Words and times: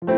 My 0.00 0.12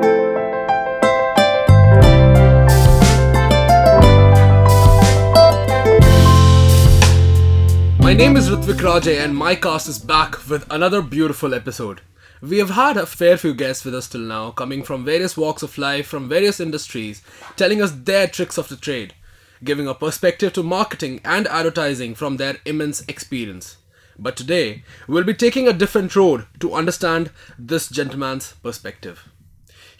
name 8.12 8.37
is 8.37 8.51
Ritvik 8.51 8.82
Rajay, 8.82 9.24
and 9.24 9.35
my 9.35 9.54
cast 9.54 9.88
is 9.88 9.98
back 9.98 10.46
with 10.51 10.71
another 10.71 11.01
beautiful 11.01 11.54
episode. 11.54 12.03
We 12.43 12.58
have 12.58 12.69
had 12.69 12.98
a 12.98 13.06
fair 13.06 13.38
few 13.38 13.54
guests 13.54 13.87
with 13.87 13.95
us 13.95 14.06
till 14.06 14.21
now, 14.21 14.51
coming 14.51 14.82
from 14.82 15.06
various 15.06 15.35
walks 15.35 15.62
of 15.62 15.78
life, 15.78 16.09
from 16.09 16.29
various 16.29 16.61
industries, 16.61 17.23
telling 17.57 17.81
us 17.81 17.93
their 17.93 18.27
tricks 18.27 18.59
of 18.59 18.69
the 18.69 18.77
trade, 18.77 19.15
giving 19.65 19.89
a 19.89 19.95
perspective 19.95 20.53
to 20.53 20.62
marketing 20.62 21.23
and 21.25 21.47
advertising 21.47 22.15
from 22.15 22.37
their 22.37 22.59
immense 22.67 23.03
experience. 23.09 23.79
But 24.19 24.37
today, 24.37 24.85
we'll 25.09 25.25
be 25.25 25.33
taking 25.33 25.67
a 25.67 25.73
different 25.73 26.15
road 26.15 26.47
to 26.59 26.75
understand 26.75 27.31
this 27.59 27.89
gentleman's 27.89 28.53
perspective. 28.62 29.27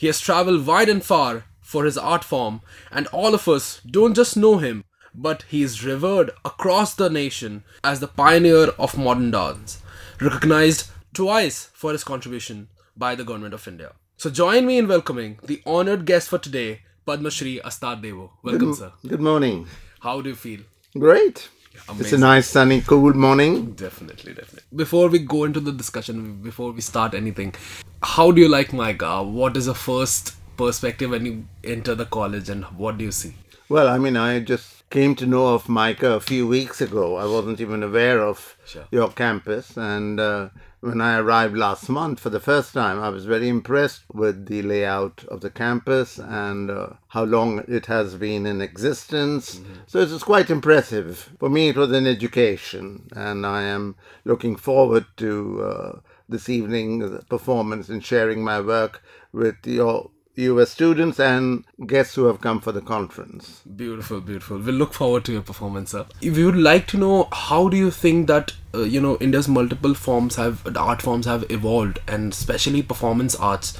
He 0.01 0.07
has 0.07 0.19
traveled 0.19 0.67
wide 0.67 0.89
and 0.89 1.05
far 1.05 1.45
for 1.61 1.85
his 1.85 1.99
art 1.99 2.25
form, 2.25 2.63
and 2.91 3.07
all 3.09 3.35
of 3.35 3.47
us 3.47 3.83
don't 3.83 4.15
just 4.15 4.35
know 4.35 4.57
him, 4.57 4.85
but 5.15 5.43
he 5.47 5.63
is 5.63 5.85
revered 5.85 6.31
across 6.43 6.95
the 6.95 7.11
nation 7.11 7.65
as 7.85 8.01
the 8.01 8.07
pioneer 8.09 8.69
of 8.79 8.97
modern 8.97 9.31
dance, 9.31 9.83
recognized 10.19 10.91
twice 11.13 11.69
for 11.75 11.93
his 11.93 12.03
contribution 12.03 12.69
by 12.97 13.15
the 13.15 13.25
Government 13.25 13.53
of 13.53 13.69
India. 13.69 13.93
So 14.17 14.31
join 14.31 14.65
me 14.65 14.79
in 14.79 14.89
welcoming 14.89 15.39
the 15.45 15.61
honored 15.67 16.07
guest 16.07 16.31
for 16.31 16.39
today, 16.39 16.81
Padma 17.05 17.31
Shri 17.31 17.61
Astad 17.61 18.01
Deboo. 18.01 18.31
Welcome, 18.43 18.73
sir. 18.73 18.93
Good 19.07 19.21
morning. 19.21 19.67
How 20.01 20.23
do 20.23 20.31
you 20.31 20.35
feel? 20.35 20.61
Great. 20.99 21.51
It's 21.99 22.13
a 22.13 22.19
nice, 22.19 22.49
sunny, 22.49 22.81
cool 22.83 23.15
morning. 23.15 23.73
Definitely, 23.73 24.35
definitely. 24.35 24.63
Before 24.75 25.09
we 25.09 25.19
go 25.19 25.45
into 25.45 25.61
the 25.61 25.73
discussion, 25.73 26.43
before 26.43 26.73
we 26.73 26.81
start 26.81 27.15
anything, 27.15 27.55
how 28.03 28.31
do 28.31 28.41
you 28.41 28.49
like 28.49 28.73
MICA? 28.73 29.23
What 29.23 29.57
is 29.57 29.67
the 29.67 29.75
first 29.75 30.37
perspective 30.57 31.11
when 31.11 31.27
you 31.27 31.47
enter 31.65 31.95
the 31.95 32.07
college 32.07 32.49
and 32.49 32.65
what 32.77 32.99
do 32.99 33.05
you 33.05 33.13
see? 33.13 33.35
Well, 33.69 33.89
I 33.89 33.99
mean, 33.99 34.17
I 34.17 34.41
just 34.41 34.80
came 34.91 35.15
to 35.15 35.27
know 35.27 35.55
of 35.55 35.69
MICA 35.69 36.11
a 36.15 36.21
few 36.21 36.47
weeks 36.47 36.81
ago. 36.81 37.17
I 37.17 37.25
wasn't 37.25 37.61
even 37.61 37.83
aware 37.83 38.21
of 38.21 38.57
Sure. 38.67 38.85
your 38.91 39.09
campus. 39.09 39.77
And 39.77 40.19
uh, 40.19 40.49
when 40.81 41.01
I 41.01 41.19
arrived 41.19 41.57
last 41.57 41.89
month 41.89 42.19
for 42.19 42.31
the 42.31 42.41
first 42.41 42.73
time, 42.75 43.01
I 43.01 43.09
was 43.09 43.25
very 43.25 43.49
impressed 43.49 44.03
with 44.13 44.47
the 44.47 44.63
layout 44.63 45.25
of 45.29 45.43
the 45.43 45.51
campus 45.51 46.19
and 46.19 46.71
uh, 46.71 46.89
how 47.09 47.23
long 47.25 47.65
it 47.69 47.87
has 47.87 48.17
been 48.17 48.47
in 48.47 48.61
existence. 48.61 49.61
So 49.87 50.01
it 50.01 50.11
was 50.11 50.25
quite 50.25 50.51
impressive. 50.51 51.31
For 51.39 51.49
me, 51.49 51.69
it 51.69 51.77
was 51.77 51.93
an 51.93 52.07
education. 52.07 53.09
And 53.15 53.47
I 53.47 53.63
am 53.63 53.95
looking 54.25 54.57
forward 54.57 55.07
to 55.19 55.63
uh, 55.63 55.99
this 56.29 56.49
evening's 56.49 57.25
performance 57.27 57.89
and 57.89 58.05
sharing 58.05 58.43
my 58.43 58.61
work 58.61 59.03
with 59.33 59.57
your 59.65 60.11
US 60.37 60.71
students 60.71 61.19
and 61.19 61.65
guests 61.87 62.15
who 62.15 62.25
have 62.27 62.41
come 62.41 62.61
for 62.61 62.73
the 62.73 62.81
conference. 62.81 63.63
Beautiful, 63.77 64.21
beautiful. 64.21 64.59
We'll 64.59 64.77
look 64.77 64.95
forward 64.95 65.25
to 65.25 65.33
your 65.33 65.43
performance, 65.43 65.91
sir. 65.91 66.07
If 66.23 66.39
you 66.39 66.47
would 66.47 66.57
like 66.57 66.87
to 66.89 66.97
know, 66.97 67.29
how 67.33 67.69
do 67.69 67.77
you 67.77 67.91
think 67.91 68.29
that 68.29 68.53
uh, 68.73 68.83
you 68.83 69.01
know 69.01 69.17
India's 69.19 69.49
multiple 69.49 69.95
forms 69.95 70.37
have 70.37 70.65
art 70.77 71.03
forms 71.03 71.27
have 71.27 71.51
evolved, 71.51 71.99
and 72.07 72.33
especially 72.33 72.83
performance 72.83 73.35
arts, 73.35 73.77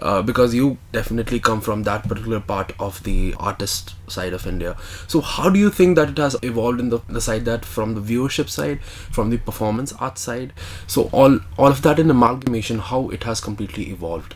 uh, 0.00 0.20
because 0.20 0.54
you 0.54 0.76
definitely 0.92 1.40
come 1.40 1.62
from 1.62 1.84
that 1.84 2.06
particular 2.06 2.38
part 2.38 2.72
of 2.78 3.02
the 3.04 3.34
artist 3.38 3.94
side 4.06 4.34
of 4.34 4.46
India. 4.46 4.76
So 5.08 5.22
how 5.22 5.48
do 5.48 5.58
you 5.58 5.70
think 5.70 5.96
that 5.96 6.10
it 6.10 6.18
has 6.18 6.36
evolved 6.42 6.80
in 6.80 6.90
the, 6.90 7.00
the 7.08 7.20
side 7.22 7.46
that 7.46 7.64
from 7.64 7.94
the 7.94 8.02
viewership 8.02 8.50
side, 8.50 8.82
from 8.82 9.30
the 9.30 9.38
performance 9.38 9.94
art 9.94 10.18
side? 10.18 10.52
So 10.86 11.08
all 11.12 11.40
all 11.58 11.68
of 11.68 11.80
that 11.82 11.98
in 11.98 12.10
amalgamation, 12.10 12.78
how 12.78 13.08
it 13.08 13.24
has 13.24 13.40
completely 13.40 13.90
evolved. 13.90 14.34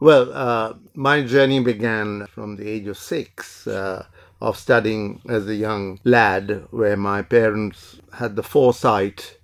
Well, 0.00 0.32
uh, 0.32 0.74
my 0.94 1.22
journey 1.22 1.60
began 1.60 2.26
from 2.28 2.56
the 2.56 2.66
age 2.66 2.86
of 2.86 2.96
six 2.96 3.66
uh, 3.66 4.06
of 4.40 4.56
studying 4.56 5.20
as 5.28 5.46
a 5.46 5.54
young 5.54 6.00
lad, 6.04 6.64
where 6.70 6.96
my 6.96 7.20
parents 7.20 8.00
had 8.14 8.34
the 8.34 8.42
foresight 8.42 9.36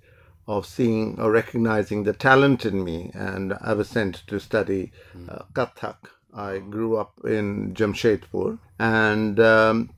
of 0.47 0.65
seeing 0.65 1.19
or 1.19 1.31
recognizing 1.31 2.03
the 2.03 2.13
talent 2.13 2.65
in 2.65 2.83
me, 2.83 3.11
and 3.13 3.53
I 3.61 3.73
was 3.73 3.87
sent 3.89 4.23
to 4.27 4.39
study 4.39 4.91
uh, 5.29 5.43
Kathak. 5.53 6.09
I 6.33 6.57
grew 6.57 6.97
up 6.97 7.13
in 7.23 7.75
Jamshedpur, 7.75 8.57
and 8.79 9.39
um, 9.39 9.91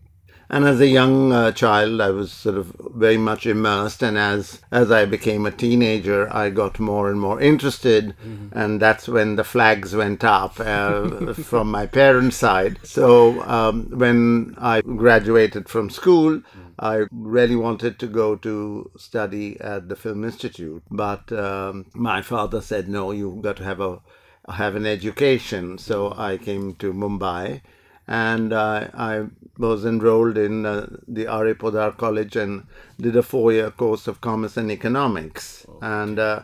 and 0.50 0.66
as 0.66 0.80
a 0.80 0.88
young 0.88 1.32
uh, 1.32 1.52
child, 1.52 2.02
I 2.02 2.10
was 2.10 2.32
sort 2.32 2.58
of 2.58 2.76
very 2.96 3.18
much 3.18 3.46
immersed. 3.46 4.02
And 4.02 4.18
as 4.18 4.62
as 4.72 4.92
I 4.92 5.06
became 5.06 5.46
a 5.46 5.52
teenager, 5.52 6.28
I 6.34 6.50
got 6.50 6.80
more 6.80 7.10
and 7.12 7.20
more 7.20 7.40
interested, 7.40 8.16
and 8.52 8.82
that's 8.82 9.08
when 9.08 9.36
the 9.36 9.44
flags 9.44 9.96
went 9.96 10.24
up 10.24 10.60
uh, 10.60 11.34
from 11.50 11.70
my 11.70 11.86
parents' 11.86 12.38
side. 12.38 12.80
So 12.84 13.42
um, 13.44 13.90
when 13.92 14.56
I 14.58 14.82
graduated 14.82 15.70
from 15.70 15.90
school. 15.90 16.42
I 16.82 17.08
really 17.12 17.58
wanted 17.58 18.00
to 18.00 18.08
go 18.08 18.38
to 18.38 18.90
study 18.96 19.60
at 19.60 19.90
the 19.90 19.98
Film 19.98 20.24
Institute, 20.24 20.82
but 20.90 21.30
um, 21.34 21.88
my 21.94 22.22
father 22.22 22.62
said, 22.62 22.88
"No, 22.88 23.12
you've 23.12 23.42
got 23.42 23.58
to 23.58 23.66
have 23.66 23.82
a 23.82 24.00
have 24.48 24.76
an 24.78 24.86
education." 24.86 25.78
So 25.78 26.14
I 26.18 26.38
came 26.38 26.76
to 26.76 26.94
Mumbai, 26.94 27.62
and 28.10 28.52
uh, 28.52 28.88
I 28.96 29.26
was 29.60 29.86
enrolled 29.86 30.36
in 30.38 30.66
uh, 30.66 30.88
the 31.08 31.28
R.A. 31.28 31.54
Podar 31.54 31.96
College 31.96 32.36
and 32.36 32.66
did 33.00 33.16
a 33.16 33.22
four-year 33.22 33.70
course 33.70 34.08
of 34.08 34.20
commerce 34.20 34.58
and 34.58 34.72
economics. 34.72 35.66
And 35.82 36.18
uh, 36.18 36.44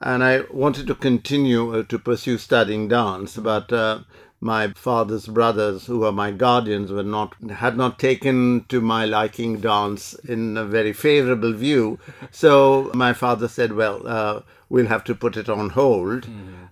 and 0.00 0.22
I 0.22 0.42
wanted 0.50 0.86
to 0.86 0.94
continue 0.94 1.76
uh, 1.76 1.82
to 1.84 1.98
pursue 1.98 2.38
studying 2.38 2.86
dance, 2.86 3.36
but 3.36 3.72
uh, 3.72 4.00
my 4.40 4.68
father's 4.68 5.26
brothers, 5.26 5.86
who 5.86 5.98
were 5.98 6.12
my 6.12 6.30
guardians, 6.30 6.92
were 6.92 7.02
not 7.02 7.34
had 7.50 7.76
not 7.76 7.98
taken 7.98 8.64
to 8.68 8.80
my 8.80 9.04
liking 9.04 9.60
dance 9.60 10.14
in 10.14 10.56
a 10.56 10.64
very 10.64 10.92
favorable 10.92 11.52
view. 11.52 11.98
So 12.30 12.90
my 12.94 13.12
father 13.14 13.48
said, 13.48 13.72
"Well, 13.72 14.06
uh, 14.06 14.40
we'll 14.68 14.86
have 14.86 15.04
to 15.04 15.14
put 15.16 15.36
it 15.36 15.48
on 15.48 15.70
hold." 15.70 16.28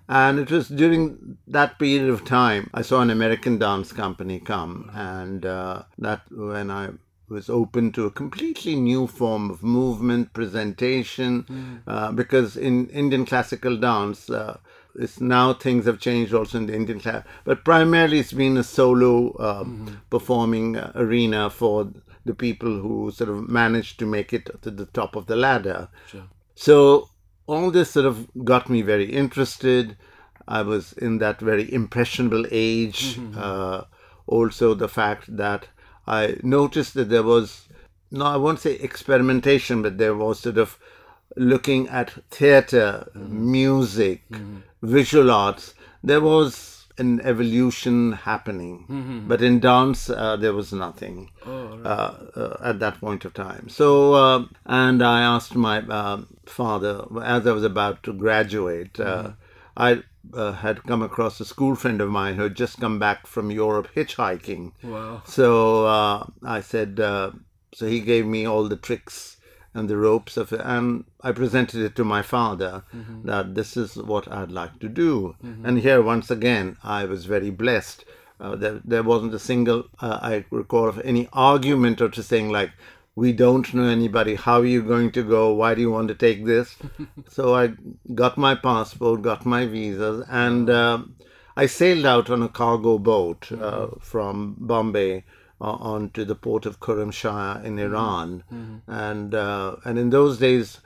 And 0.09 0.39
it 0.39 0.51
was 0.51 0.69
during 0.69 1.37
that 1.47 1.79
period 1.79 2.09
of 2.09 2.25
time 2.25 2.71
I 2.73 2.83
saw 2.83 3.01
an 3.01 3.11
American 3.11 3.59
dance 3.59 3.93
company 3.93 4.41
come, 4.41 4.91
and 4.95 5.45
uh, 5.45 5.83
that 5.99 6.23
when 6.31 6.71
I 6.71 6.91
was 7.29 7.51
open 7.51 7.93
to 7.93 8.07
a 8.07 8.11
completely 8.11 8.75
new 8.75 9.07
form 9.07 9.51
of 9.51 9.63
movement 9.63 10.33
presentation, 10.33 11.83
uh, 11.87 12.11
because 12.13 12.57
in 12.57 12.89
Indian 12.89 13.27
classical 13.27 13.77
dance. 13.77 14.31
Uh, 14.31 14.59
it's 14.95 15.21
now 15.21 15.53
things 15.53 15.85
have 15.85 16.01
changed 16.01 16.35
also 16.35 16.59
in 16.59 16.67
the 16.67 16.75
Indian 16.75 16.99
class, 16.99 17.25
but 17.45 17.65
primarily 17.65 18.19
it's 18.19 18.33
been 18.33 18.57
a 18.57 18.65
solo 18.65 19.37
um, 19.39 20.01
performing 20.11 20.77
uh, 20.77 20.91
arena 20.97 21.51
for 21.51 21.89
the 22.25 22.35
people 22.35 22.81
who 22.81 23.11
sort 23.13 23.31
of 23.31 23.49
managed 23.49 23.99
to 24.01 24.07
make 24.07 24.33
it 24.33 24.51
to 24.63 24.71
the 24.71 24.87
top 24.87 25.15
of 25.15 25.27
the 25.27 25.37
ladder. 25.37 25.89
So 26.57 27.11
all 27.49 27.71
this 27.73 27.91
sort 27.91 28.07
of 28.07 28.29
got 28.45 28.69
me 28.69 28.83
very 28.83 29.11
interested. 29.11 29.97
I 30.47 30.63
was 30.63 30.93
in 30.93 31.19
that 31.19 31.41
very 31.41 31.73
impressionable 31.73 32.45
age. 32.51 33.17
Mm-hmm. 33.17 33.39
Uh, 33.39 33.83
also, 34.27 34.75
the 34.75 34.89
fact 34.89 35.37
that 35.37 35.67
I 36.07 36.37
noticed 36.43 36.95
that 36.95 37.09
there 37.09 37.23
was, 37.23 37.69
no, 38.11 38.27
I 38.27 38.37
won't 38.37 38.61
say 38.61 38.75
experimentation, 38.75 39.83
but 39.83 39.99
there 39.99 40.15
was 40.15 40.41
sort 40.41 40.59
of 40.59 40.79
looking 41.37 41.89
at 41.89 42.13
theater, 42.31 43.09
mm-hmm. 43.17 43.51
music, 43.51 44.29
mm-hmm. 44.31 44.59
visual 44.83 45.31
arts. 45.31 45.75
There 46.05 46.21
was 46.21 46.78
an 46.99 47.21
evolution 47.21 48.13
happening, 48.13 49.25
but 49.29 49.41
in 49.43 49.61
dance, 49.61 50.11
uh, 50.11 50.37
there 50.37 50.53
was 50.53 50.73
nothing 50.73 51.31
uh, 51.47 51.49
uh, 51.89 52.57
at 52.63 52.81
that 52.81 53.01
point 53.01 53.25
of 53.25 53.35
time. 53.35 53.69
So, 53.69 54.15
uh, 54.15 54.45
and 54.67 55.03
I 55.03 55.23
asked 55.23 55.55
my 55.55 55.79
uh, 55.81 56.23
father 56.47 57.05
as 57.23 57.47
I 57.47 57.53
was 57.53 57.65
about 57.65 58.03
to 58.05 58.13
graduate. 58.13 58.99
Uh, 58.99 59.33
I 59.77 60.03
uh, 60.35 60.53
had 60.53 60.83
come 60.85 61.03
across 61.03 61.41
a 61.41 61.45
school 61.45 61.75
friend 61.75 62.01
of 62.01 62.11
mine 62.11 62.35
who 62.35 62.43
had 62.43 62.55
just 62.57 62.81
come 62.81 62.99
back 62.99 63.27
from 63.27 63.51
Europe 63.51 63.89
hitchhiking. 63.95 64.73
Wow. 64.83 65.23
So 65.25 65.87
uh, 65.87 66.27
I 66.45 66.61
said, 66.61 67.01
uh, 67.01 67.31
so 67.73 67.87
he 67.87 68.01
gave 68.01 68.27
me 68.27 68.45
all 68.47 68.69
the 68.69 68.77
tricks 68.77 69.38
and 69.79 69.89
the 69.89 69.97
ropes 69.97 70.37
of 70.37 70.53
it, 70.53 70.61
and 70.63 71.05
I 71.23 71.33
presented 71.33 71.81
it 71.83 71.95
to 71.97 72.05
my 72.05 72.23
father 72.23 72.83
that 73.25 73.55
this 73.55 73.77
is 73.77 73.97
what 73.97 74.31
I'd 74.31 74.51
like 74.51 74.79
to 74.81 74.89
do. 74.89 75.37
And 75.65 75.79
here, 75.79 76.03
once 76.03 76.31
again, 76.31 76.77
I 76.83 77.05
was 77.05 77.25
very 77.27 77.51
blessed. 77.51 78.05
Uh, 78.41 78.55
there, 78.57 78.81
there 78.85 79.03
wasn't 79.03 79.35
a 79.35 79.39
single, 79.39 79.85
uh, 80.01 80.19
I 80.23 80.45
recall, 80.51 80.89
of 80.89 81.01
any 81.05 81.29
argument 81.33 82.01
or 82.01 82.09
to 82.11 82.23
saying 82.23 82.51
like, 82.51 82.71
we 83.17 83.33
don't 83.33 83.75
know 83.75 83.89
anybody. 83.89 84.37
How 84.37 84.61
are 84.61 84.65
you 84.65 84.83
going 84.83 85.11
to 85.13 85.25
go? 85.25 85.53
Why 85.53 85.75
do 85.75 85.81
you 85.81 85.91
want 85.91 86.07
to 86.09 86.15
take 86.15 86.45
this? 86.45 86.77
so 87.29 87.55
I 87.55 87.73
got 88.15 88.39
my 88.39 88.55
passport, 88.55 89.23
got 89.23 89.45
my 89.45 89.67
visas, 89.67 90.25
and 90.29 90.71
uh, 90.71 90.99
I 91.57 91.67
sailed 91.67 92.07
out 92.07 92.31
on 92.31 92.43
a 92.43 92.49
cargo 92.49 92.97
boat 92.99 93.51
uh, 93.51 93.89
from 93.99 94.55
Bombay 94.61 95.25
onto 95.61 96.25
the 96.25 96.35
port 96.35 96.67
of 96.67 96.79
Khorramshahr 96.81 97.65
in 97.65 97.79
Iran, 97.79 98.45
and 98.87 99.35
uh, 99.35 99.77
and 99.85 99.99
in 99.99 100.11
those 100.11 100.39
days, 100.39 100.81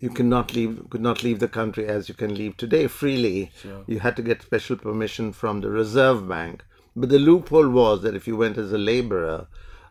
you 0.00 0.10
cannot 0.10 0.54
leave 0.54 0.84
could 0.90 1.00
not 1.00 1.22
leave 1.22 1.38
the 1.40 1.48
country 1.48 1.86
as 1.86 2.08
you 2.08 2.14
can 2.14 2.34
leave 2.34 2.56
today 2.56 2.86
freely. 2.86 3.50
You 3.86 4.00
had 4.00 4.16
to 4.16 4.22
get 4.22 4.42
special 4.42 4.76
permission 4.76 5.32
from 5.32 5.60
the 5.60 5.70
Reserve 5.70 6.28
Bank. 6.28 6.64
But 6.94 7.08
the 7.08 7.18
loophole 7.18 7.68
was 7.70 8.02
that 8.02 8.14
if 8.14 8.26
you 8.28 8.36
went 8.36 8.58
as 8.58 8.70
a 8.72 8.78
laborer 8.78 9.46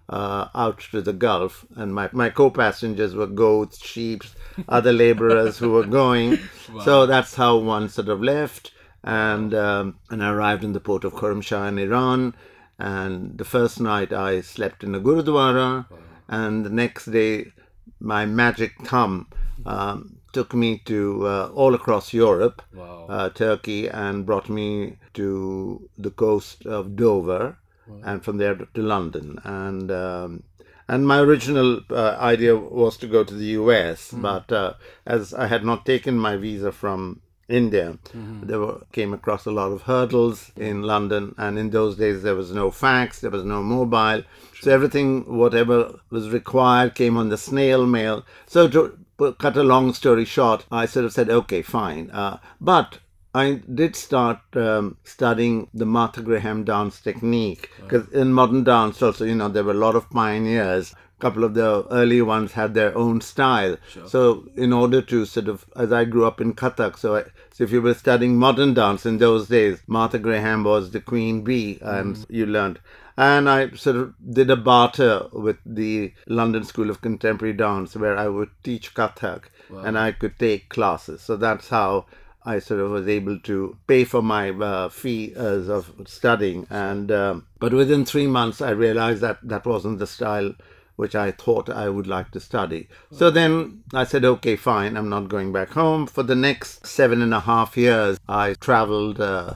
uh, 0.07 0.47
out 0.53 0.79
to 0.91 1.01
the 1.01 1.13
Gulf, 1.13 1.65
and 1.75 1.93
my, 1.95 2.09
my 2.11 2.29
co-passengers 2.29 3.15
were 3.15 3.27
goats, 3.27 3.83
sheep, 3.83 4.23
other 4.69 4.93
laborers 4.93 5.57
who 5.57 5.71
were 5.71 5.85
going. 5.85 6.37
So 6.83 7.05
that's 7.05 7.35
how 7.35 7.57
one 7.57 7.89
sort 7.89 8.09
of 8.09 8.21
left, 8.21 8.71
and 9.03 9.53
um, 9.53 9.95
and 10.09 10.23
I 10.23 10.29
arrived 10.31 10.63
in 10.63 10.73
the 10.73 10.79
port 10.79 11.03
of 11.05 11.13
Khorramshahr 11.13 11.67
in 11.69 11.79
Iran. 11.79 12.35
And 12.81 13.37
the 13.37 13.45
first 13.55 13.79
night 13.79 14.11
I 14.11 14.41
slept 14.41 14.83
in 14.83 14.95
a 14.95 14.99
gurudwara, 14.99 15.85
and 16.27 16.65
the 16.65 16.69
next 16.83 17.05
day 17.11 17.51
my 17.99 18.25
magic 18.25 18.71
thumb 18.89 19.27
um, 19.65 20.17
took 20.33 20.53
me 20.53 20.69
to 20.85 20.99
uh, 21.27 21.51
all 21.53 21.73
across 21.75 22.13
Europe, 22.13 22.61
Wow. 22.73 23.05
uh, 23.09 23.29
Turkey, 23.29 23.81
and 23.87 24.25
brought 24.25 24.49
me 24.49 24.97
to 25.13 25.87
the 26.05 26.11
coast 26.11 26.65
of 26.65 26.95
Dover, 26.95 27.57
and 28.03 28.23
from 28.25 28.37
there 28.37 28.55
to 28.75 28.81
London. 28.81 29.27
And 29.43 29.91
um, 29.91 30.43
and 30.87 31.07
my 31.07 31.19
original 31.19 31.69
uh, 31.89 32.15
idea 32.33 32.53
was 32.55 32.97
to 32.97 33.07
go 33.07 33.23
to 33.23 33.33
the 33.41 33.49
U.S., 33.61 33.99
but 34.29 34.51
uh, 34.51 34.73
as 35.05 35.33
I 35.33 35.47
had 35.47 35.63
not 35.63 35.85
taken 35.85 36.17
my 36.27 36.35
visa 36.37 36.71
from 36.71 37.21
India, 37.51 37.97
there 38.13 38.59
were, 38.59 38.81
came 38.91 39.13
across 39.13 39.45
a 39.45 39.51
lot 39.51 39.71
of 39.71 39.83
hurdles 39.83 40.51
in 40.55 40.81
London, 40.83 41.35
and 41.37 41.59
in 41.59 41.69
those 41.69 41.97
days 41.97 42.23
there 42.23 42.35
was 42.35 42.51
no 42.51 42.71
fax, 42.71 43.21
there 43.21 43.31
was 43.31 43.43
no 43.43 43.61
mobile, 43.61 44.23
so 44.61 44.71
everything, 44.71 45.37
whatever 45.37 45.99
was 46.09 46.29
required, 46.29 46.95
came 46.95 47.17
on 47.17 47.29
the 47.29 47.37
snail 47.37 47.85
mail. 47.85 48.25
So 48.47 48.67
to 48.67 48.97
cut 49.39 49.57
a 49.57 49.63
long 49.63 49.93
story 49.93 50.25
short, 50.25 50.65
I 50.71 50.85
sort 50.85 51.05
of 51.05 51.13
said, 51.13 51.29
okay, 51.29 51.61
fine, 51.61 52.09
uh, 52.11 52.37
but. 52.59 52.99
I 53.33 53.61
did 53.73 53.95
start 53.95 54.39
um, 54.57 54.97
studying 55.05 55.69
the 55.73 55.85
Martha 55.85 56.21
Graham 56.21 56.65
dance 56.65 56.99
technique 56.99 57.69
because 57.79 58.09
in 58.09 58.33
modern 58.33 58.65
dance 58.65 59.01
also, 59.01 59.23
you 59.23 59.35
know, 59.35 59.47
there 59.47 59.63
were 59.63 59.71
a 59.71 59.85
lot 59.85 59.95
of 59.95 60.09
pioneers. 60.09 60.93
Couple 61.21 61.43
of 61.43 61.53
the 61.53 61.85
early 61.91 62.21
ones 62.21 62.51
had 62.53 62.73
their 62.73 62.97
own 62.97 63.21
style. 63.21 63.77
So 64.07 64.45
in 64.55 64.73
order 64.73 65.01
to 65.03 65.25
sort 65.25 65.47
of, 65.47 65.65
as 65.75 65.91
I 65.93 66.03
grew 66.05 66.25
up 66.25 66.41
in 66.41 66.53
Kathak, 66.53 66.97
so 66.97 67.15
I, 67.15 67.23
so 67.53 67.63
if 67.63 67.71
you 67.71 67.81
were 67.81 67.93
studying 67.93 68.37
modern 68.37 68.73
dance 68.73 69.05
in 69.05 69.17
those 69.19 69.47
days, 69.47 69.81
Martha 69.87 70.17
Graham 70.19 70.63
was 70.63 70.91
the 70.91 70.99
queen 70.99 71.43
bee, 71.43 71.77
and 71.81 72.15
you 72.29 72.45
learned. 72.47 72.79
And 73.17 73.49
I 73.49 73.69
sort 73.71 73.97
of 73.97 74.13
did 74.33 74.49
a 74.49 74.55
barter 74.55 75.27
with 75.31 75.57
the 75.65 76.13
London 76.27 76.63
School 76.63 76.89
of 76.89 77.01
Contemporary 77.01 77.53
Dance, 77.53 77.95
where 77.95 78.17
I 78.17 78.27
would 78.27 78.49
teach 78.63 78.95
Kathak, 78.95 79.43
and 79.85 79.97
I 79.97 80.11
could 80.13 80.39
take 80.39 80.69
classes. 80.69 81.21
So 81.21 81.35
that's 81.37 81.69
how 81.69 82.05
I 82.43 82.57
sort 82.59 82.79
of 82.79 82.89
was 82.89 83.07
able 83.07 83.37
to 83.39 83.77
pay 83.85 84.03
for 84.05 84.23
my 84.23 84.49
uh, 84.49 84.89
fee 84.89 85.33
as 85.35 85.69
of 85.69 85.91
studying. 86.07 86.65
And 86.71 87.11
um, 87.11 87.45
but 87.59 87.73
within 87.73 88.05
three 88.05 88.27
months, 88.27 88.61
I 88.61 88.71
realized 88.71 89.21
that 89.21 89.37
that 89.43 89.65
wasn't 89.65 89.99
the 89.99 90.07
style 90.07 90.55
which 91.01 91.15
I 91.15 91.31
thought 91.31 91.67
I 91.83 91.89
would 91.95 92.05
like 92.15 92.29
to 92.31 92.39
study. 92.39 92.81
So 93.11 93.31
then 93.31 93.81
I 94.01 94.03
said, 94.03 94.23
okay, 94.33 94.55
fine, 94.55 94.95
I'm 94.97 95.09
not 95.09 95.29
going 95.35 95.51
back 95.51 95.71
home. 95.71 96.05
For 96.05 96.23
the 96.31 96.35
next 96.35 96.85
seven 96.85 97.23
and 97.25 97.33
a 97.33 97.39
half 97.51 97.75
years, 97.75 98.19
I 98.29 98.53
traveled. 98.69 99.19
Uh, 99.19 99.55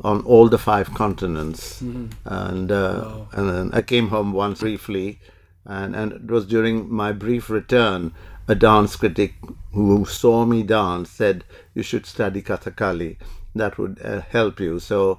on 0.00 0.20
all 0.32 0.48
the 0.48 0.58
five 0.58 0.88
continents, 0.94 1.80
and 2.24 2.70
uh, 2.70 3.22
and 3.32 3.50
then 3.50 3.70
I 3.72 3.82
came 3.82 4.08
home 4.10 4.32
once 4.32 4.60
briefly, 4.60 5.18
and 5.64 5.96
and 5.96 6.12
it 6.12 6.30
was 6.30 6.46
during 6.46 6.88
my 7.02 7.10
brief 7.10 7.50
return, 7.50 8.12
a 8.46 8.54
dance 8.54 8.94
critic 8.94 9.34
who 9.72 10.04
saw 10.04 10.44
me 10.44 10.62
dance 10.62 11.10
said 11.10 11.44
you 11.74 11.82
should 11.82 12.06
study 12.06 12.42
Kathakali, 12.42 13.16
that 13.56 13.76
would 13.76 14.00
uh, 14.04 14.20
help 14.20 14.60
you. 14.60 14.78
So 14.78 15.18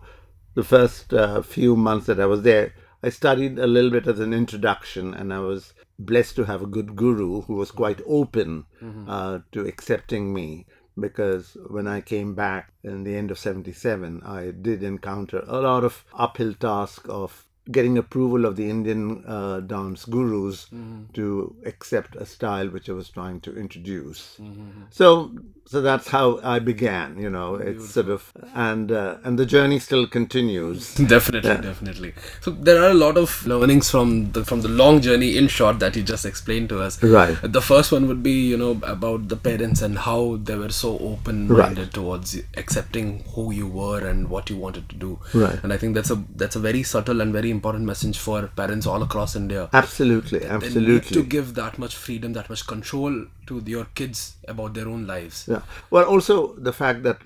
the 0.55 0.63
first 0.63 1.13
uh, 1.13 1.41
few 1.41 1.75
months 1.75 2.07
that 2.07 2.19
I 2.19 2.25
was 2.25 2.43
there, 2.43 2.73
I 3.01 3.09
studied 3.09 3.59
a 3.59 3.67
little 3.67 3.89
bit 3.91 4.07
as 4.07 4.19
an 4.19 4.33
introduction, 4.33 5.13
and 5.13 5.33
I 5.33 5.39
was 5.39 5.73
blessed 5.97 6.35
to 6.37 6.45
have 6.45 6.61
a 6.61 6.67
good 6.67 6.95
guru 6.95 7.41
who 7.41 7.55
was 7.55 7.71
quite 7.71 8.01
open 8.05 8.65
uh, 9.07 9.39
to 9.51 9.65
accepting 9.65 10.33
me. 10.33 10.65
Because 10.99 11.55
when 11.69 11.87
I 11.87 12.01
came 12.01 12.35
back 12.35 12.73
in 12.83 13.03
the 13.05 13.15
end 13.15 13.31
of 13.31 13.39
77, 13.39 14.21
I 14.25 14.51
did 14.51 14.83
encounter 14.83 15.43
a 15.47 15.61
lot 15.61 15.85
of 15.85 16.03
uphill 16.13 16.53
task 16.53 17.05
of 17.07 17.45
getting 17.71 17.97
approval 17.97 18.45
of 18.45 18.55
the 18.57 18.69
Indian 18.69 19.23
uh, 19.25 19.59
dance 19.61 20.03
gurus 20.03 20.67
to 21.13 21.55
accept 21.65 22.15
a 22.17 22.25
style 22.25 22.67
which 22.67 22.89
I 22.89 22.93
was 22.93 23.09
trying 23.09 23.39
to 23.41 23.55
introduce. 23.55 24.41
So, 24.89 25.31
so 25.71 25.81
that's 25.85 26.07
how 26.15 26.25
I 26.51 26.57
began. 26.67 27.09
You 27.23 27.29
know, 27.29 27.47
it's 27.69 27.89
sort 27.97 28.09
of 28.15 28.21
and 28.67 28.91
uh, 28.91 29.17
and 29.23 29.37
the 29.41 29.45
journey 29.55 29.79
still 29.87 30.05
continues. 30.17 30.93
definitely 31.15 31.55
definitely 31.69 32.11
so 32.45 32.51
there 32.67 32.79
are 32.83 32.89
a 32.91 32.99
lot 33.05 33.17
of 33.21 33.29
learnings 33.51 33.89
from 33.93 34.09
the 34.35 34.41
from 34.49 34.61
the 34.65 34.71
long 34.81 34.99
journey 35.07 35.29
in 35.41 35.47
short 35.57 35.79
that 35.83 35.95
you 35.95 36.03
just 36.11 36.25
explained 36.31 36.69
to 36.73 36.79
us 36.87 36.97
Right. 37.03 37.37
the 37.57 37.61
first 37.69 37.91
one 37.95 38.07
would 38.09 38.21
be 38.27 38.35
you 38.51 38.57
know 38.61 38.71
about 38.95 39.27
the 39.33 39.37
parents 39.47 39.81
and 39.87 39.97
how 40.07 40.19
they 40.49 40.55
were 40.63 40.69
so 40.79 40.91
open 41.11 41.39
minded 41.61 41.91
towards 41.99 42.35
accepting 42.63 43.23
who 43.35 43.45
you 43.59 43.67
were 43.79 43.99
and 44.11 44.29
what 44.35 44.49
you 44.49 44.57
wanted 44.65 44.87
to 44.89 44.95
do 45.05 45.11
Right. 45.33 45.59
and 45.63 45.73
i 45.73 45.77
think 45.77 45.95
that's 45.95 46.11
a 46.11 46.19
that's 46.43 46.55
a 46.61 46.63
very 46.67 46.83
subtle 46.93 47.21
and 47.25 47.33
very 47.39 47.51
important 47.57 47.85
message 47.93 48.17
for 48.27 48.39
parents 48.61 48.85
all 48.87 49.01
across 49.09 49.35
india 49.35 49.69
Absolutely, 49.73 50.41
absolutely. 50.45 51.15
to 51.17 51.23
give 51.35 51.53
that 51.61 51.77
much 51.85 51.95
freedom 52.05 52.33
that 52.39 52.49
much 52.49 52.65
control 52.67 53.25
to 53.49 53.61
your 53.65 53.85
kids 53.99 54.37
about 54.47 54.73
their 54.73 54.87
own 54.87 55.05
lives. 55.07 55.45
Yeah. 55.47 55.61
Well, 55.89 56.05
also 56.05 56.53
the 56.55 56.73
fact 56.73 57.03
that 57.03 57.19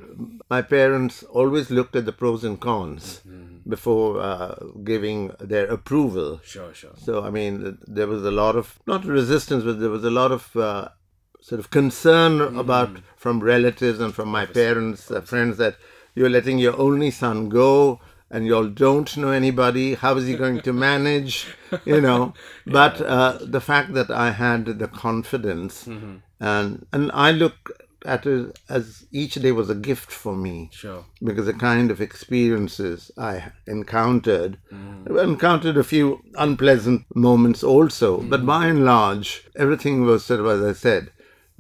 my 0.50 0.62
parents 0.62 1.24
always 1.24 1.70
looked 1.70 1.96
at 1.96 2.06
the 2.06 2.12
pros 2.12 2.44
and 2.44 2.60
cons 2.60 3.22
before 3.68 4.20
uh, 4.22 4.56
giving 4.84 5.32
their 5.40 5.68
approval. 5.68 6.42
sure 6.44 6.74
sure. 6.74 6.96
So, 6.98 7.24
I 7.24 7.30
mean, 7.30 7.78
there 7.88 8.08
was 8.08 8.24
a 8.24 8.32
lot 8.32 8.56
of, 8.56 8.80
not 8.86 9.06
resistance, 9.06 9.64
but 9.64 9.80
there 9.80 9.90
was 9.90 10.04
a 10.04 10.10
lot 10.10 10.32
of 10.32 10.56
uh, 10.56 10.90
sort 11.42 11.60
of 11.60 11.70
concern 11.70 12.42
about 12.58 12.90
from 13.16 13.40
relatives 13.42 14.00
and 14.00 14.14
from 14.14 14.30
my 14.30 14.46
parents, 14.46 15.12
uh, 15.12 15.22
friends, 15.22 15.58
that 15.58 15.76
you're 16.16 16.30
letting 16.30 16.60
your 16.60 16.78
only 16.78 17.12
son 17.12 17.50
go 17.50 18.00
and 18.34 18.46
you 18.48 18.56
all 18.56 18.68
don't 18.68 19.16
know 19.16 19.30
anybody. 19.30 19.94
How 19.94 20.18
is 20.18 20.28
he 20.28 20.36
going 20.36 20.60
to 20.62 20.74
manage? 20.74 21.48
You 21.86 22.02
know, 22.02 22.34
but 22.66 23.00
uh, 23.00 23.38
the 23.42 23.62
fact 23.62 23.94
that 23.94 24.10
I 24.10 24.32
had 24.32 24.66
the 24.66 24.88
confidence 24.88 25.88
and, 26.40 26.86
and 26.92 27.12
I 27.14 27.32
look 27.32 27.72
at 28.06 28.26
it 28.26 28.60
as 28.68 29.06
each 29.12 29.36
day 29.36 29.52
was 29.52 29.70
a 29.70 29.76
gift 29.76 30.12
for 30.12 30.36
me. 30.36 30.70
Sure. 30.74 31.06
Because 31.24 31.46
the 31.46 31.54
kind 31.54 31.90
of 31.92 32.02
experiences 32.02 33.12
I 33.18 33.52
encountered, 33.66 34.58
I 34.74 35.24
encountered 35.24 35.78
a 35.78 35.84
few 35.84 36.22
unpleasant 36.36 37.06
moments 37.16 37.64
also, 37.64 38.22
but 38.22 38.46
by 38.46 38.68
and 38.68 38.84
large, 38.84 39.46
everything 39.56 40.04
was 40.04 40.26
sort 40.26 40.42
of, 40.42 40.48
as 40.48 40.62
I 40.62 40.74
said, 40.74 41.12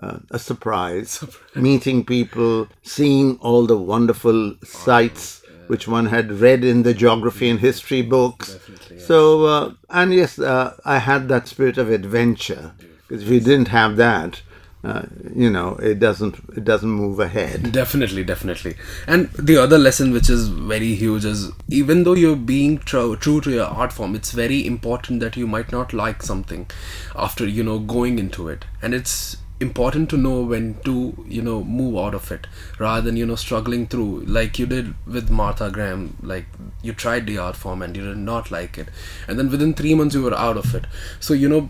uh, 0.01 0.19
a 0.31 0.39
surprise. 0.39 1.23
Meeting 1.55 2.03
people, 2.03 2.67
seeing 2.81 3.37
all 3.37 3.65
the 3.65 3.77
wonderful 3.77 4.55
sights 4.63 5.42
which 5.67 5.87
one 5.87 6.07
had 6.07 6.31
read 6.31 6.63
in 6.63 6.83
the 6.83 6.93
geography 6.93 7.49
and 7.49 7.59
history 7.59 8.01
books. 8.01 8.57
So, 8.97 9.45
uh, 9.45 9.73
and 9.89 10.13
yes, 10.13 10.39
uh, 10.39 10.75
I 10.85 10.99
had 10.99 11.27
that 11.29 11.47
spirit 11.47 11.77
of 11.77 11.89
adventure 11.89 12.73
because 13.07 13.23
if 13.23 13.29
you 13.29 13.39
didn't 13.39 13.69
have 13.69 13.95
that, 13.97 14.41
uh, 14.83 15.03
you 15.33 15.49
know, 15.49 15.75
it 15.75 15.99
doesn't 15.99 16.35
it 16.57 16.65
doesn't 16.65 16.89
move 16.89 17.19
ahead. 17.19 17.71
Definitely, 17.71 18.23
definitely. 18.25 18.75
And 19.07 19.29
the 19.31 19.55
other 19.55 19.77
lesson, 19.77 20.11
which 20.11 20.29
is 20.29 20.49
very 20.49 20.93
huge, 20.93 21.23
is 21.23 21.51
even 21.69 22.03
though 22.03 22.15
you're 22.15 22.35
being 22.35 22.79
tr- 22.79 23.15
true 23.15 23.39
to 23.41 23.51
your 23.51 23.65
art 23.65 23.93
form, 23.93 24.13
it's 24.13 24.31
very 24.31 24.65
important 24.67 25.21
that 25.21 25.37
you 25.37 25.47
might 25.47 25.71
not 25.71 25.93
like 25.93 26.21
something 26.21 26.69
after 27.15 27.47
you 27.47 27.63
know 27.63 27.79
going 27.79 28.19
into 28.19 28.49
it, 28.49 28.65
and 28.81 28.93
it's 28.93 29.37
important 29.63 30.09
to 30.11 30.17
know 30.25 30.35
when 30.51 30.65
to 30.85 30.93
you 31.37 31.41
know 31.47 31.57
move 31.79 31.97
out 32.03 32.15
of 32.19 32.31
it 32.35 32.47
rather 32.85 33.01
than 33.07 33.17
you 33.21 33.25
know 33.29 33.37
struggling 33.43 33.87
through 33.93 34.11
like 34.37 34.59
you 34.59 34.67
did 34.73 34.93
with 35.17 35.29
Martha 35.39 35.69
Graham 35.77 36.05
like 36.33 36.45
you 36.81 36.93
tried 37.03 37.25
the 37.27 37.37
art 37.45 37.55
form 37.63 37.81
and 37.81 37.95
you 37.97 38.03
did 38.03 38.17
not 38.17 38.51
like 38.51 38.77
it. 38.77 38.89
And 39.27 39.39
then 39.39 39.49
within 39.49 39.73
3 39.73 39.95
months 39.95 40.15
you 40.15 40.23
were 40.23 40.33
out 40.45 40.57
of 40.57 40.75
it. 40.75 40.85
So 41.19 41.33
you 41.33 41.49
know 41.49 41.69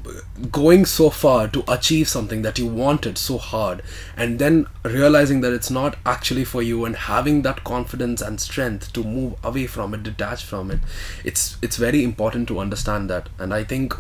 going 0.52 0.86
so 0.86 1.10
far 1.10 1.48
to 1.48 1.64
achieve 1.78 2.08
something 2.08 2.42
that 2.42 2.60
you 2.60 2.68
wanted 2.68 3.18
so 3.18 3.38
hard 3.38 3.84
and 4.18 4.40
then 4.40 4.66
realizing 4.84 5.42
that 5.42 5.54
it's 5.54 5.72
not 5.80 5.98
actually 6.06 6.46
for 6.54 6.62
you 6.62 6.84
and 6.86 6.96
having 6.96 7.42
that 7.44 7.64
confidence 7.64 8.22
and 8.22 8.42
strength 8.42 8.92
to 8.94 9.04
move 9.04 9.34
away 9.52 9.68
from 9.68 9.94
it 9.94 10.04
detach 10.04 10.44
from 10.44 10.72
it 10.72 10.80
it's 11.24 11.58
it's 11.62 11.78
very 11.78 12.04
important 12.04 12.48
to 12.48 12.60
understand 12.60 13.10
that. 13.10 13.30
And 13.40 13.54
i 13.54 13.64
think 13.64 13.96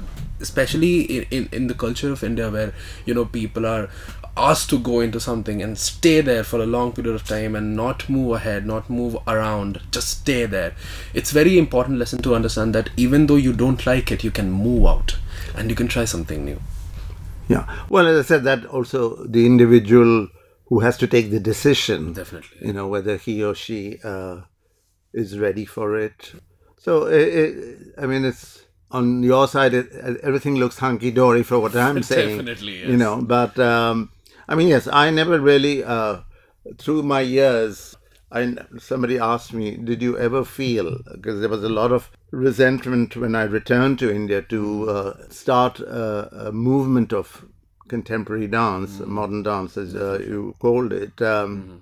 especially 0.45 0.93
in, 1.17 1.25
in, 1.37 1.49
in 1.57 1.67
the 1.71 1.77
culture 1.85 2.11
of 2.15 2.23
india 2.29 2.49
where 2.55 2.73
you 3.07 3.13
know 3.17 3.25
people 3.37 3.65
are 3.75 3.85
asked 4.35 4.69
to 4.73 4.77
go 4.89 4.99
into 5.05 5.19
something 5.19 5.61
and 5.65 5.77
stay 5.77 6.15
there 6.29 6.43
for 6.51 6.59
a 6.61 6.65
long 6.75 6.91
period 6.91 7.13
of 7.17 7.23
time 7.31 7.55
and 7.59 7.75
not 7.79 8.05
move 8.17 8.31
ahead 8.37 8.65
not 8.65 8.89
move 8.99 9.17
around 9.33 9.79
just 9.97 10.09
stay 10.21 10.45
there 10.53 10.71
it's 11.21 11.35
very 11.39 11.57
important 11.63 11.99
lesson 12.03 12.21
to 12.27 12.33
understand 12.39 12.73
that 12.79 12.89
even 13.07 13.27
though 13.27 13.41
you 13.47 13.53
don't 13.63 13.85
like 13.85 14.11
it 14.15 14.23
you 14.23 14.31
can 14.39 14.49
move 14.51 14.87
out 14.93 15.17
and 15.55 15.69
you 15.69 15.75
can 15.75 15.87
try 15.97 16.05
something 16.15 16.43
new 16.51 16.59
Yeah. 17.49 17.65
Well, 17.89 18.07
as 18.07 18.17
I 18.19 18.27
said, 18.27 18.43
that 18.45 18.65
also 18.65 18.99
the 19.27 19.45
individual 19.45 20.29
who 20.69 20.79
has 20.79 20.97
to 20.97 21.07
take 21.07 21.29
the 21.29 21.39
decision, 21.39 22.13
Definitely. 22.13 22.67
you 22.67 22.73
know, 22.77 22.87
whether 22.87 23.17
he 23.17 23.43
or 23.43 23.53
she 23.53 23.99
uh, 24.11 24.41
is 25.13 25.37
ready 25.37 25.65
for 25.65 25.97
it. 25.99 26.31
So, 26.85 27.05
it, 27.07 27.27
it, 27.43 27.77
I 27.97 28.05
mean, 28.07 28.23
it's 28.25 28.62
on 28.93 29.23
your 29.23 29.47
side, 29.47 29.73
it, 29.73 29.91
everything 30.23 30.55
looks 30.55 30.77
hunky 30.77 31.11
dory 31.11 31.43
for 31.43 31.59
what 31.59 31.75
I'm 31.75 32.03
saying. 32.13 32.37
Definitely, 32.37 32.79
You 32.89 32.97
know, 32.97 33.21
but 33.21 33.57
um, 33.59 34.11
I 34.47 34.55
mean, 34.55 34.67
yes, 34.67 34.87
I 34.87 35.09
never 35.09 35.39
really, 35.39 35.83
uh, 35.83 36.21
through 36.77 37.03
my 37.03 37.21
years, 37.21 37.95
I, 38.31 38.55
somebody 38.77 39.19
asked 39.19 39.53
me, 39.53 39.77
did 39.77 40.01
you 40.01 40.17
ever 40.17 40.43
feel, 40.45 40.97
because 41.11 41.39
there 41.39 41.49
was 41.49 41.63
a 41.63 41.69
lot 41.69 41.91
of 41.91 42.09
resentment 42.31 43.15
when 43.15 43.35
I 43.35 43.43
returned 43.43 43.99
to 43.99 44.13
India 44.13 44.41
to 44.43 44.89
uh, 44.89 45.29
start 45.29 45.79
a, 45.79 46.47
a 46.47 46.51
movement 46.51 47.13
of 47.13 47.45
contemporary 47.87 48.47
dance, 48.47 48.99
modern 48.99 49.43
dance, 49.43 49.77
as 49.77 49.95
uh, 49.95 50.19
you 50.19 50.55
called 50.59 50.93
it, 50.93 51.21
um, 51.21 51.81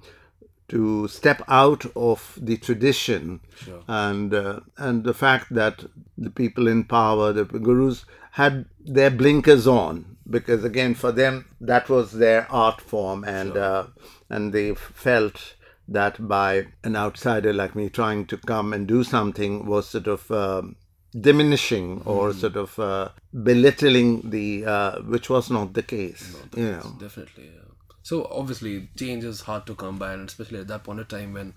to 0.72 1.08
step 1.10 1.42
out 1.50 1.86
of 1.96 2.38
the 2.42 2.56
tradition 2.58 3.42
and 3.88 4.34
uh, 4.34 4.60
and 4.78 5.04
the 5.04 5.13
fact 5.13 5.54
that 5.54 5.84
the 6.18 6.30
people 6.30 6.68
in 6.68 6.84
power, 6.86 7.34
the 7.34 7.44
gurus, 7.46 8.06
had 8.32 8.66
their 8.80 9.12
blinkers 9.12 9.68
on 9.68 10.18
because 10.30 10.63
again 10.63 10.94
for 10.96 11.12
them 11.12 11.46
that 11.60 11.90
was 11.90 12.13
their 12.13 12.50
art 12.51 12.80
form 12.80 13.24
and 13.25 13.58
uh, 13.58 13.86
and 14.30 14.54
they 14.54 14.74
felt 14.75 15.56
that 15.88 16.25
by 16.25 16.68
an 16.86 16.96
outsider 16.96 17.51
like 17.51 17.75
me 17.75 17.90
trying 17.90 18.25
to 18.25 18.38
come 18.38 18.72
and 18.72 18.88
do 18.88 19.04
something 19.04 19.66
was 19.66 19.90
sort 19.90 20.08
of 20.08 20.32
um 20.32 20.75
diminishing 21.20 22.01
or 22.06 22.32
sort 22.34 22.56
of 22.56 22.80
uh, 22.80 23.10
belittling 23.44 24.30
the 24.30 24.66
uh, 24.66 25.01
which 25.01 25.30
was 25.30 25.50
not 25.50 25.74
the 25.74 25.84
case 25.84 26.38
you 26.56 26.72
know. 26.72 26.96
Definitely, 27.00 27.50
yeah. 27.54 27.71
So 28.03 28.27
obviously, 28.31 28.89
change 28.98 29.24
is 29.24 29.41
hard 29.41 29.65
to 29.67 29.75
come 29.75 29.98
by, 30.00 30.13
and 30.13 30.27
especially 30.27 30.60
at 30.60 30.67
that 30.70 30.84
point 30.84 31.00
of 31.00 31.08
time 31.08 31.34
when 31.34 31.53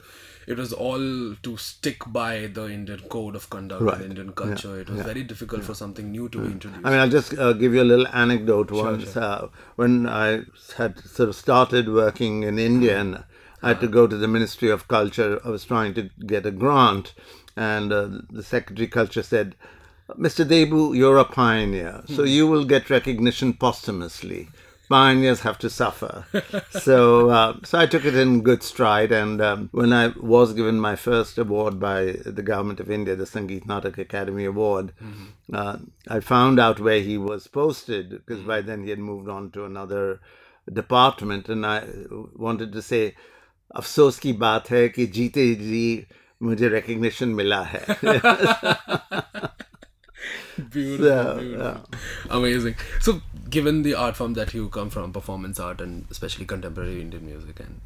it 0.46 0.58
was 0.58 0.72
all 0.74 1.34
to 1.42 1.56
stick 1.56 2.02
by 2.06 2.46
the 2.52 2.66
Indian 2.68 3.00
code 3.08 3.34
of 3.34 3.48
conduct, 3.48 3.80
Right. 3.82 3.96
and 3.96 4.04
Indian 4.10 4.32
culture. 4.32 4.78
It 4.80 4.90
was 4.90 5.00
very 5.02 5.22
difficult 5.22 5.64
for 5.64 5.74
something 5.74 6.10
new 6.10 6.28
to 6.28 6.38
be 6.38 6.52
introduced. 6.52 6.84
I 6.84 6.90
mean, 6.90 6.98
I'll 7.00 7.08
just 7.08 7.32
uh, 7.38 7.54
give 7.54 7.72
you 7.72 7.82
a 7.82 7.90
little 7.92 8.06
anecdote. 8.08 8.70
Once, 8.70 9.16
Uh, 9.16 9.48
when 9.76 10.06
I 10.06 10.42
had 10.76 10.98
sort 11.00 11.28
of 11.30 11.34
started 11.36 11.88
working 11.88 12.42
in 12.42 12.58
India 12.58 12.98
and 13.00 13.24
I 13.62 13.68
had 13.68 13.80
to 13.80 13.88
go 13.88 14.06
to 14.06 14.16
the 14.16 14.28
Ministry 14.28 14.68
of 14.70 14.86
Culture, 14.88 15.40
I 15.44 15.48
was 15.48 15.64
trying 15.64 15.94
to 15.94 16.10
get 16.26 16.44
a 16.44 16.50
grant, 16.50 17.14
and 17.56 17.90
uh, 17.90 18.08
the 18.30 18.42
Secretary 18.42 18.84
of 18.86 18.90
Culture 18.90 19.22
said, 19.22 19.54
Mr. 20.18 20.44
Deboo, 20.44 20.94
you're 20.94 21.16
a 21.16 21.24
pioneer, 21.24 22.02
so 22.06 22.24
you 22.24 22.46
will 22.46 22.66
get 22.66 22.90
recognition 22.90 23.54
posthumously 23.54 24.50
pioneers 24.88 25.40
have 25.40 25.58
to 25.58 25.70
suffer. 25.70 26.24
so, 26.70 27.30
uh, 27.30 27.56
so 27.64 27.78
I 27.78 27.86
took 27.86 28.04
it 28.04 28.14
in 28.14 28.42
good 28.42 28.62
stride. 28.62 29.12
And 29.12 29.40
um, 29.40 29.68
when 29.72 29.92
I 29.92 30.08
was 30.08 30.52
given 30.52 30.80
my 30.80 30.96
first 30.96 31.38
award 31.38 31.80
by 31.80 32.16
the 32.24 32.42
government 32.42 32.80
of 32.80 32.90
India, 32.90 33.16
the 33.16 33.24
Sangeet 33.24 33.66
Natak 33.66 33.96
Akademi 33.96 34.46
Award, 34.48 34.92
mm-hmm. 35.02 35.54
uh, 35.54 35.78
I 36.08 36.20
found 36.20 36.60
out 36.60 36.80
where 36.80 37.00
he 37.00 37.18
was 37.18 37.46
posted 37.46 38.10
because 38.10 38.42
by 38.42 38.58
mm-hmm. 38.58 38.68
then 38.68 38.82
he 38.84 38.90
had 38.90 38.98
moved 38.98 39.28
on 39.28 39.50
to 39.52 39.64
another 39.64 40.20
department. 40.72 41.48
And 41.48 41.64
I 41.66 41.84
wanted 42.34 42.72
to 42.72 42.82
say, 42.82 43.14
"Afsos 43.74 44.20
ki 44.20 44.34
baat 44.34 44.68
hai 44.68 44.88
ki 44.88 45.08
jite 45.08 45.58
ji." 45.58 46.06
मुझे 46.42 46.68
recognition 46.68 47.28
मिला 47.34 47.60
है 47.62 47.84
beautiful, 50.70 51.38
beautiful. 51.38 51.84
amazing. 52.30 52.74
So, 53.00 53.20
given 53.50 53.82
the 53.82 53.94
art 53.94 54.16
form 54.16 54.34
that 54.34 54.54
you 54.54 54.68
come 54.68 54.90
from, 54.90 55.12
performance 55.12 55.60
art 55.60 55.80
and 55.80 56.06
especially 56.10 56.44
contemporary 56.44 57.00
Indian 57.00 57.26
music, 57.26 57.60
and 57.60 57.80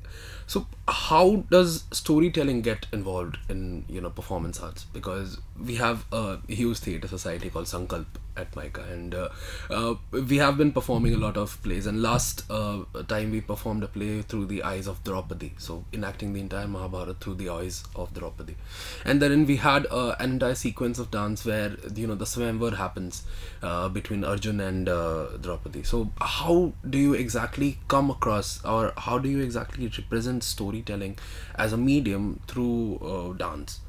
so 0.47 0.67
how 0.87 1.45
does 1.51 1.85
storytelling 1.93 2.63
get 2.63 2.87
involved 2.93 3.39
in 3.49 3.85
you 3.89 4.01
know 4.01 4.11
performance 4.11 4.61
arts? 4.61 4.85
Because 4.85 5.39
we 5.65 5.77
have 5.77 6.05
a 6.13 6.39
huge 6.49 6.79
theatre 6.79 7.09
society 7.09 7.51
called 7.51 7.67
Sankalp 7.67 8.07
at 8.37 8.55
Mica, 8.55 8.83
and 8.83 9.15
uh, 9.15 9.29
uh, 9.69 9.95
we 10.13 10.39
have 10.39 10.57
been 10.57 10.73
performing 10.73 11.13
a 11.15 11.17
lot 11.17 11.37
of 11.37 11.61
plays. 11.63 11.87
And 11.87 12.01
last 12.01 12.49
uh, 12.51 12.85
time 13.09 13.33
we 13.33 13.41
performed 13.41 13.83
a 13.83 13.89
play 13.89 14.23
through 14.23 14.47
the 14.47 14.63
eyes 14.63 14.87
of 14.87 15.03
Draupadi, 15.03 15.55
so 15.59 15.85
enacting 15.93 16.33
the 16.33 16.41
entire 16.41 16.69
Mahabharata 16.69 17.15
through 17.15 17.35
the 17.35 17.49
eyes 17.49 17.85
of 17.97 18.15
Draupadi, 18.15 18.57
and 19.05 19.21
then 19.21 19.47
we 19.47 19.57
had 19.57 19.87
uh, 19.91 20.15
an 20.21 20.33
entire 20.33 20.55
sequence 20.55 20.99
of 20.99 21.11
dance 21.11 21.45
where 21.45 21.77
you 21.95 22.07
know 22.07 22.15
the 22.15 22.25
Swayamvar 22.25 22.77
happens 22.77 23.25
uh, 23.63 23.89
between 23.89 24.25
Arjun 24.25 24.61
and 24.61 24.89
uh, 24.89 25.37
Draupadi. 25.41 25.83
So 25.83 26.11
how 26.21 26.73
do 26.89 26.99
you 26.99 27.15
exactly 27.15 27.79
come 27.89 28.11
across, 28.11 28.65
or 28.65 28.93
how 28.97 29.19
do 29.19 29.29
you 29.29 29.41
exactly 29.41 29.91
represent 29.99 30.45
storytelling 30.45 31.19
as 31.57 31.73
a 31.73 31.77
medium 31.77 32.41
through 32.47 33.35
dance? 33.39 33.81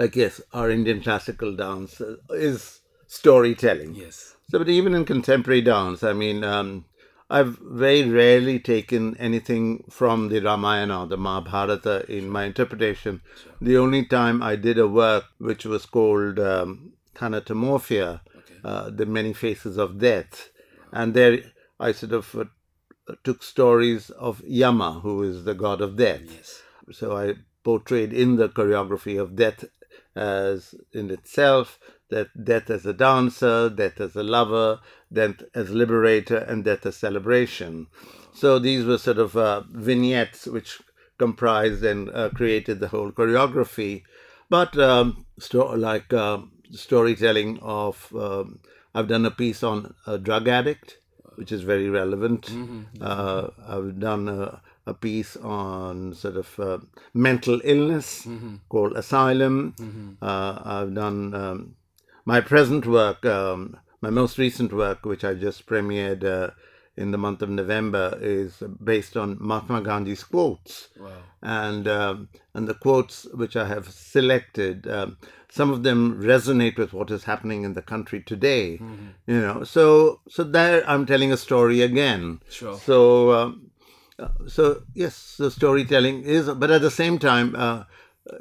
Like 0.00 0.16
yes, 0.16 0.40
our 0.54 0.70
Indian 0.70 1.02
classical 1.02 1.54
dance 1.54 2.00
uh, 2.00 2.16
is 2.30 2.80
storytelling. 3.06 3.94
Yes. 3.94 4.34
So, 4.48 4.58
but 4.58 4.68
even 4.68 4.94
in 4.94 5.04
contemporary 5.04 5.60
dance, 5.60 6.02
I 6.02 6.14
mean, 6.14 6.42
um, 6.42 6.86
I've 7.28 7.58
very 7.58 8.08
rarely 8.08 8.58
taken 8.58 9.14
anything 9.18 9.84
from 9.90 10.30
the 10.30 10.40
Ramayana 10.40 11.02
or 11.02 11.06
the 11.06 11.18
Mahabharata 11.18 12.06
in 12.08 12.30
my 12.30 12.44
interpretation. 12.44 13.20
The 13.60 13.76
only 13.76 14.06
time 14.06 14.42
I 14.42 14.56
did 14.56 14.78
a 14.78 14.88
work 14.88 15.24
which 15.38 15.66
was 15.66 15.84
called 15.84 16.38
um, 16.38 16.94
Thanatomorphia, 17.14 18.22
uh, 18.64 18.88
The 18.88 19.06
Many 19.06 19.34
Faces 19.34 19.76
of 19.76 19.98
Death, 19.98 20.48
and 20.92 21.12
there 21.12 21.40
I 21.78 21.92
sort 21.92 22.12
of 22.12 22.34
uh, 22.34 23.14
took 23.22 23.42
stories 23.42 24.08
of 24.10 24.42
Yama, 24.46 25.00
who 25.02 25.22
is 25.22 25.44
the 25.44 25.54
god 25.54 25.82
of 25.82 25.96
death. 25.96 26.22
Yes. 26.24 26.62
So 26.92 27.16
I 27.16 27.34
portrayed 27.62 28.14
in 28.14 28.36
the 28.36 28.48
choreography 28.48 29.20
of 29.20 29.36
death 29.36 29.64
as 30.16 30.74
in 30.92 31.10
itself, 31.10 31.78
that 32.10 32.44
death 32.44 32.70
as 32.70 32.84
a 32.86 32.92
dancer, 32.92 33.70
death 33.70 34.00
as 34.00 34.16
a 34.16 34.22
lover, 34.22 34.80
death 35.12 35.42
as 35.54 35.70
liberator, 35.70 36.38
and 36.38 36.64
death 36.64 36.84
as 36.86 36.96
celebration. 36.96 37.86
So 38.34 38.58
these 38.58 38.84
were 38.84 38.98
sort 38.98 39.18
of 39.18 39.36
uh, 39.36 39.62
vignettes 39.70 40.46
which 40.46 40.80
comprised 41.18 41.84
and 41.84 42.10
uh, 42.10 42.30
created 42.30 42.80
the 42.80 42.88
whole 42.88 43.12
choreography. 43.12 44.02
But 44.48 44.76
um, 44.78 45.26
sto- 45.38 45.74
like 45.76 46.12
uh, 46.12 46.38
storytelling 46.72 47.58
of, 47.60 48.12
um, 48.16 48.60
I've 48.94 49.08
done 49.08 49.26
a 49.26 49.30
piece 49.30 49.62
on 49.62 49.94
a 50.06 50.18
drug 50.18 50.48
addict, 50.48 50.98
which 51.36 51.52
is 51.52 51.62
very 51.62 51.88
relevant. 51.88 52.50
Uh, 53.00 53.48
I've 53.66 54.00
done 54.00 54.28
a, 54.28 54.60
a 54.86 54.94
piece 54.94 55.36
on 55.36 56.14
sort 56.14 56.36
of 56.36 56.58
uh, 56.60 56.78
mental 57.14 57.60
illness 57.64 58.26
called 58.68 58.96
Asylum. 58.96 60.16
Uh, 60.22 60.60
I've 60.64 60.94
done 60.94 61.34
um, 61.34 61.74
my 62.24 62.40
present 62.40 62.86
work, 62.86 63.24
um, 63.26 63.76
my 64.00 64.10
most 64.10 64.38
recent 64.38 64.72
work, 64.72 65.04
which 65.04 65.24
I 65.24 65.34
just 65.34 65.66
premiered 65.66 66.24
uh, 66.24 66.50
in 66.96 67.10
the 67.12 67.18
month 67.18 67.40
of 67.42 67.48
November, 67.50 68.18
is 68.20 68.62
based 68.82 69.16
on 69.16 69.36
Mahatma 69.40 69.80
Gandhi's 69.82 70.24
quotes 70.24 70.88
Wow. 70.98 71.08
and 71.42 71.86
um, 71.88 72.28
and 72.54 72.66
the 72.68 72.74
quotes 72.74 73.24
which 73.32 73.56
I 73.56 73.66
have 73.66 73.88
selected, 73.90 74.86
um, 74.88 75.16
some 75.50 75.70
of 75.70 75.82
them 75.82 76.20
resonate 76.20 76.76
with 76.78 76.92
what 76.92 77.10
is 77.10 77.24
happening 77.24 77.62
in 77.64 77.74
the 77.74 77.82
country 77.82 78.20
today. 78.22 78.78
You 79.26 79.40
know, 79.40 79.64
so 79.64 80.20
so 80.28 80.42
there 80.44 80.88
I'm 80.88 81.06
telling 81.06 81.32
a 81.32 81.36
story 81.36 81.80
again. 81.82 82.40
Sure. 82.50 82.76
So 82.78 83.32
um, 83.32 83.69
so 84.46 84.82
yes, 84.94 85.14
so 85.16 85.48
storytelling 85.48 86.22
is, 86.22 86.48
but 86.50 86.70
at 86.70 86.82
the 86.82 86.90
same 86.90 87.18
time, 87.18 87.54
uh, 87.56 87.84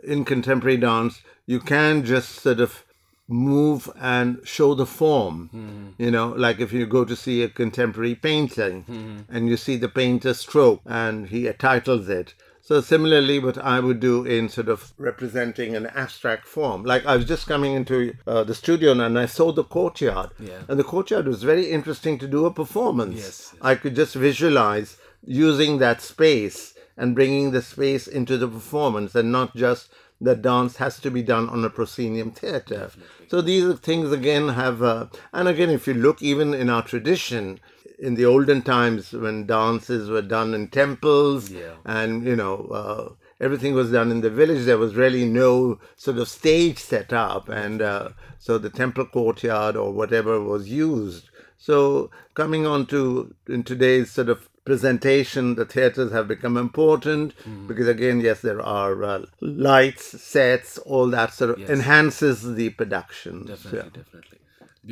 in 0.04 0.26
contemporary 0.26 0.78
dance, 0.78 1.22
you 1.46 1.60
can 1.60 2.04
just 2.06 2.30
sort 2.36 2.60
of 2.60 2.84
move 3.28 3.90
and 4.00 4.40
show 4.44 4.74
the 4.74 4.86
form. 4.86 5.94
You 5.98 6.12
know, 6.12 6.30
like 6.30 6.60
if 6.60 6.74
you 6.74 6.86
go 6.86 7.06
to 7.06 7.16
see 7.16 7.44
a 7.44 7.50
contemporary 7.50 8.16
painting 8.16 9.26
and 9.30 9.48
you 9.48 9.56
see 9.58 9.78
the 9.78 9.90
painter 9.90 10.34
stroke 10.34 10.82
and 10.86 11.28
he 11.28 11.52
titles 11.54 12.10
it. 12.10 12.34
So 12.62 12.82
similarly, 12.82 13.40
what 13.40 13.58
I 13.58 13.80
would 13.80 14.00
do 14.00 14.26
in 14.26 14.48
sort 14.48 14.70
of 14.70 14.94
representing 15.00 15.76
an 15.76 15.88
abstract 15.88 16.48
form, 16.48 16.84
like 16.84 17.04
I 17.06 17.16
was 17.16 17.26
just 17.26 17.48
coming 17.48 17.74
into 17.74 18.14
uh, 18.28 18.44
the 18.44 18.54
studio 18.54 18.92
and 18.92 19.18
I 19.18 19.26
saw 19.26 19.52
the 19.52 19.64
courtyard, 19.64 20.30
Yeah. 20.40 20.60
and 20.68 20.78
the 20.80 20.84
courtyard 20.84 21.26
was 21.28 21.42
very 21.42 21.66
interesting 21.72 22.20
to 22.20 22.28
do 22.28 22.46
a 22.46 22.52
performance. 22.54 23.16
Yes, 23.16 23.50
yes. 23.54 23.62
I 23.62 23.74
could 23.74 23.96
just 23.96 24.14
visualize 24.14 24.98
using 25.26 25.78
that 25.80 26.02
space 26.02 26.74
and 26.98 27.16
bringing 27.16 27.52
the 27.52 27.62
space 27.62 28.08
into 28.08 28.38
the 28.38 28.48
performance 28.48 29.16
and 29.16 29.32
not 29.32 29.56
just 29.56 29.90
the 30.22 30.36
dance 30.36 30.78
has 30.78 31.00
to 31.00 31.10
be 31.10 31.24
done 31.24 31.48
on 31.50 31.64
a 31.64 31.70
proscenium 31.70 32.32
theater. 32.32 32.92
So 33.30 33.42
these 33.42 33.80
things 33.80 34.12
again 34.12 34.50
have, 34.50 34.84
uh, 34.84 35.08
and 35.32 35.48
again, 35.48 35.70
if 35.70 35.88
you 35.88 35.94
look 35.94 36.22
even 36.22 36.54
in 36.54 36.70
our 36.70 36.84
tradition, 36.84 37.60
in 37.98 38.16
the 38.16 38.26
olden 38.26 38.62
times 38.62 39.14
when 39.14 39.46
dances 39.46 40.10
were 40.10 40.22
done 40.22 40.54
in 40.54 40.68
temples 40.68 41.50
Yeah. 41.50 41.76
and, 41.86 42.26
you 42.26 42.36
know, 42.36 42.56
uh, 42.72 43.14
everything 43.40 43.74
was 43.74 43.92
done 43.92 44.12
in 44.12 44.22
the 44.22 44.30
village, 44.30 44.66
there 44.66 44.78
was 44.78 44.96
really 44.96 45.26
no 45.26 45.80
sort 45.96 46.18
of 46.18 46.28
stage 46.28 46.80
set 46.80 47.14
up. 47.14 47.48
And 47.48 47.82
uh, 47.82 48.10
so 48.40 48.58
the 48.58 48.70
temple 48.70 49.06
courtyard 49.06 49.78
or 49.78 49.92
whatever 49.94 50.42
was 50.42 50.70
used 50.70 51.30
So 51.60 52.10
coming 52.36 52.66
on 52.66 52.86
to 52.88 53.36
in 53.48 53.64
today's 53.64 54.10
sort 54.10 54.30
of 54.30 54.50
presentation, 54.74 55.44
the 55.62 55.66
theaters 55.76 56.12
have 56.18 56.28
become 56.36 56.56
important 56.68 57.28
because 57.70 57.88
again, 57.96 58.18
yes, 58.28 58.38
there 58.48 58.62
are 58.82 58.94
uh, 59.04 59.26
lights, 59.42 60.06
sets, 60.34 60.78
all 60.92 61.08
that 61.18 61.30
sort 61.40 61.50
of 61.52 61.58
Yes. 61.60 61.70
enhances 61.78 62.38
the 62.60 62.68
production. 62.82 63.34
Definitely, 63.54 63.92
definitely. 64.02 64.38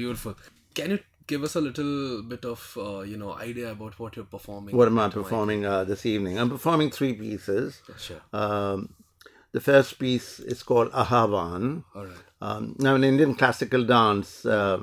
Beautiful. 0.01 0.33
Can 0.79 0.87
you 0.93 0.99
give 1.31 1.41
us 1.47 1.53
a 1.61 1.63
little 1.67 2.23
bit 2.33 2.43
of 2.53 2.59
uh, 2.87 3.01
you 3.11 3.17
know 3.21 3.31
idea 3.49 3.67
about 3.77 3.93
what 4.01 4.15
you're 4.15 4.31
performing? 4.37 4.75
What 4.79 4.87
am 4.91 4.97
I 5.05 5.09
performing 5.21 5.61
uh, 5.73 5.83
this 5.91 6.05
evening? 6.13 6.33
I'm 6.39 6.49
performing 6.57 6.89
three 6.99 7.13
pieces. 7.25 7.81
Sure. 8.07 8.21
Um, 8.43 8.77
the 9.55 9.61
first 9.71 9.91
piece 10.03 10.29
is 10.53 10.59
called 10.69 10.89
Ahavan. 11.03 11.65
All 11.95 12.05
right. 12.05 12.25
Um, 12.47 12.75
now, 12.85 12.93
in 12.95 13.03
Indian 13.13 13.33
classical 13.41 13.83
dance, 13.97 14.29
uh, 14.57 14.77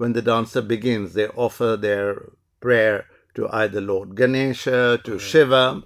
when 0.00 0.12
the 0.18 0.22
dancer 0.30 0.62
begins, 0.76 1.14
they 1.14 1.28
offer 1.46 1.70
their 1.88 2.08
prayer 2.60 2.98
to 3.34 3.48
either 3.50 3.80
Lord 3.80 4.14
Ganesha, 4.14 5.00
to 5.04 5.18
Shiva. 5.18 5.82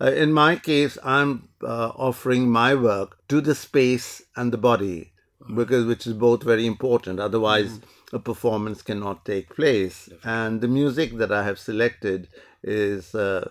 Uh, 0.00 0.12
in 0.12 0.32
my 0.32 0.56
case, 0.56 0.98
I'm 1.02 1.48
uh, 1.62 1.92
offering 1.96 2.50
my 2.50 2.74
work 2.74 3.18
to 3.28 3.40
the 3.40 3.54
space 3.54 4.22
and 4.36 4.52
the 4.52 4.58
body, 4.58 5.12
because 5.54 5.86
which 5.86 6.06
is 6.06 6.12
both 6.12 6.42
very 6.42 6.66
important. 6.66 7.18
Otherwise, 7.18 7.80
a 8.12 8.18
performance 8.18 8.82
cannot 8.82 9.24
take 9.24 9.54
place. 9.54 10.08
And 10.22 10.60
the 10.60 10.68
music 10.68 11.16
that 11.16 11.32
I 11.32 11.44
have 11.44 11.58
selected 11.58 12.28
is 12.62 13.14
uh, 13.14 13.50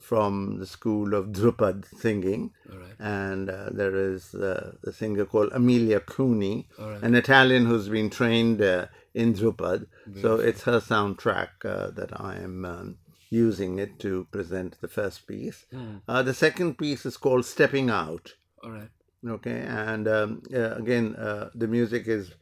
from 0.00 0.58
the 0.58 0.66
school 0.66 1.14
of 1.14 1.26
Dhrupad 1.28 1.84
singing 1.98 2.50
right. 2.68 2.94
and 2.98 3.50
uh, 3.50 3.68
there 3.70 3.94
is 3.94 4.34
uh, 4.34 4.72
a 4.84 4.92
singer 4.92 5.24
called 5.26 5.50
Amelia 5.52 6.00
Cuni, 6.00 6.66
an 7.02 7.14
Italian 7.14 7.66
who's 7.66 7.88
been 7.88 8.08
trained 8.08 8.62
uh, 8.62 8.86
in 9.14 9.34
Dhrupad. 9.34 9.86
So 10.20 10.36
it's 10.36 10.62
her 10.62 10.80
soundtrack 10.80 11.64
uh, 11.64 11.90
that 11.90 12.20
I 12.20 12.36
am 12.36 12.64
um, 12.64 12.98
using 13.30 13.78
it 13.78 13.98
to 14.00 14.26
present 14.30 14.80
the 14.80 14.88
first 14.88 15.26
piece. 15.26 15.66
Uh, 16.08 16.22
the 16.22 16.34
second 16.34 16.78
piece 16.78 17.06
is 17.06 17.16
called 17.16 17.44
Stepping 17.44 17.90
Out. 17.90 18.34
All 18.62 18.70
right. 18.70 18.90
Okay, 19.26 19.60
and 19.60 20.08
um, 20.08 20.42
uh, 20.52 20.74
again, 20.74 21.14
uh, 21.14 21.50
the 21.54 21.68
music 21.68 22.08
is 22.08 22.32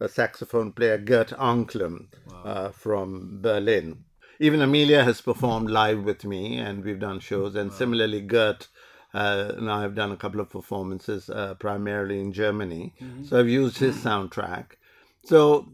a 0.00 0.08
saxophone 0.08 0.72
player 0.72 0.96
Gert 0.96 1.28
Anklam 1.38 2.06
uh, 2.44 2.70
from 2.70 3.40
Berlin. 3.42 4.04
Even 4.38 4.62
Amelia 4.62 5.04
has 5.04 5.20
performed 5.20 5.68
live 5.68 6.02
with 6.02 6.24
me, 6.24 6.58
and 6.58 6.82
we've 6.82 6.98
done 6.98 7.20
shows. 7.20 7.54
And 7.54 7.70
similarly, 7.70 8.22
Gert 8.22 8.68
uh, 9.12 9.52
and 9.56 9.70
I 9.70 9.82
have 9.82 9.94
done 9.94 10.12
a 10.12 10.16
couple 10.16 10.40
of 10.40 10.50
performances, 10.50 11.28
uh, 11.28 11.54
primarily 11.54 12.20
in 12.20 12.32
Germany. 12.32 12.94
So 13.24 13.38
I've 13.38 13.48
used 13.48 13.78
his 13.78 13.96
soundtrack. 13.96 14.66
So 15.24 15.68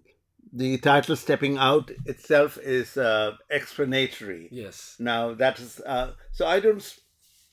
the 0.53 0.79
title 0.79 1.17
"Stepping 1.17 1.57
Out" 1.59 1.91
itself 2.05 2.59
is 2.59 2.97
uh, 2.97 3.33
explanatory. 3.51 4.49
Yes. 4.51 4.97
Now 4.99 5.35
that 5.35 5.59
is 5.59 5.81
uh, 5.81 6.13
so 6.33 6.47
I 6.47 6.61
don't 6.61 6.77
s- 6.81 7.01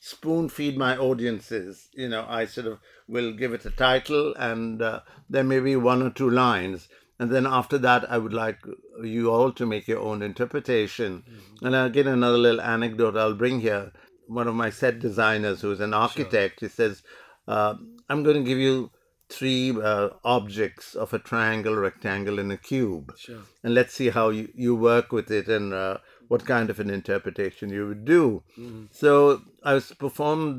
spoon 0.00 0.48
feed 0.48 0.76
my 0.78 0.96
audiences. 0.96 1.88
You 1.94 2.08
know, 2.08 2.24
I 2.28 2.46
sort 2.46 2.66
of 2.66 2.78
will 3.08 3.32
give 3.32 3.52
it 3.52 3.64
a 3.66 3.70
title, 3.70 4.34
and 4.36 4.80
uh, 4.80 5.00
there 5.28 5.44
may 5.44 5.60
be 5.60 5.76
one 5.76 6.02
or 6.02 6.10
two 6.10 6.30
lines, 6.30 6.88
and 7.18 7.30
then 7.30 7.46
after 7.46 7.78
that, 7.78 8.10
I 8.10 8.18
would 8.18 8.32
like 8.32 8.58
you 9.02 9.30
all 9.30 9.52
to 9.52 9.66
make 9.66 9.86
your 9.88 10.00
own 10.00 10.22
interpretation. 10.22 11.24
And 11.62 11.74
again, 11.74 12.06
another 12.06 12.38
little 12.38 12.60
anecdote 12.60 13.16
I'll 13.16 13.34
bring 13.34 13.60
here. 13.60 13.92
One 14.26 14.48
of 14.48 14.54
my 14.54 14.70
set 14.70 15.00
designers, 15.00 15.60
who 15.60 15.70
is 15.72 15.80
an 15.80 15.92
architect, 15.92 16.60
he 16.60 16.68
says, 16.68 17.02
uh, 17.46 17.74
"I'm 18.08 18.22
going 18.22 18.36
to 18.42 18.48
give 18.48 18.58
you." 18.58 18.90
Three 19.38 19.64
uh, 19.90 20.08
objects 20.24 20.94
of 20.94 21.12
a 21.12 21.18
triangle, 21.30 21.74
rectangle, 21.86 22.38
and 22.42 22.50
a 22.52 22.56
cube 22.72 23.06
Sure. 23.26 23.42
and 23.64 23.74
let's 23.78 23.94
see 23.98 24.10
how 24.18 24.26
you, 24.36 24.44
you 24.64 24.72
work 24.92 25.06
with 25.16 25.28
it 25.38 25.46
and 25.56 25.66
uh, 25.72 25.96
what 26.28 26.46
kind 26.54 26.68
of 26.70 26.78
an 26.84 26.90
interpretation 27.00 27.70
you 27.76 27.84
would 27.88 28.04
do. 28.04 28.42
So 28.90 29.42
I 29.70 29.72
was 29.78 29.86
performed 30.06 30.50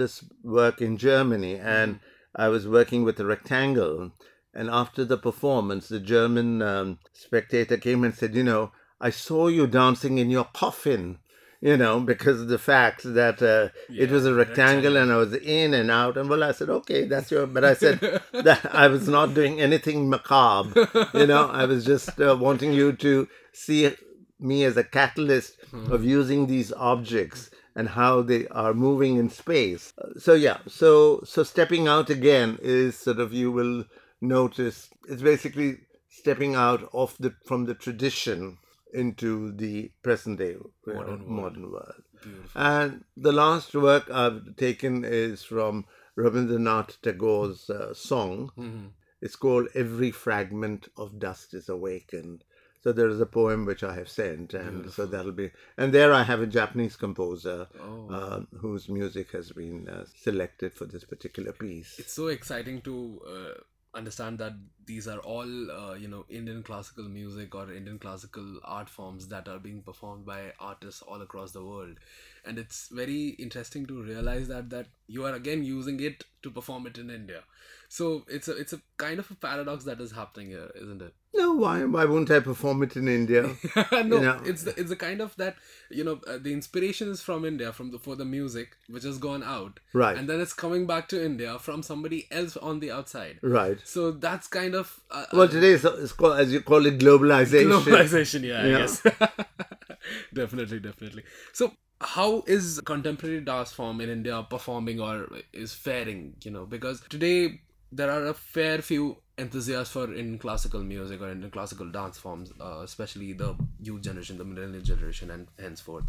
this 0.00 0.14
work 0.42 0.76
in 0.86 0.96
Germany 0.98 1.54
and 1.78 2.00
I 2.34 2.48
was 2.48 2.66
working 2.78 3.02
with 3.04 3.18
a 3.20 3.24
rectangle. 3.34 4.12
And 4.58 4.68
after 4.82 5.04
the 5.04 5.18
performance, 5.28 5.88
the 5.88 6.00
German 6.00 6.48
um, 6.62 6.98
spectator 7.12 7.76
came 7.76 8.04
and 8.04 8.14
said, 8.14 8.34
You 8.34 8.42
know, 8.44 8.72
I 9.00 9.10
saw 9.10 9.48
you 9.48 9.66
dancing 9.66 10.18
in 10.18 10.30
your 10.30 10.48
coffin. 10.62 11.18
You 11.60 11.76
know, 11.76 12.00
because 12.00 12.42
of 12.42 12.48
the 12.48 12.58
fact 12.58 13.02
that 13.02 13.42
uh, 13.42 13.68
it 13.88 14.10
was 14.10 14.26
a 14.26 14.34
rectangle 14.34 14.96
and 14.96 15.10
I 15.10 15.16
was 15.16 15.34
in 15.34 15.72
and 15.72 15.90
out. 15.90 16.18
And 16.18 16.28
well, 16.28 16.44
I 16.44 16.52
said, 16.52 16.68
okay, 16.68 17.06
that's 17.06 17.30
your. 17.30 17.46
But 17.46 17.64
I 17.64 17.74
said 17.74 17.98
that 18.32 18.74
I 18.74 18.88
was 18.88 19.08
not 19.08 19.34
doing 19.34 19.60
anything 19.60 20.08
macabre. 20.10 20.88
You 21.14 21.26
know, 21.26 21.48
I 21.48 21.64
was 21.64 21.84
just 21.84 22.20
uh, 22.20 22.36
wanting 22.38 22.72
you 22.72 22.92
to 22.92 23.28
see 23.52 23.90
me 24.38 24.64
as 24.64 24.76
a 24.76 24.84
catalyst 24.84 25.56
of 25.72 26.04
using 26.04 26.46
these 26.46 26.72
objects 26.72 27.50
and 27.74 27.90
how 27.90 28.22
they 28.22 28.48
are 28.48 28.74
moving 28.74 29.16
in 29.16 29.28
space. 29.28 29.92
So 30.18 30.32
yeah, 30.34 30.58
so 30.66 31.20
so 31.24 31.42
stepping 31.42 31.86
out 31.86 32.10
again 32.10 32.58
is 32.62 32.98
sort 32.98 33.20
of 33.20 33.32
you 33.32 33.52
will 33.52 33.84
notice 34.20 34.88
it's 35.08 35.22
basically 35.22 35.78
stepping 36.08 36.54
out 36.54 36.88
of 36.92 37.14
the 37.20 37.34
from 37.44 37.66
the 37.66 37.74
tradition 37.74 38.58
into 38.96 39.52
the 39.52 39.90
present 40.02 40.38
day 40.38 40.54
uh, 40.56 40.92
Modern 40.94 41.06
world. 41.06 41.28
modern 41.28 41.70
world. 41.72 42.02
Beautiful. 42.22 42.50
And 42.60 43.04
the 43.16 43.32
last 43.32 43.74
work 43.74 44.10
I've 44.10 44.56
taken 44.56 45.04
is 45.04 45.42
from 45.44 45.84
Rabindranath 46.16 47.00
Tagore's 47.02 47.68
uh, 47.70 47.94
song. 47.94 48.50
Mm-hmm. 48.58 48.86
It's 49.20 49.36
called 49.36 49.68
Every 49.74 50.10
Fragment 50.10 50.88
of 50.96 51.18
Dust 51.18 51.54
is 51.54 51.68
Awakened. 51.68 52.44
So 52.82 52.92
there 52.92 53.08
is 53.08 53.20
a 53.20 53.26
poem 53.26 53.64
which 53.66 53.82
I 53.82 53.94
have 53.94 54.08
sent, 54.08 54.54
and 54.54 54.92
so 54.92 55.06
that'll 55.06 55.32
be. 55.32 55.50
And 55.76 55.92
there 55.92 56.12
I 56.12 56.22
have 56.22 56.40
a 56.40 56.46
Japanese 56.46 56.94
composer 56.96 57.66
Oh. 57.80 58.08
uh, 58.10 58.40
whose 58.58 58.88
music 58.88 59.32
has 59.32 59.50
been 59.52 59.88
uh, 59.88 60.04
selected 60.22 60.72
for 60.74 60.84
this 60.86 61.02
particular 61.04 61.52
piece. 61.52 61.98
It's 61.98 62.12
so 62.12 62.28
exciting 62.28 62.82
to 62.82 63.20
uh, 63.28 63.54
understand 63.98 64.38
that 64.38 64.52
these 64.86 65.08
are 65.08 65.18
all 65.18 65.70
uh, 65.70 65.94
you 65.94 66.08
know 66.08 66.24
Indian 66.28 66.62
classical 66.62 67.04
music 67.04 67.54
or 67.54 67.72
Indian 67.72 67.98
classical 67.98 68.58
art 68.64 68.88
forms 68.88 69.28
that 69.28 69.48
are 69.48 69.58
being 69.58 69.82
performed 69.82 70.24
by 70.24 70.52
artists 70.60 71.02
all 71.02 71.22
across 71.22 71.52
the 71.52 71.64
world, 71.64 71.98
and 72.44 72.58
it's 72.58 72.88
very 72.88 73.28
interesting 73.46 73.86
to 73.86 74.02
realize 74.02 74.48
that 74.48 74.70
that 74.70 74.86
you 75.06 75.24
are 75.24 75.34
again 75.34 75.64
using 75.64 76.00
it 76.00 76.24
to 76.42 76.50
perform 76.50 76.86
it 76.86 76.98
in 76.98 77.10
India. 77.10 77.42
So 77.88 78.24
it's 78.28 78.48
a 78.48 78.56
it's 78.56 78.72
a 78.72 78.80
kind 78.96 79.18
of 79.18 79.30
a 79.30 79.34
paradox 79.34 79.84
that 79.84 80.00
is 80.00 80.12
happening 80.12 80.48
here, 80.48 80.70
isn't 80.74 81.02
it? 81.02 81.14
No, 81.34 81.52
why? 81.52 81.84
Why 81.84 82.04
wouldn't 82.04 82.30
I 82.30 82.40
perform 82.40 82.82
it 82.82 82.96
in 82.96 83.08
India? 83.08 83.54
no, 83.92 84.02
know. 84.02 84.40
it's 84.44 84.62
the 84.62 84.78
it's 84.80 84.90
the 84.90 84.96
kind 84.96 85.20
of 85.20 85.36
that 85.36 85.56
you 85.90 86.02
know 86.02 86.20
uh, 86.26 86.38
the 86.38 86.52
inspiration 86.52 87.08
is 87.10 87.20
from 87.20 87.44
India 87.44 87.72
from 87.72 87.90
the 87.90 87.98
for 87.98 88.16
the 88.16 88.24
music 88.24 88.76
which 88.88 89.04
has 89.04 89.18
gone 89.18 89.42
out, 89.42 89.80
Right. 89.92 90.16
And 90.16 90.28
then 90.28 90.40
it's 90.40 90.52
coming 90.52 90.86
back 90.86 91.08
to 91.08 91.24
India 91.24 91.58
from 91.58 91.82
somebody 91.82 92.26
else 92.30 92.56
on 92.56 92.80
the 92.80 92.90
outside. 92.90 93.38
right. 93.42 93.78
So 93.84 94.10
that's 94.10 94.48
kind 94.48 94.74
of 94.74 94.75
uh, 95.10 95.26
Well, 95.32 95.48
today 95.48 95.72
is 95.72 95.84
it's 95.84 96.12
called, 96.12 96.38
as 96.38 96.52
you 96.52 96.60
call 96.60 96.84
it, 96.86 96.98
globalization. 96.98 97.70
globalization. 97.82 98.42
Yeah, 98.42 98.62
I 98.64 98.68
guess. 98.78 99.02
definitely, 100.34 100.80
definitely. 100.80 101.24
So 101.52 101.72
how 102.00 102.42
is 102.46 102.80
contemporary 102.84 103.40
dance 103.40 103.72
form 103.72 104.00
in 104.00 104.10
India 104.10 104.44
performing 104.48 105.00
or 105.00 105.28
is 105.52 105.72
faring? 105.74 106.34
You 106.42 106.50
know, 106.50 106.66
because 106.66 107.00
today 107.08 107.60
there 107.92 108.10
are 108.10 108.26
a 108.26 108.34
fair 108.34 108.82
few 108.82 109.16
enthusiasts 109.38 109.92
for 109.92 110.04
Indian 110.04 110.38
classical 110.38 110.80
music 110.82 111.20
or 111.20 111.30
Indian 111.30 111.50
classical 111.50 111.86
dance 111.90 112.18
forms, 112.18 112.52
uh, 112.60 112.80
especially 112.82 113.32
the 113.34 113.54
youth 113.80 114.02
generation, 114.02 114.38
the 114.38 114.44
millennial 114.44 114.82
generation, 114.82 115.30
and 115.30 115.48
henceforth. 115.58 116.04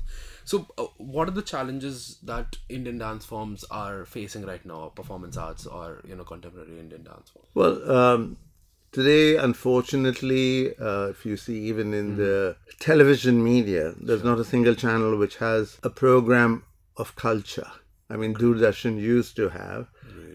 So, 0.46 0.66
uh, 0.78 0.86
what 0.98 1.28
are 1.28 1.32
the 1.32 1.42
challenges 1.42 2.20
that 2.24 2.56
Indian 2.70 2.98
dance 2.98 3.26
forms 3.26 3.66
are 3.70 4.06
facing 4.06 4.46
right 4.46 4.66
now, 4.66 4.92
performance 4.96 5.38
arts 5.38 5.66
or 5.66 6.02
you 6.08 6.16
know 6.16 6.24
contemporary 6.24 6.80
Indian 6.80 7.04
dance 7.04 7.30
forms? 7.30 7.50
Well, 7.54 7.92
um, 7.92 8.38
today, 8.92 9.38
unfortunately, 9.38 10.76
uh, 10.78 11.08
if 11.08 11.26
you 11.26 11.38
see 11.38 11.60
even 11.66 11.94
in 11.94 12.18
the 12.18 12.56
television 12.80 13.44
media, 13.44 13.94
there's 14.00 14.24
not 14.24 14.40
a 14.40 14.46
single 14.46 14.76
channel 14.76 15.18
which 15.18 15.38
has 15.38 15.78
a 15.84 15.90
program 15.90 16.64
of 16.98 17.16
culture. 17.16 17.72
I 18.10 18.16
mean, 18.16 18.34
Doordarshan 18.34 19.00
used 19.00 19.36
to 19.36 19.50
have, 19.50 19.88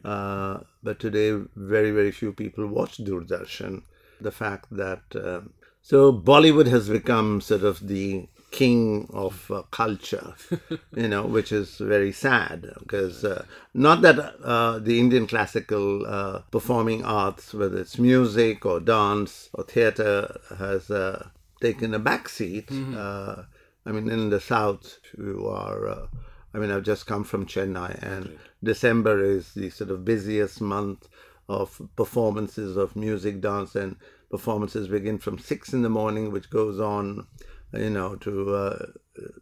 uh, 0.04 0.60
but 0.82 0.98
today, 0.98 1.40
very, 1.56 1.90
very 1.90 2.12
few 2.12 2.32
people 2.32 2.66
watch 2.66 2.98
Doordarshan. 2.98 3.82
The 4.20 4.32
fact 4.32 4.66
that 4.70 5.02
um 5.16 5.52
so 5.84 6.12
Bollywood 6.12 6.68
has 6.68 6.88
become 6.88 7.40
sort 7.40 7.64
of 7.64 7.88
the 7.88 8.28
king 8.52 9.08
of 9.12 9.50
uh, 9.50 9.62
culture, 9.70 10.34
you 10.94 11.08
know, 11.08 11.24
which 11.24 11.50
is 11.50 11.78
very 11.78 12.12
sad 12.12 12.70
because 12.78 13.24
uh, 13.24 13.44
not 13.74 14.02
that 14.02 14.18
uh, 14.44 14.78
the 14.78 15.00
Indian 15.00 15.26
classical 15.26 16.06
uh, 16.06 16.40
performing 16.50 17.04
arts, 17.04 17.54
whether 17.54 17.78
it's 17.78 17.98
music 17.98 18.64
or 18.64 18.78
dance 18.78 19.48
or 19.54 19.64
theater, 19.64 20.38
has 20.58 20.90
uh, 20.90 21.28
taken 21.60 21.94
a 21.94 22.00
backseat. 22.00 22.68
Uh, 22.96 23.42
I 23.84 23.90
mean, 23.90 24.08
in 24.10 24.30
the 24.30 24.40
south, 24.40 24.98
you 25.18 25.48
are. 25.48 25.88
Uh, 25.88 26.06
I 26.54 26.58
mean, 26.58 26.70
I've 26.70 26.84
just 26.84 27.06
come 27.06 27.24
from 27.24 27.46
Chennai, 27.46 28.00
and 28.02 28.38
December 28.62 29.24
is 29.24 29.54
the 29.54 29.70
sort 29.70 29.90
of 29.90 30.04
busiest 30.04 30.60
month 30.60 31.08
of 31.48 31.80
performances 31.96 32.76
of 32.76 32.94
music, 32.94 33.40
dance, 33.40 33.74
and 33.74 33.96
performances 34.30 34.88
begin 34.88 35.18
from 35.18 35.38
six 35.38 35.72
in 35.72 35.82
the 35.82 35.88
morning, 35.88 36.30
which 36.30 36.50
goes 36.50 36.78
on, 36.78 37.26
you 37.72 37.90
know, 37.90 38.16
to 38.16 38.54
uh, 38.54 38.86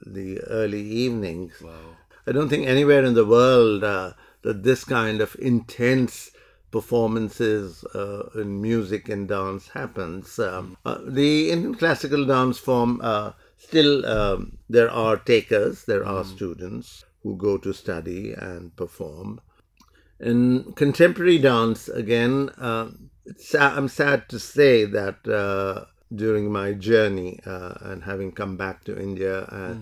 the 0.06 0.40
early 0.48 0.82
evenings. 0.82 1.60
Wow. 1.60 1.96
I 2.26 2.32
don't 2.32 2.48
think 2.48 2.66
anywhere 2.66 3.04
in 3.04 3.14
the 3.14 3.26
world 3.26 3.82
uh, 3.82 4.12
that 4.42 4.62
this 4.62 4.84
kind 4.84 5.20
of 5.20 5.36
intense 5.40 6.30
performances 6.70 7.84
uh, 7.94 8.28
in 8.36 8.60
music 8.60 9.08
and 9.08 9.28
dance 9.28 9.68
happens. 9.68 10.38
Um, 10.38 10.76
uh, 10.84 10.98
the 11.04 11.50
Indian 11.50 11.74
classical 11.74 12.24
dance 12.26 12.58
form 12.58 13.00
uh, 13.02 13.32
still 13.56 14.06
um, 14.06 14.58
there 14.68 14.90
are 14.90 15.16
takers, 15.16 15.84
there 15.84 16.04
are 16.06 16.24
students 16.24 17.04
who 17.22 17.36
go 17.36 17.58
to 17.58 17.72
study 17.72 18.32
and 18.32 18.74
perform. 18.76 19.40
In 20.20 20.72
contemporary 20.74 21.38
dance, 21.38 21.88
again, 21.88 22.50
uh, 22.58 22.90
it's 23.24 23.54
I'm 23.54 23.88
sad 23.88 24.28
to 24.28 24.38
say 24.38 24.84
that 24.84 25.26
uh, 25.26 25.86
during 26.14 26.50
my 26.52 26.72
journey 26.72 27.38
uh, 27.46 27.74
and 27.82 28.02
having 28.04 28.32
come 28.32 28.56
back 28.56 28.84
to 28.84 28.98
India, 29.00 29.42
uh, 29.42 29.74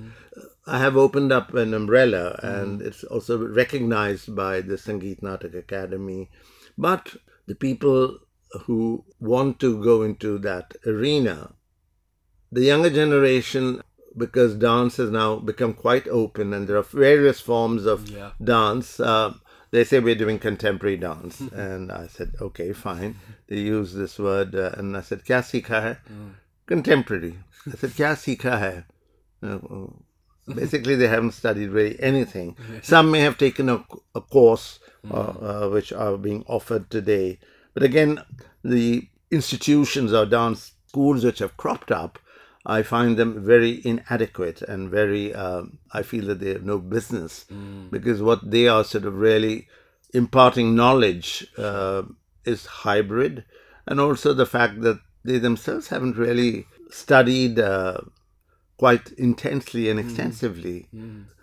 I 0.67 0.79
have 0.79 0.97
opened 0.97 1.33
up 1.33 1.55
an 1.55 1.73
umbrella, 1.73 2.39
and 2.43 2.83
it's 2.83 3.03
also 3.05 3.39
recognized 3.47 4.35
by 4.37 4.61
the 4.61 4.75
Sangeet 4.77 5.21
Natak 5.23 5.55
Akademi. 5.65 6.29
But 6.77 7.17
the 7.47 7.55
people 7.55 8.19
who 8.67 9.05
want 9.19 9.59
to 9.61 9.83
go 9.83 10.03
into 10.03 10.39
that 10.39 10.75
arena, 10.87 11.53
the 12.53 12.63
younger 12.65 12.91
generation, 12.91 13.83
because 14.17 14.55
dance 14.55 14.97
has 14.99 15.11
now 15.11 15.37
become 15.37 15.73
quite 15.73 16.07
open, 16.09 16.53
and 16.53 16.69
there 16.69 16.77
are 16.77 16.83
various 16.83 17.41
forms 17.41 17.87
of 17.87 18.09
Yeah. 18.11 18.33
dance. 18.43 19.01
Uh, 19.01 19.35
they 19.71 19.85
say 19.85 20.01
we're 20.01 20.15
doing 20.15 20.39
contemporary 20.39 20.97
dance. 20.97 21.41
Mm-hmm. 21.41 21.59
and 21.59 21.93
I 21.93 22.07
said, 22.07 22.35
okay, 22.41 22.73
fine. 22.73 23.17
They 23.49 23.59
use 23.59 23.93
this 23.95 24.19
word. 24.19 24.55
Uh, 24.55 24.71
and 24.77 24.97
I 24.97 25.03
said, 25.03 25.25
kya 25.25 25.45
sikha 25.45 25.81
hai? 25.81 25.97
Mm. 26.13 26.33
Contemporary. 26.67 27.39
I 27.67 27.77
said, 27.77 27.91
kya 27.91 28.17
sikha 28.17 28.59
hai? 28.59 28.85
Uh, 29.43 29.57
uh, 29.57 30.55
basically, 30.55 30.97
they 30.97 31.09
haven't 31.09 31.33
studied 31.33 31.71
really 31.71 32.01
anything. 32.01 32.57
Some 32.83 33.11
may 33.11 33.21
have 33.21 33.39
taken 33.39 33.69
a, 33.69 33.85
a 34.15 34.21
course 34.21 34.79
mm. 35.05 35.13
uh, 35.13 35.67
uh, 35.67 35.71
which 35.71 35.93
are 35.93 36.17
being 36.17 36.45
offered 36.47 36.91
today. 36.91 37.39
But 37.75 37.83
again, 37.83 38.23
the 38.65 39.09
institutions 39.31 40.13
or 40.13 40.25
dance 40.27 40.73
schools 40.89 41.25
which 41.25 41.41
have 41.41 41.57
cropped 41.57 41.93
up 41.93 42.19
I 42.77 42.83
find 42.83 43.17
them 43.17 43.31
very 43.53 43.73
inadequate 43.93 44.59
and 44.63 44.91
very, 44.91 45.25
um, 45.35 45.79
I 45.99 46.03
feel 46.11 46.27
that 46.27 46.41
they 46.41 46.51
have 46.57 46.65
no 46.75 46.79
business 46.79 47.47
because 47.91 48.19
what 48.23 48.41
they 48.51 48.69
are 48.69 48.85
sort 48.85 49.05
of 49.07 49.15
really 49.29 49.67
imparting 50.13 50.75
knowledge 50.75 51.29
uh, 51.57 52.03
is 52.45 52.67
hybrid. 52.85 53.45
And 53.87 53.99
also 54.01 54.35
the 54.35 54.47
fact 54.57 54.83
that 54.83 54.99
they 55.25 55.39
themselves 55.39 55.89
haven't 55.89 56.17
really 56.27 56.67
studied 56.91 57.59
uh, 57.59 57.99
quite 58.77 59.07
intensely 59.13 59.89
and 59.91 59.99
extensively. 59.99 60.79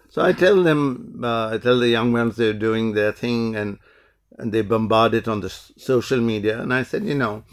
So 0.10 0.22
I 0.30 0.32
tell 0.34 0.64
them, 0.64 1.22
uh, 1.24 1.48
I 1.54 1.58
tell 1.58 1.80
the 1.80 1.90
young 1.90 2.14
ones 2.14 2.36
they're 2.36 2.54
doing 2.70 2.94
their 2.94 3.12
thing 3.12 3.56
and, 3.56 3.80
and 4.38 4.52
they 4.54 4.62
bombard 4.62 5.14
it 5.14 5.28
on 5.28 5.40
the 5.42 5.48
s- 5.50 5.72
social 5.78 6.22
media. 6.22 6.62
And 6.62 6.72
I 6.74 6.84
said, 6.84 7.04
you 7.06 7.16
know, 7.16 7.44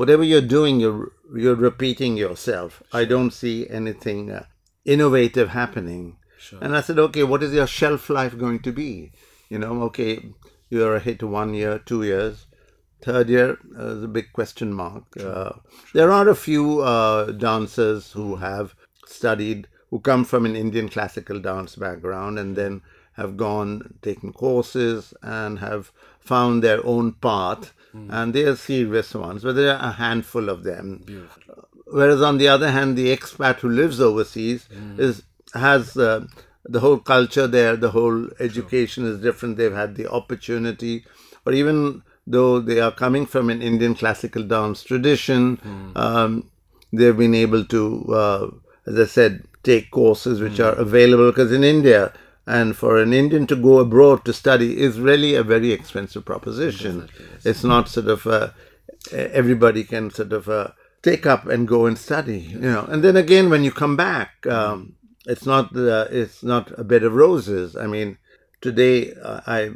whatever 0.00 0.24
you're 0.24 0.40
doing, 0.40 0.80
you're, 0.80 1.12
you're 1.36 1.54
repeating 1.54 2.16
yourself. 2.16 2.82
I 2.90 3.04
don't 3.04 3.32
see 3.32 3.68
anything 3.68 4.30
uh, 4.30 4.46
innovative 4.86 5.50
happening. 5.50 6.16
And 6.62 6.74
I 6.74 6.80
said, 6.80 6.98
okay, 6.98 7.22
what 7.22 7.42
is 7.42 7.52
your 7.52 7.66
shelf 7.66 8.08
life 8.08 8.38
going 8.38 8.60
to 8.60 8.72
be? 8.72 9.12
You 9.50 9.58
know, 9.58 9.82
okay, 9.88 10.30
you're 10.70 10.96
a 10.96 11.00
hit 11.00 11.22
one 11.22 11.52
year, 11.52 11.78
two 11.78 12.02
years. 12.02 12.46
Third 13.02 13.28
year 13.28 13.58
uh, 13.78 13.96
is 13.96 14.02
a 14.04 14.08
big 14.08 14.32
question 14.32 14.72
mark. 14.72 15.04
Uh, 15.22 15.52
there 15.92 16.10
are 16.10 16.30
a 16.30 16.34
few 16.34 16.80
uh, 16.80 17.32
dancers 17.32 18.12
who 18.12 18.36
have 18.36 18.74
studied, 19.04 19.68
who 19.90 20.00
come 20.00 20.24
from 20.24 20.46
an 20.46 20.56
Indian 20.56 20.88
classical 20.88 21.40
dance 21.40 21.76
background 21.76 22.38
and 22.38 22.56
then 22.56 22.80
have 23.16 23.36
gone, 23.36 23.98
taken 24.00 24.32
courses, 24.32 25.12
and 25.22 25.58
have 25.58 25.92
found 26.32 26.62
their 26.68 26.80
own 26.94 27.06
path. 27.28 27.62
And 28.16 28.34
they 28.34 28.44
are 28.50 28.56
serious 28.72 29.08
ones, 29.28 29.40
but 29.46 29.54
there 29.58 29.72
are 29.76 29.84
a 29.92 29.94
handful 30.04 30.44
of 30.54 30.58
them. 30.70 30.86
Whereas 31.98 32.20
on 32.28 32.36
the 32.42 32.48
other 32.54 32.70
hand, 32.76 32.90
the 33.00 33.08
expat 33.16 33.56
who 33.62 33.70
lives 33.80 33.98
overseas 34.08 34.60
is 35.06 35.14
has 35.64 35.82
uh, 36.08 36.20
the 36.74 36.80
whole 36.84 37.00
culture 37.14 37.46
there, 37.56 37.74
the 37.86 37.90
whole 37.96 38.18
education 38.48 39.02
is 39.12 39.16
different. 39.26 39.56
They've 39.56 39.80
had 39.84 39.92
the 40.00 40.06
opportunity, 40.20 40.94
or 41.44 41.52
even 41.60 41.76
though 42.36 42.54
they 42.68 42.78
are 42.86 42.94
coming 43.04 43.24
from 43.32 43.50
an 43.54 43.60
Indian 43.70 43.94
classical 44.00 44.44
dance 44.54 44.78
tradition, 44.90 45.42
um, 46.04 46.32
they've 46.98 47.20
been 47.24 47.34
able 47.46 47.64
to, 47.74 47.80
uh, 48.22 48.46
as 48.90 48.96
I 49.06 49.06
said, 49.18 49.32
take 49.70 49.90
courses 50.00 50.36
which 50.44 50.58
are 50.66 50.76
available. 50.88 51.28
Because 51.32 51.50
in 51.58 51.64
India, 51.76 52.02
and 52.50 52.76
for 52.76 52.98
an 53.00 53.12
Indian 53.12 53.46
to 53.46 53.56
go 53.56 53.78
abroad 53.78 54.24
to 54.24 54.32
study 54.32 54.80
is 54.80 54.98
really 54.98 55.34
a 55.36 55.44
very 55.44 55.70
expensive 55.70 56.24
proposition. 56.24 57.08
It's 57.44 57.62
not 57.62 57.88
sort 57.88 58.08
of 58.08 58.26
uh, 58.26 58.50
everybody 59.12 59.84
can 59.84 60.10
sort 60.10 60.32
of 60.32 60.48
uh, 60.48 60.68
take 61.02 61.26
up 61.26 61.46
and 61.46 61.68
go 61.68 61.86
and 61.86 61.96
study, 61.96 62.40
you 62.40 62.58
know. 62.58 62.84
And 62.90 63.04
then 63.04 63.16
again, 63.16 63.50
when 63.50 63.62
you 63.62 63.70
come 63.70 63.96
back, 63.96 64.46
um, 64.46 64.94
it's 65.26 65.46
not 65.46 65.72
the, 65.72 66.08
it's 66.10 66.42
not 66.42 66.76
a 66.76 66.82
bed 66.82 67.04
of 67.04 67.14
roses. 67.14 67.76
I 67.76 67.86
mean, 67.86 68.18
today 68.60 69.14
uh, 69.14 69.40
I, 69.46 69.70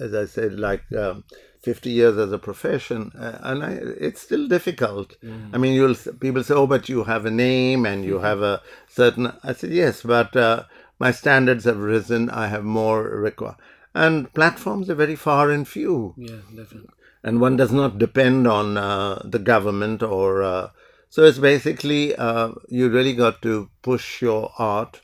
as 0.00 0.14
I 0.14 0.24
said, 0.24 0.58
like. 0.58 0.84
Um, 0.92 1.24
50 1.62 1.90
years 1.90 2.16
as 2.16 2.30
a 2.32 2.38
profession 2.38 3.10
uh, 3.18 3.38
and 3.42 3.64
I, 3.64 3.72
it's 4.06 4.20
still 4.20 4.46
difficult 4.46 5.16
i 5.52 5.58
mean 5.58 5.74
you'll 5.74 5.96
people 6.20 6.44
say 6.44 6.54
oh 6.54 6.68
but 6.68 6.88
you 6.88 7.02
have 7.02 7.26
a 7.26 7.32
name 7.32 7.84
and 7.84 8.04
you 8.04 8.20
have 8.20 8.42
a 8.42 8.62
certain 8.88 9.32
i 9.42 9.52
said 9.52 9.70
yes 9.70 10.02
but 10.02 10.36
uh, 10.36 10.62
my 10.99 11.11
standards 11.11 11.65
have 11.65 11.79
risen 11.79 12.29
i 12.29 12.47
have 12.47 12.63
more 12.63 12.99
require 13.27 13.55
and 14.03 14.31
platforms 14.33 14.89
are 14.89 14.95
very 15.05 15.15
far 15.15 15.49
and 15.51 15.67
few 15.67 15.95
Yeah, 16.17 16.41
definitely. 16.55 16.89
and 17.23 17.39
one 17.41 17.55
does 17.57 17.71
not 17.71 17.97
depend 17.99 18.47
on 18.47 18.77
uh, 18.77 19.21
the 19.35 19.39
government 19.39 20.01
or 20.03 20.43
uh, 20.43 20.69
so 21.09 21.23
it's 21.23 21.37
basically 21.37 22.15
uh, 22.15 22.49
you 22.69 22.89
really 22.89 23.13
got 23.13 23.41
to 23.43 23.69
push 23.89 24.07
your 24.21 24.51
art 24.57 25.01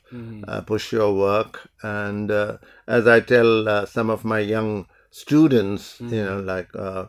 uh, 0.48 0.60
push 0.72 0.92
your 0.92 1.10
work 1.14 1.60
and 1.82 2.30
uh, 2.30 2.56
as 2.98 3.06
i 3.06 3.20
tell 3.20 3.68
uh, 3.68 3.86
some 3.86 4.10
of 4.16 4.24
my 4.24 4.40
young 4.40 4.86
students 5.10 5.86
you 6.00 6.24
know 6.24 6.40
like 6.40 6.68
uh, 6.88 7.04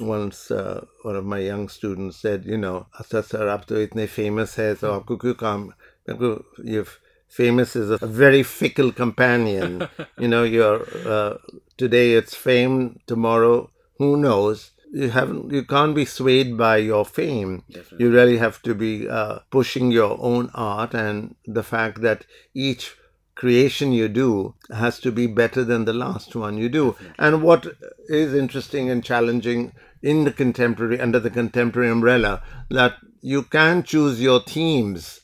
once 0.00 0.50
uh, 0.50 0.84
one 1.02 1.16
of 1.16 1.24
my 1.24 1.38
young 1.38 1.68
students 1.68 2.16
said 2.26 2.44
you 2.44 2.58
know 2.58 2.76
अच्छा 3.00 3.20
sir 3.30 3.48
आप 3.48 3.64
तो 3.68 3.80
इतने 3.86 4.06
famous 4.18 4.58
है 4.58 4.74
तो 4.82 4.90
आपको 4.92 5.16
क्यों 5.24 5.34
काम 5.42 5.66
क्योंकि 6.08 6.72
you 6.74 6.84
famous 7.29 7.75
is 7.75 7.89
a 7.89 7.97
very 8.05 8.43
fickle 8.43 8.91
companion. 8.91 9.87
You 10.17 10.27
know 10.27 10.43
you're 10.43 10.81
uh, 11.07 11.37
today 11.77 12.13
it's 12.13 12.35
fame 12.35 12.99
tomorrow 13.07 13.69
who 13.97 14.17
knows? 14.17 14.71
You 14.91 15.09
haven't 15.11 15.51
you 15.51 15.63
can't 15.63 15.95
be 15.95 16.05
swayed 16.05 16.57
by 16.57 16.77
your 16.77 17.05
fame. 17.05 17.63
You 17.97 18.11
really 18.11 18.37
have 18.37 18.61
to 18.63 18.73
be 18.73 19.07
uh, 19.07 19.39
pushing 19.51 19.91
your 19.91 20.17
own 20.19 20.49
art 20.53 20.93
and 20.93 21.35
the 21.45 21.63
fact 21.63 22.01
that 22.01 22.25
each 22.53 22.95
creation 23.35 23.93
you 23.93 24.09
do 24.09 24.53
has 24.69 24.99
to 24.99 25.11
be 25.11 25.25
better 25.25 25.63
than 25.63 25.85
the 25.85 25.93
last 25.93 26.35
one 26.35 26.57
you 26.57 26.67
do. 26.67 26.95
And 27.17 27.41
what 27.41 27.67
is 28.09 28.33
interesting 28.33 28.89
and 28.89 29.01
challenging 29.03 29.71
in 30.01 30.25
the 30.25 30.33
contemporary 30.33 30.99
under 30.99 31.19
the 31.19 31.29
contemporary 31.29 31.89
umbrella 31.89 32.41
that 32.69 32.95
you 33.21 33.43
can 33.43 33.83
choose 33.83 34.21
your 34.21 34.41
themes 34.41 35.18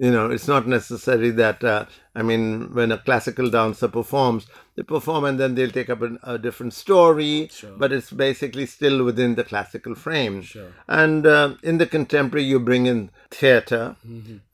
you 0.00 0.10
know 0.10 0.30
it's 0.30 0.48
not 0.48 0.66
necessary 0.66 1.30
that 1.30 1.62
uh, 1.62 1.84
i 2.14 2.22
mean 2.22 2.72
when 2.74 2.90
a 2.90 2.98
classical 2.98 3.50
dancer 3.50 3.86
performs 3.86 4.46
they 4.74 4.82
perform 4.82 5.24
and 5.24 5.38
then 5.38 5.54
they'll 5.54 5.76
take 5.78 5.90
up 5.90 6.00
a, 6.00 6.18
a 6.22 6.38
different 6.38 6.72
story 6.72 7.48
sure. 7.52 7.76
but 7.76 7.92
it's 7.92 8.10
basically 8.10 8.64
still 8.64 9.04
within 9.04 9.34
the 9.34 9.44
classical 9.44 9.94
frame. 9.94 10.40
Sure. 10.40 10.72
and 10.88 11.26
uh, 11.26 11.54
in 11.62 11.76
the 11.76 11.86
contemporary 11.86 12.44
you 12.44 12.58
bring 12.58 12.86
in 12.86 13.10
theater 13.30 13.96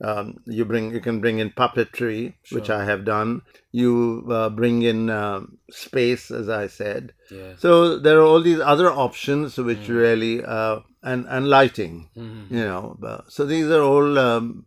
um, 0.01 0.41
you 0.45 0.65
bring 0.65 0.91
you 0.91 0.99
can 0.99 1.21
bring 1.21 1.39
in 1.39 1.49
puppetry 1.51 2.33
which 2.51 2.69
i 2.69 2.83
have 2.83 3.05
done. 3.05 3.41
You 3.71 4.25
uh, 4.31 4.49
bring 4.49 4.81
in 4.81 5.09
um 5.09 5.59
space 5.69 6.31
as 6.31 6.49
i 6.49 6.67
said. 6.67 7.13
Yeah. 7.31 7.53
so 7.57 7.97
there 7.99 8.19
are 8.19 8.25
all 8.25 8.41
these 8.41 8.59
other 8.59 8.91
options 8.91 9.57
which 9.57 9.87
really 9.87 10.43
uh, 10.43 10.79
and 11.03 11.25
and 11.29 11.47
lighting 11.47 12.09
you 12.15 12.65
know 12.69 12.97
so 13.29 13.45
these 13.45 13.67
are 13.67 13.81
all 13.81 14.17
um, 14.17 14.65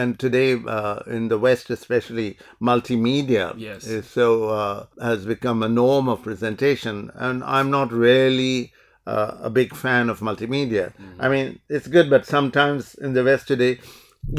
and 0.00 0.18
today 0.24 0.50
uh, 0.76 0.98
in 1.16 1.28
the 1.32 1.38
west 1.46 1.70
especially 1.70 2.28
multimedia 2.70 3.46
Yes. 3.56 3.84
is 3.84 4.06
so 4.06 4.26
uh, 4.50 4.86
has 5.00 5.24
become 5.34 5.62
a 5.62 5.68
norm 5.82 6.08
of 6.14 6.22
presentation. 6.22 7.10
And 7.14 7.42
i'm 7.56 7.70
not 7.70 7.90
really 7.92 8.72
uh, 9.06 9.32
a 9.48 9.50
big 9.50 9.70
fan 9.82 10.10
of 10.12 10.20
multimedia. 10.28 10.86
I 11.24 11.28
mean 11.34 11.60
it's 11.68 11.88
good 11.96 12.08
but 12.14 12.26
sometimes 12.36 12.94
in 13.06 13.12
the 13.14 13.24
west 13.24 13.48
today 13.48 13.78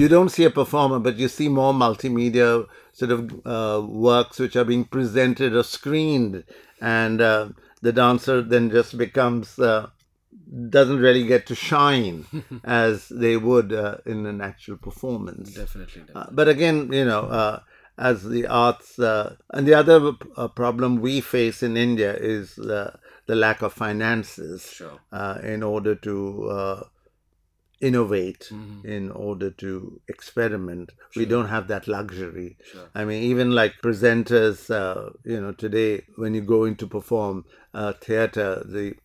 you 0.01 0.07
don't 0.15 0.29
see 0.37 0.43
a 0.43 0.49
performer 0.61 0.99
but 0.99 1.15
you 1.17 1.27
see 1.37 1.47
more 1.61 1.73
multimedia 1.73 2.49
sort 2.93 3.11
of 3.11 3.21
uh, 3.55 3.79
works 4.09 4.39
which 4.39 4.55
are 4.55 4.65
being 4.73 4.85
presented 4.97 5.55
or 5.55 5.63
screened. 5.63 6.43
And 6.81 7.21
uh, 7.21 7.49
the 7.81 7.93
dancer 7.93 8.41
then 8.53 8.69
just 8.69 8.97
becomes 8.97 9.57
uh, 9.59 9.87
doesn't 10.69 10.99
really 10.99 11.25
get 11.25 11.45
to 11.47 11.55
shine 11.55 12.25
as 12.63 13.09
they 13.09 13.35
would 13.37 13.73
uh, 13.73 13.97
in 14.05 14.25
an 14.25 14.41
actual 14.41 14.77
performance. 14.77 15.53
Definitely. 15.53 16.01
definitely. 16.01 16.15
Uh, 16.15 16.27
but 16.31 16.47
again, 16.47 16.91
you 16.93 17.05
know, 17.05 17.21
uh, 17.21 17.59
as 17.97 18.23
the 18.23 18.47
arts, 18.47 18.99
uh, 18.99 19.35
and 19.51 19.67
the 19.67 19.73
other 19.73 20.13
uh, 20.35 20.47
problem 20.47 21.01
we 21.01 21.19
face 21.19 21.63
in 21.63 21.75
India 21.75 22.13
is 22.15 22.57
uh, 22.59 22.95
the 23.27 23.35
lack 23.35 23.61
of 23.61 23.73
finances 23.73 24.69
Sure. 24.71 24.99
uh, 25.11 25.39
in 25.43 25.63
order 25.63 25.95
to 25.95 26.47
uh, 26.49 26.83
innovate, 27.79 28.49
Mhm. 28.51 28.85
in 28.85 29.11
order 29.11 29.51
to 29.51 30.01
experiment. 30.07 30.91
We 31.15 31.25
don't 31.25 31.47
have 31.49 31.67
that 31.67 31.87
luxury. 31.87 32.57
Sure. 32.63 32.89
I 32.95 33.05
mean, 33.05 33.21
even 33.23 33.51
like 33.51 33.73
presenters, 33.83 34.69
uh, 34.71 35.11
you 35.25 35.39
know, 35.41 35.51
today 35.51 36.05
when 36.15 36.33
you 36.33 36.41
go 36.41 36.63
in 36.65 36.75
to 36.77 36.87
perform 36.87 37.45
uh, 37.73 37.93
theater, 37.93 38.63
the 38.65 38.95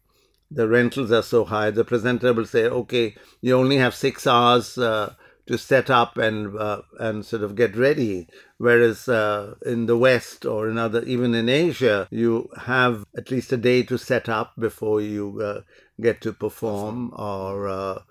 the 0.54 0.68
rentals 0.68 1.12
are 1.12 1.22
so 1.22 1.44
high. 1.44 1.70
The 1.70 1.84
presenter 1.84 2.32
will 2.32 2.46
say, 2.46 2.64
"Okay, 2.64 3.14
you 3.40 3.56
only 3.56 3.78
have 3.78 3.94
six 3.94 4.26
hours 4.26 4.78
uh, 4.78 5.14
to 5.46 5.58
set 5.58 5.90
up 5.90 6.16
and 6.16 6.56
uh, 6.56 6.82
and 6.98 7.24
sort 7.24 7.42
of 7.42 7.56
get 7.56 7.76
ready." 7.76 8.28
Whereas 8.58 9.08
uh, 9.08 9.54
in 9.66 9.86
the 9.86 9.96
West 9.96 10.46
or 10.46 10.68
in 10.68 10.78
other, 10.78 11.02
even 11.04 11.34
in 11.34 11.48
Asia, 11.48 12.06
you 12.10 12.48
have 12.66 13.04
at 13.16 13.30
least 13.30 13.52
a 13.52 13.56
day 13.56 13.82
to 13.84 13.98
set 13.98 14.28
up 14.28 14.52
before 14.58 15.00
you 15.00 15.40
uh, 15.40 15.60
get 16.00 16.20
to 16.22 16.32
perform. 16.32 17.12
Or 17.14 17.68
uh, 17.68 18.02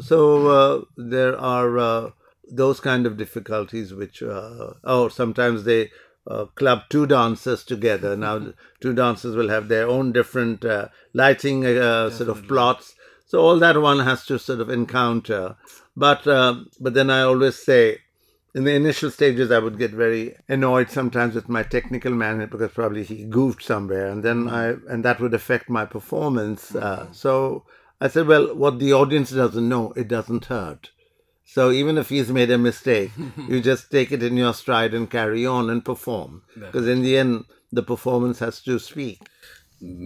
so 0.00 0.46
uh, 0.48 0.84
there 0.96 1.38
are 1.38 2.12
those 2.52 2.80
kind 2.80 3.06
of 3.06 3.16
difficulties 3.16 3.94
which, 3.94 4.22
oh, 4.22 5.08
sometimes 5.08 5.64
they 5.64 5.90
uh, 6.30 6.46
club 6.54 6.82
two 6.88 7.06
dancers 7.06 7.64
together. 7.64 8.16
Now, 8.16 8.52
two 8.80 8.94
dancers 8.94 9.34
will 9.34 9.48
have 9.48 9.68
their 9.68 9.88
own 9.88 10.12
different 10.12 10.64
uh, 10.64 10.88
lighting 11.12 11.66
uh, 11.66 12.10
sort 12.10 12.30
of 12.30 12.46
plots. 12.46 12.94
So 13.26 13.40
all 13.40 13.58
that 13.58 13.80
one 13.80 14.00
has 14.00 14.24
to 14.26 14.38
sort 14.38 14.60
of 14.60 14.70
encounter. 14.70 15.56
But 15.96 16.26
uh, 16.26 16.64
but 16.78 16.94
then 16.94 17.10
I 17.10 17.22
always 17.22 17.56
say, 17.56 17.98
in 18.54 18.64
the 18.64 18.74
initial 18.74 19.10
stages, 19.10 19.50
I 19.50 19.58
would 19.58 19.78
get 19.78 19.90
very 19.90 20.34
annoyed 20.48 20.90
sometimes 20.90 21.34
with 21.34 21.48
my 21.48 21.62
technical 21.62 22.12
manager 22.12 22.46
because 22.46 22.72
probably 22.72 23.04
he 23.04 23.24
goofed 23.24 23.62
somewhere, 23.62 24.06
and 24.06 24.22
then 24.22 24.48
I 24.48 24.74
and 24.88 25.04
that 25.04 25.20
would 25.20 25.34
affect 25.34 25.68
my 25.68 25.84
performance. 25.84 26.74
Uh, 26.74 27.12
so 27.12 27.64
I 28.00 28.08
said, 28.08 28.26
well, 28.26 28.54
what 28.54 28.78
the 28.78 28.92
audience 28.92 29.30
doesn't 29.30 29.68
know, 29.68 29.92
it 29.92 30.08
doesn't 30.08 30.46
hurt. 30.46 30.90
So 31.52 31.70
even 31.72 31.98
if 31.98 32.08
he's 32.10 32.30
made 32.30 32.50
a 32.50 32.58
mistake, 32.58 33.10
you 33.48 33.60
just 33.60 33.90
take 33.90 34.12
it 34.12 34.22
in 34.22 34.36
your 34.36 34.54
stride 34.54 34.94
and 34.94 35.10
carry 35.10 35.44
on 35.44 35.68
and 35.68 35.84
perform. 35.84 36.42
Because 36.54 36.86
in 36.86 37.02
the 37.02 37.16
end, 37.18 37.44
the 37.72 37.82
performance 37.82 38.38
has 38.38 38.60
to 38.62 38.78
speak. 38.78 39.18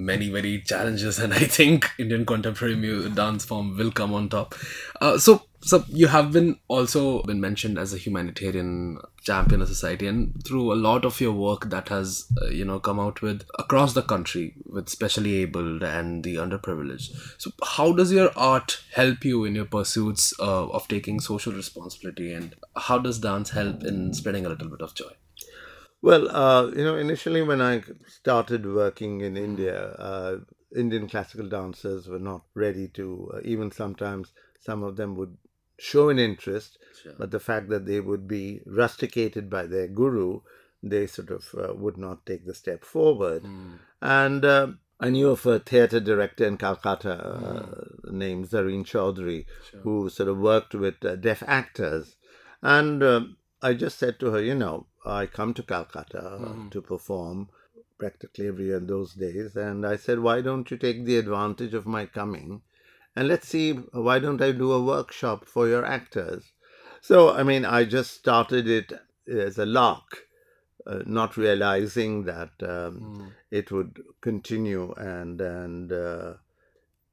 many 0.08 0.26
very 0.30 0.50
challenges 0.70 1.18
and 1.24 1.32
i 1.34 1.44
think 1.54 1.86
indian 2.02 2.24
contemporary 2.24 3.08
dance 3.20 3.44
form 3.44 3.76
will 3.78 3.90
come 4.00 4.12
on 4.18 4.28
top 4.34 4.54
uh, 5.00 5.18
so 5.24 5.32
so 5.64 5.82
you 5.88 6.08
have 6.08 6.30
been 6.30 6.58
also 6.68 7.22
been 7.22 7.40
mentioned 7.40 7.78
as 7.78 7.94
a 7.94 7.98
humanitarian 7.98 8.98
champion 9.22 9.62
of 9.62 9.68
society 9.68 10.06
and 10.06 10.44
through 10.46 10.70
a 10.70 10.76
lot 10.88 11.06
of 11.06 11.20
your 11.20 11.32
work 11.32 11.70
that 11.70 11.88
has 11.88 12.26
uh, 12.42 12.46
you 12.48 12.64
know 12.64 12.78
come 12.78 13.00
out 13.00 13.22
with 13.22 13.44
across 13.58 13.94
the 13.94 14.02
country 14.02 14.54
with 14.66 14.90
specially 14.90 15.36
abled 15.36 15.82
and 15.82 16.22
the 16.22 16.36
underprivileged. 16.36 17.10
So 17.38 17.50
how 17.62 17.92
does 17.92 18.12
your 18.12 18.30
art 18.36 18.82
help 18.92 19.24
you 19.24 19.44
in 19.44 19.54
your 19.54 19.64
pursuits 19.64 20.34
uh, 20.38 20.68
of 20.68 20.86
taking 20.88 21.18
social 21.20 21.54
responsibility 21.54 22.32
and 22.34 22.54
how 22.76 22.98
does 22.98 23.18
dance 23.18 23.50
help 23.50 23.84
in 23.84 24.12
spreading 24.12 24.44
a 24.44 24.50
little 24.50 24.68
bit 24.68 24.82
of 24.82 24.94
joy? 24.94 25.12
Well, 26.02 26.28
uh, 26.36 26.66
you 26.66 26.84
know, 26.84 26.96
initially 26.96 27.40
when 27.40 27.62
I 27.62 27.82
started 28.06 28.66
working 28.66 29.22
in 29.22 29.38
India, 29.38 29.92
uh, 29.92 30.36
Indian 30.76 31.08
classical 31.08 31.48
dancers 31.48 32.08
were 32.08 32.18
not 32.18 32.42
ready 32.52 32.88
to, 32.88 33.32
uh, 33.34 33.40
even 33.42 33.70
sometimes 33.70 34.32
some 34.60 34.82
of 34.82 34.96
them 34.96 35.16
would 35.16 35.34
show 35.78 36.08
an 36.08 36.18
interest, 36.18 36.78
Sure. 37.02 37.14
but 37.18 37.30
the 37.30 37.40
fact 37.40 37.68
that 37.68 37.86
they 37.86 38.00
would 38.00 38.26
be 38.28 38.60
rusticated 38.66 39.50
by 39.50 39.66
their 39.66 39.88
guru, 39.88 40.40
they 40.82 41.06
sort 41.06 41.30
of 41.30 41.54
uh, 41.58 41.74
would 41.74 41.96
not 41.98 42.24
take 42.26 42.46
the 42.46 42.54
step 42.54 42.84
forward. 42.84 43.44
And 44.00 44.44
uh, 44.44 44.68
I 45.00 45.10
knew 45.10 45.30
of 45.30 45.44
a 45.46 45.58
theatre 45.58 46.00
director 46.00 46.46
in 46.46 46.56
Calcutta 46.56 47.12
uh, 47.12 48.10
named 48.10 48.48
Zareen 48.50 48.84
Chaudhry 48.84 49.46
who 49.82 50.08
sort 50.08 50.28
of 50.28 50.38
worked 50.38 50.74
with 50.74 51.04
uh, 51.04 51.16
deaf 51.16 51.42
actors. 51.46 52.16
And 52.62 53.02
um 53.02 53.36
I 53.62 53.72
just 53.72 53.98
said 53.98 54.20
to 54.20 54.26
her, 54.30 54.42
you 54.42 54.54
know, 54.54 54.86
I 55.06 55.24
come 55.24 55.54
to 55.54 55.62
Calcutta 55.62 56.22
uh, 56.22 56.70
to 56.70 56.82
perform 56.82 57.48
practically 57.98 58.46
every 58.48 58.66
year 58.66 58.76
in 58.76 58.86
those 58.86 59.14
days. 59.14 59.56
And 59.56 59.86
I 59.86 59.96
said, 59.96 60.18
why 60.20 60.42
don't 60.42 60.70
you 60.70 60.76
take 60.76 61.04
the 61.06 61.16
advantage 61.16 61.72
of 61.72 61.86
my 61.86 62.04
coming? 62.04 62.60
And 63.16 63.28
let's 63.28 63.48
see, 63.48 63.72
why 63.72 64.18
don't 64.18 64.42
I 64.42 64.52
do 64.52 64.72
a 64.72 64.82
workshop 64.82 65.46
for 65.46 65.68
your 65.68 65.84
actors? 65.84 66.52
So, 67.00 67.30
I 67.30 67.42
mean, 67.42 67.64
I 67.64 67.84
just 67.84 68.12
started 68.12 68.66
it 68.68 68.92
as 69.28 69.58
a 69.58 69.66
lark, 69.66 70.24
uh, 70.86 71.00
not 71.06 71.36
realizing 71.36 72.24
that 72.24 72.50
um, 72.62 73.32
it 73.50 73.70
would 73.70 74.02
continue 74.20 74.92
and, 74.96 75.40
and 75.40 75.92
uh, 75.92 76.34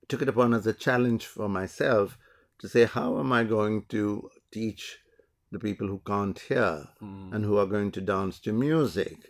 took 0.07 0.21
it 0.21 0.29
upon 0.29 0.53
as 0.53 0.65
a 0.65 0.73
challenge 0.73 1.25
for 1.25 1.47
myself 1.47 2.17
to 2.59 2.67
say, 2.67 2.85
how 2.85 3.19
am 3.19 3.31
I 3.31 3.43
going 3.43 3.83
to 3.89 4.29
teach 4.51 4.97
the 5.51 5.59
people 5.59 5.87
who 5.87 6.01
can't 6.05 6.39
hear 6.39 6.87
and 7.33 7.43
who 7.43 7.57
are 7.57 7.65
going 7.65 7.91
to 7.91 8.01
dance 8.01 8.39
to 8.39 8.53
music? 8.53 9.27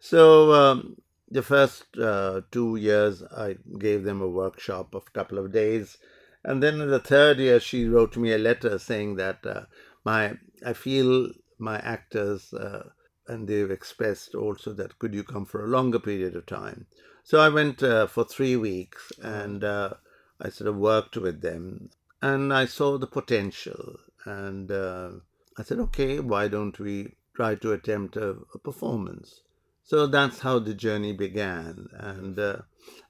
So 0.00 0.52
um, 0.52 0.96
the 1.30 1.42
first 1.42 1.84
uh, 1.98 2.40
two 2.50 2.76
years, 2.76 3.22
I 3.22 3.56
gave 3.78 4.04
them 4.04 4.20
a 4.22 4.28
workshop 4.28 4.94
of 4.94 5.04
a 5.06 5.10
couple 5.10 5.38
of 5.38 5.52
days, 5.52 5.98
and 6.42 6.62
then 6.62 6.80
in 6.80 6.90
the 6.90 7.00
third 7.00 7.38
year, 7.38 7.60
she 7.60 7.86
wrote 7.86 8.16
me 8.16 8.32
a 8.32 8.38
letter 8.38 8.78
saying 8.78 9.16
that 9.16 9.44
uh, 9.44 9.62
my 10.04 10.38
I 10.64 10.72
feel 10.72 11.32
my 11.58 11.78
actors 11.80 12.52
uh, 12.54 12.90
and 13.26 13.46
they've 13.46 13.70
expressed 13.70 14.34
also 14.34 14.72
that 14.72 14.98
could 14.98 15.14
you 15.14 15.22
come 15.22 15.44
for 15.44 15.64
a 15.64 15.68
longer 15.68 15.98
period 15.98 16.34
of 16.34 16.46
time. 16.46 16.86
So 17.22 17.40
I 17.40 17.50
went 17.50 17.82
uh, 17.82 18.06
for 18.06 18.24
three 18.24 18.56
weeks 18.56 19.12
and 19.22 19.62
uh, 19.62 19.94
I 20.40 20.48
sort 20.48 20.68
of 20.68 20.76
worked 20.76 21.16
with 21.16 21.42
them, 21.42 21.90
and 22.22 22.54
I 22.54 22.64
saw 22.64 22.96
the 22.96 23.06
potential, 23.06 23.96
and 24.24 24.70
uh, 24.70 25.10
I 25.58 25.62
said, 25.62 25.78
okay, 25.80 26.20
why 26.20 26.48
don't 26.48 26.78
we 26.78 27.16
try 27.34 27.56
to 27.56 27.72
attempt 27.72 28.16
a, 28.16 28.36
a 28.54 28.58
performance? 28.58 29.42
So 29.88 30.06
that's 30.06 30.40
how 30.40 30.58
the 30.58 30.74
journey 30.74 31.14
began, 31.14 31.88
and 31.94 32.38
uh, 32.38 32.58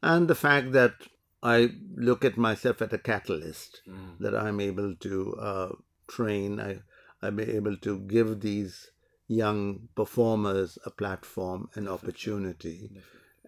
and 0.01 0.29
the 0.29 0.37
fact 0.37 0.71
that 0.75 0.95
I 1.43 1.71
look 1.97 2.25
at 2.25 2.37
myself 2.37 2.81
as 2.83 2.93
a 2.93 2.99
catalyst, 2.99 3.81
that 4.21 4.35
I'm 4.43 4.61
able 4.61 4.95
to 5.07 5.35
uh, 5.41 5.73
train, 6.07 6.61
I 6.61 6.79
I'm 7.21 7.41
able 7.41 7.77
to 7.79 7.99
give 8.15 8.41
these 8.43 8.93
young 9.27 9.89
performers 9.97 10.79
a 10.87 10.91
platform, 10.91 11.69
an 11.75 11.89
opportunity, 11.89 12.93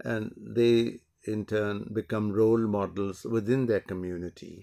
and 0.05 0.35
they 0.37 0.99
in 1.23 1.45
turn 1.47 1.89
become 1.93 2.33
role 2.33 2.67
models 2.67 3.25
within 3.25 3.67
their 3.67 3.85
community. 3.93 4.57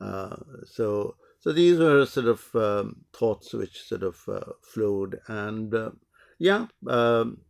Uh, 0.00 0.36
so 0.64 1.14
so 1.38 1.52
these 1.52 1.78
were 1.78 2.04
sort 2.04 2.26
of 2.26 2.56
um, 2.56 2.96
thoughts 3.12 3.52
which 3.52 3.82
sort 3.82 4.02
of 4.02 4.16
uh, 4.28 4.40
flowed, 4.60 5.20
and 5.28 5.72
uh, 5.72 5.90
yeah. 6.40 6.66
Um, 6.84 7.42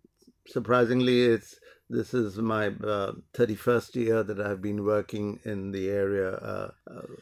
surprisingly, 0.48 1.22
it's 1.22 1.56
this 1.90 2.12
is 2.12 2.36
my 2.36 2.66
uh, 2.66 3.12
31st 3.34 3.94
year 3.94 4.22
that 4.22 4.40
I've 4.40 4.60
been 4.60 4.84
working 4.84 5.40
in 5.44 5.70
the 5.70 5.88
area 5.88 6.32
uh, 6.32 6.70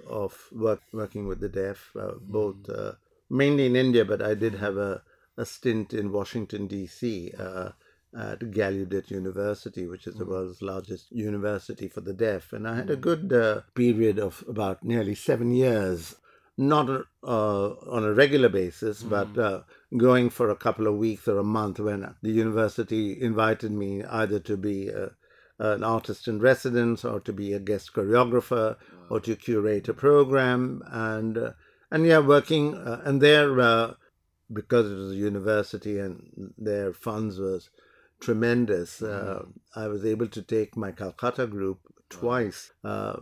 of 0.08 0.36
work, 0.50 0.82
working 0.92 1.28
with 1.28 1.38
the 1.38 1.48
deaf, 1.48 1.92
uh, 1.98 2.12
both 2.20 2.68
uh, 2.68 2.92
mainly 3.30 3.66
in 3.66 3.76
India, 3.76 4.04
but 4.04 4.20
I 4.20 4.34
did 4.34 4.54
have 4.54 4.76
a, 4.76 5.02
a 5.36 5.46
stint 5.46 5.94
in 5.94 6.10
Washington, 6.10 6.66
D.C. 6.66 7.32
Uh, 7.38 7.70
at 8.16 8.40
Gallaudet 8.40 9.10
University, 9.10 9.86
which 9.86 10.06
is 10.06 10.16
the 10.16 10.24
world's 10.24 10.62
largest 10.62 11.12
university 11.12 11.86
for 11.86 12.00
the 12.00 12.14
deaf. 12.14 12.52
And 12.52 12.66
I 12.66 12.74
had 12.74 12.90
a 12.90 12.96
good 12.96 13.32
uh, 13.32 13.60
period 13.74 14.18
of 14.18 14.42
about 14.48 14.82
nearly 14.82 15.14
seven 15.14 15.52
years 15.52 16.16
not 16.58 16.88
uh, 17.22 17.66
on 17.90 18.04
a 18.04 18.14
regular 18.14 18.48
basis, 18.48 19.02
but 19.02 19.36
uh, 19.38 19.60
going 19.96 20.30
for 20.30 20.50
a 20.50 20.56
couple 20.56 20.86
of 20.86 20.96
weeks 20.96 21.28
or 21.28 21.38
a 21.38 21.44
month 21.44 21.78
when 21.78 22.14
the 22.22 22.30
university 22.30 23.20
invited 23.20 23.72
me 23.72 24.02
either 24.04 24.38
to 24.40 24.56
be 24.56 24.88
a, 24.88 25.10
an 25.58 25.84
artist 25.84 26.28
in 26.28 26.40
residence 26.40 27.04
or 27.04 27.20
to 27.20 27.32
be 27.32 27.52
a 27.52 27.60
guest 27.60 27.92
choreographer 27.92 28.76
or 29.10 29.20
to 29.20 29.36
curate 29.36 29.88
a 29.88 29.94
program. 29.94 30.82
And 30.90 31.36
uh, 31.36 31.50
and 31.90 32.06
yeah 32.06 32.18
working 32.18 32.74
uh, 32.74 33.02
and 33.04 33.20
there 33.20 33.60
uh, 33.60 33.94
because 34.52 34.90
it 34.90 34.94
was 34.94 35.12
a 35.12 35.16
university 35.16 35.98
and 35.98 36.52
their 36.58 36.92
funds 36.92 37.38
was 37.38 37.70
tremendous 38.20 39.02
uh, 39.02 39.42
i 39.74 39.86
was 39.86 40.04
able 40.04 40.26
to 40.26 40.42
take 40.42 40.76
my 40.76 40.90
calcutta 40.90 41.46
group 41.46 41.80
twice 42.08 42.72
uh, 42.84 43.16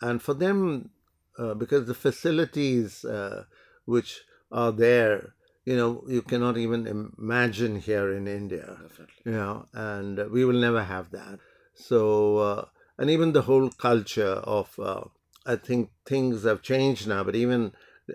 and 0.00 0.22
for 0.22 0.34
them 0.34 0.90
uh, 1.38 1.54
because 1.54 1.86
the 1.86 1.94
facilities 1.94 3.04
uh, 3.04 3.44
which 3.84 4.22
are 4.52 4.72
there, 4.72 5.34
you 5.64 5.76
know, 5.76 6.04
you 6.08 6.22
cannot 6.22 6.56
even 6.56 6.86
imagine 7.18 7.76
here 7.80 8.12
in 8.12 8.26
India, 8.28 8.78
Definitely. 8.82 9.22
you 9.24 9.32
know, 9.32 9.66
and 9.72 10.30
we 10.30 10.44
will 10.44 10.58
never 10.58 10.82
have 10.82 11.10
that. 11.10 11.38
So, 11.74 12.38
uh, 12.38 12.64
and 12.98 13.10
even 13.10 13.32
the 13.32 13.42
whole 13.42 13.70
culture 13.70 14.40
of. 14.44 14.78
Uh, 14.78 15.04
I 15.46 15.54
think 15.54 15.90
things 16.04 16.42
have 16.42 16.60
changed 16.60 17.06
now, 17.06 17.22
but 17.22 17.36
even 17.36 17.72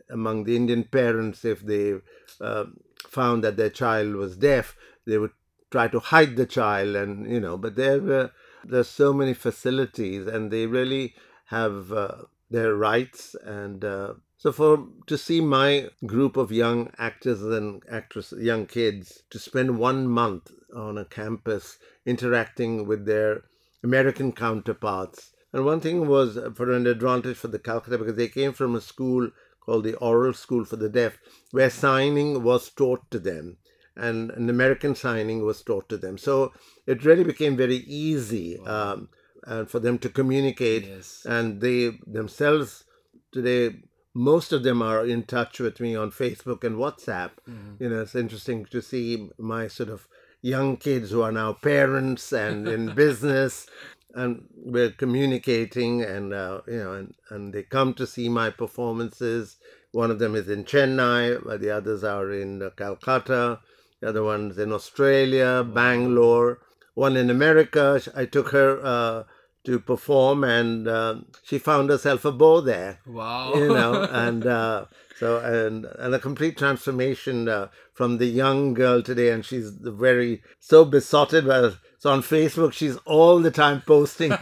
among 0.10 0.44
the 0.44 0.56
Indian 0.56 0.84
parents, 0.84 1.46
if 1.46 1.62
they 1.62 1.96
uh, 2.42 2.66
found 3.08 3.44
that 3.44 3.56
their 3.56 3.70
child 3.70 4.16
was 4.16 4.36
deaf, 4.36 4.76
they 5.06 5.18
would 5.18 5.32
try 5.70 5.88
to 5.88 6.00
hide 6.00 6.36
the 6.36 6.46
child, 6.46 6.96
and 6.96 7.32
you 7.32 7.40
know. 7.40 7.58
But 7.58 7.76
there 7.76 8.02
were 8.02 8.32
there's 8.66 8.90
so 8.90 9.14
many 9.14 9.34
facilities, 9.34 10.28
and 10.28 10.52
they 10.52 10.66
really 10.68 11.16
have 11.46 11.92
uh, 11.94 12.24
their 12.52 12.76
rights 12.76 13.36
and. 13.44 13.84
Uh, 13.84 14.14
so 14.38 14.52
for 14.52 14.88
to 15.06 15.20
see 15.20 15.40
my 15.40 15.90
group 16.04 16.36
of 16.36 16.52
young 16.52 16.92
actors 16.98 17.44
and 17.44 17.84
actresses, 17.88 18.44
young 18.44 18.66
kids, 18.66 19.22
to 19.30 19.38
spend 19.38 19.78
one 19.78 20.08
month 20.08 20.50
on 20.76 20.98
a 20.98 21.06
campus 21.06 21.78
interacting 22.08 22.88
with 22.88 23.06
their 23.06 23.44
American 23.84 24.32
counterparts. 24.32 25.32
And 25.54 25.64
one 25.64 25.80
thing 25.80 26.08
was 26.08 26.40
for 26.56 26.72
an 26.72 26.88
advantage 26.88 27.38
for 27.38 27.50
the 27.50 27.60
Calcutta 27.60 28.00
because 28.00 28.16
they 28.16 28.30
came 28.30 28.52
from 28.52 28.74
a 28.74 28.82
school 28.82 29.30
called 29.64 29.84
the 29.84 29.94
Oral 29.98 30.34
School 30.34 30.66
for 30.66 30.76
the 30.76 30.90
Deaf, 30.90 31.20
where 31.52 31.70
signing 31.70 32.42
was 32.42 32.72
taught 32.72 33.12
to 33.12 33.20
them 33.20 33.58
and 33.96 34.32
an 34.32 34.50
American 34.50 34.96
signing 34.96 35.46
was 35.46 35.62
taught 35.62 35.88
to 35.90 35.98
them. 35.98 36.18
So 36.18 36.54
it 36.88 37.06
really 37.06 37.24
became 37.24 37.58
very 37.58 37.78
easy 37.78 38.58
um, 38.60 39.10
and 39.46 39.70
for 39.70 39.80
them 39.80 39.98
to 40.00 40.10
communicate. 40.10 40.86
Yes. 40.86 41.26
And 41.26 41.62
they 41.62 42.00
themselves 42.06 42.84
today, 43.32 43.82
most 44.14 44.52
of 44.52 44.64
them 44.64 44.82
are 44.82 45.06
in 45.06 45.24
touch 45.24 45.60
with 45.60 45.80
me 45.80 45.96
on 45.96 46.12
Facebook 46.12 46.64
and 46.64 46.76
WhatsApp. 46.78 47.32
You 47.80 47.90
know, 47.90 48.02
it's 48.02 48.16
interesting 48.16 48.66
to 48.66 48.82
see 48.82 49.30
my 49.38 49.68
sort 49.68 49.90
of 49.90 50.08
young 50.42 50.78
kids 50.78 51.12
who 51.12 51.22
are 51.22 51.32
now 51.32 51.54
parents 51.54 52.32
and 52.32 52.68
in 52.68 52.94
business. 52.96 53.68
And 54.14 54.48
we're 54.54 54.92
communicating, 54.92 56.02
and 56.02 56.34
uh, 56.34 56.62
you 56.68 56.84
know, 56.84 56.94
and, 56.96 57.16
and 57.30 57.54
they 57.54 57.64
come 57.64 57.94
to 57.94 58.06
see 58.06 58.28
my 58.28 58.50
performances. 58.50 59.56
One 59.94 60.12
of 60.12 60.20
them 60.20 60.36
is 60.36 60.50
in 60.50 60.66
Chennai, 60.66 61.46
while 61.46 61.58
the 61.58 61.72
others 61.72 62.04
are 62.04 62.30
in 62.30 62.62
uh, 62.62 62.72
Calcutta 62.76 63.62
the 64.02 64.10
other 64.10 64.24
one's 64.24 64.58
in 64.58 64.72
Australia, 64.74 65.64
Bangalore, 65.64 66.60
one 66.94 67.16
in 67.16 67.30
America. 67.30 68.02
I 68.16 68.26
took 68.26 68.50
her 68.50 68.80
uh, 68.84 69.24
to 69.66 69.80
perform, 69.80 70.44
and 70.44 70.88
uh, 70.88 71.16
she 71.44 71.58
found 71.58 71.90
herself 71.90 72.26
a 72.26 72.32
beau 72.32 72.62
there. 72.62 73.00
Wow. 73.06 73.54
You 73.56 73.68
know, 73.70 74.04
and 74.12 74.46
uh, 74.46 74.86
so 75.18 75.40
and 75.40 75.86
and 75.86 76.16
a 76.16 76.20
complete 76.20 76.58
transformation 76.58 77.48
uh, 77.48 77.68
from 77.94 78.18
the 78.18 78.26
young 78.26 78.74
girl 78.74 79.02
today, 79.02 79.30
and 79.30 79.46
she's 79.46 79.70
very 79.72 80.42
so 80.60 80.86
besotted. 80.86 81.46
Well, 81.46 81.78
so 82.00 82.10
on 82.10 82.22
Facebook, 82.22 82.74
she's 82.74 82.98
all 83.06 83.40
the 83.40 83.52
time 83.52 83.82
posting. 83.82 84.32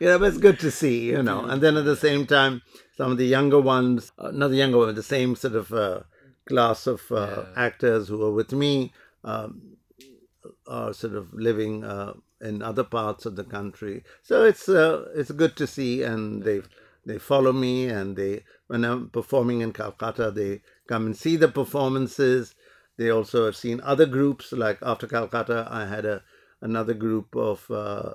you 0.00 0.06
know, 0.08 0.18
but 0.18 0.28
it's 0.28 0.38
good 0.38 0.58
to 0.60 0.70
see. 0.70 1.10
You 1.10 1.22
know, 1.22 1.44
and 1.44 1.62
then 1.62 1.76
at 1.76 1.84
the 1.84 1.96
same 1.96 2.26
time, 2.26 2.62
some 2.96 3.12
of 3.12 3.18
the 3.18 3.26
younger 3.26 3.60
ones, 3.60 4.12
uh, 4.18 4.30
not 4.30 4.48
the 4.48 4.56
younger 4.56 4.78
ones, 4.78 4.94
the 4.94 5.02
same 5.02 5.36
sort 5.36 5.54
of 5.54 5.72
uh, 5.72 6.00
class 6.48 6.86
of 6.86 7.02
uh, 7.10 7.44
actors 7.56 8.08
who 8.08 8.24
are 8.24 8.32
with 8.32 8.52
me 8.52 8.92
um, 9.24 9.75
are 10.68 10.92
sort 10.92 11.14
of 11.14 11.32
living 11.32 11.84
uh, 11.84 12.14
in 12.40 12.62
other 12.62 12.84
parts 12.84 13.26
of 13.26 13.36
the 13.36 13.44
country. 13.44 14.04
So 14.22 14.44
it's 14.44 14.68
uh, 14.68 15.08
it's 15.14 15.30
good 15.30 15.56
to 15.56 15.66
see, 15.66 16.02
and 16.02 16.42
they 16.42 16.62
they 17.04 17.18
follow 17.18 17.52
me, 17.52 17.88
and 17.88 18.16
they 18.16 18.44
when 18.66 18.84
I'm 18.84 19.10
performing 19.10 19.60
in 19.60 19.72
Calcutta, 19.72 20.30
they 20.30 20.62
come 20.88 21.06
and 21.06 21.16
see 21.16 21.36
the 21.36 21.48
performances. 21.48 22.54
They 22.98 23.10
also 23.10 23.44
have 23.44 23.56
seen 23.56 23.80
other 23.82 24.06
groups. 24.06 24.52
Like 24.52 24.78
after 24.82 25.06
Calcutta, 25.06 25.68
I 25.70 25.86
had 25.86 26.04
a 26.04 26.22
another 26.60 26.94
group 26.94 27.36
of 27.36 27.70
uh, 27.70 28.14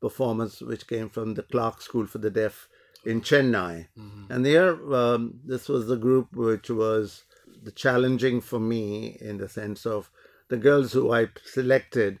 performers 0.00 0.60
which 0.60 0.86
came 0.86 1.08
from 1.08 1.34
the 1.34 1.42
Clarke 1.42 1.82
School 1.82 2.06
for 2.06 2.18
the 2.18 2.30
Deaf 2.30 2.68
in 3.04 3.20
Chennai, 3.20 3.88
and 4.30 4.44
there 4.46 4.94
um, 4.94 5.40
this 5.44 5.68
was 5.68 5.86
the 5.86 5.96
group 5.96 6.34
which 6.34 6.70
was 6.70 7.24
the 7.62 7.72
challenging 7.72 8.40
for 8.40 8.58
me 8.58 9.16
in 9.20 9.38
the 9.38 9.48
sense 9.48 9.86
of 9.86 10.10
the 10.52 10.62
girls 10.68 10.92
who 10.92 11.04
I 11.18 11.22
selected, 11.58 12.18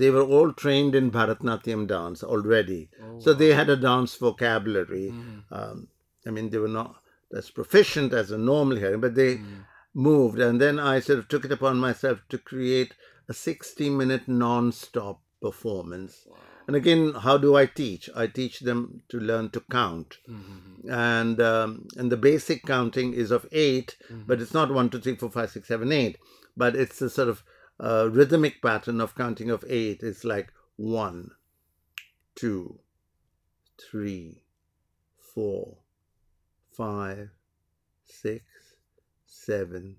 they 0.00 0.10
were 0.16 0.26
all 0.34 0.52
trained 0.64 0.94
in 1.00 1.10
Bharatnatyam 1.18 1.82
dance 1.94 2.22
already. 2.34 2.82
so 3.24 3.32
they 3.32 3.52
had 3.60 3.70
a 3.74 3.76
dance 3.88 4.14
vocabulary. 4.26 5.06
Um, 5.58 5.88
I 6.28 6.30
mean, 6.36 6.50
they 6.50 6.58
were 6.66 6.76
not 6.82 6.96
as 7.40 7.50
proficient 7.60 8.12
as 8.22 8.30
a 8.30 8.38
normal 8.52 8.76
hearing, 8.82 9.00
but 9.06 9.14
they 9.20 9.32
moved. 10.08 10.38
And 10.48 10.60
then 10.64 10.78
I 10.78 11.00
sort 11.00 11.18
of 11.20 11.28
took 11.28 11.44
it 11.46 11.56
upon 11.58 11.78
myself 11.88 12.18
to 12.32 12.38
create 12.52 12.92
a 13.28 13.34
60 13.34 13.90
minute 14.00 14.28
non 14.28 14.70
stop 14.72 15.16
performance. 15.46 16.14
And 16.68 16.76
again, 16.76 17.02
how 17.26 17.36
do 17.38 17.50
I 17.62 17.66
teach? 17.66 18.04
I 18.22 18.26
teach 18.38 18.56
them 18.68 18.80
to 19.10 19.18
learn 19.30 19.50
to 19.56 19.60
count, 19.70 20.10
and 21.12 21.40
um, 21.52 21.68
and 21.98 22.10
the 22.12 22.16
basic 22.30 22.64
counting 22.74 23.12
is 23.24 23.30
of 23.36 23.46
8 23.52 23.96
but 24.28 24.40
it's 24.42 24.54
not 24.58 24.72
one, 24.78 24.90
two, 24.90 25.00
three, 25.00 25.14
four, 25.20 25.30
five, 25.30 25.50
six, 25.56 25.68
seven, 25.68 25.92
eight. 26.00 26.16
But 26.56 26.74
it's 26.74 27.02
a 27.02 27.10
sort 27.10 27.28
of 27.28 27.42
uh, 27.78 28.08
rhythmic 28.10 28.62
pattern 28.62 29.00
of 29.00 29.14
counting 29.14 29.50
of 29.50 29.64
eight. 29.68 30.02
It's 30.02 30.24
like 30.24 30.52
one, 30.76 31.30
two, 32.34 32.78
three, 33.90 34.42
four, 35.34 35.78
five, 36.72 37.30
six, 38.04 38.44
seven, 39.26 39.96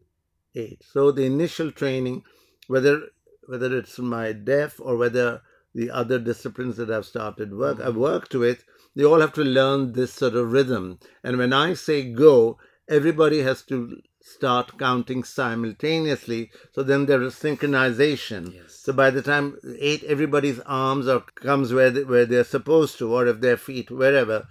eight. 0.56 0.84
So 0.84 1.12
the 1.12 1.26
initial 1.26 1.72
training, 1.72 2.24
whether 2.68 3.02
whether 3.48 3.78
it's 3.78 3.98
my 4.00 4.34
deaf 4.34 4.80
or 4.80 4.98
whether 4.98 5.42
the 5.74 5.90
other 5.90 6.20
disciplines 6.20 6.76
that 6.78 6.90
I've 6.90 7.06
started 7.06 7.54
work, 7.54 7.80
I've 7.80 7.96
worked 7.96 8.36
with, 8.36 8.66
they 8.96 9.06
all 9.06 9.22
have 9.22 9.34
to 9.34 9.44
learn 9.44 9.94
this 9.94 10.14
sort 10.14 10.34
of 10.34 10.52
rhythm. 10.52 11.00
And 11.24 11.38
when 11.38 11.54
I 11.54 11.76
say 11.76 12.12
go, 12.12 12.58
everybody 12.90 13.42
has 13.42 13.62
to 13.64 14.02
start 14.28 14.78
counting 14.78 15.24
simultaneously. 15.24 16.52
So 16.74 16.84
then 16.84 17.06
there 17.06 17.22
is 17.22 17.36
synchronization. 17.36 18.54
Yes. 18.54 18.74
So 18.84 18.94
by 18.94 19.10
the 19.10 19.22
time 19.22 19.58
eight, 19.80 20.04
everybody's 20.04 20.60
arms 20.62 21.08
are 21.08 21.24
comes 21.36 21.74
where 21.74 21.92
they, 21.92 22.04
where 22.04 22.26
they're 22.26 22.44
supposed 22.44 22.98
to, 23.00 23.14
or 23.14 23.28
if 23.28 23.40
their 23.40 23.58
feet 23.58 23.90
wherever. 23.90 24.48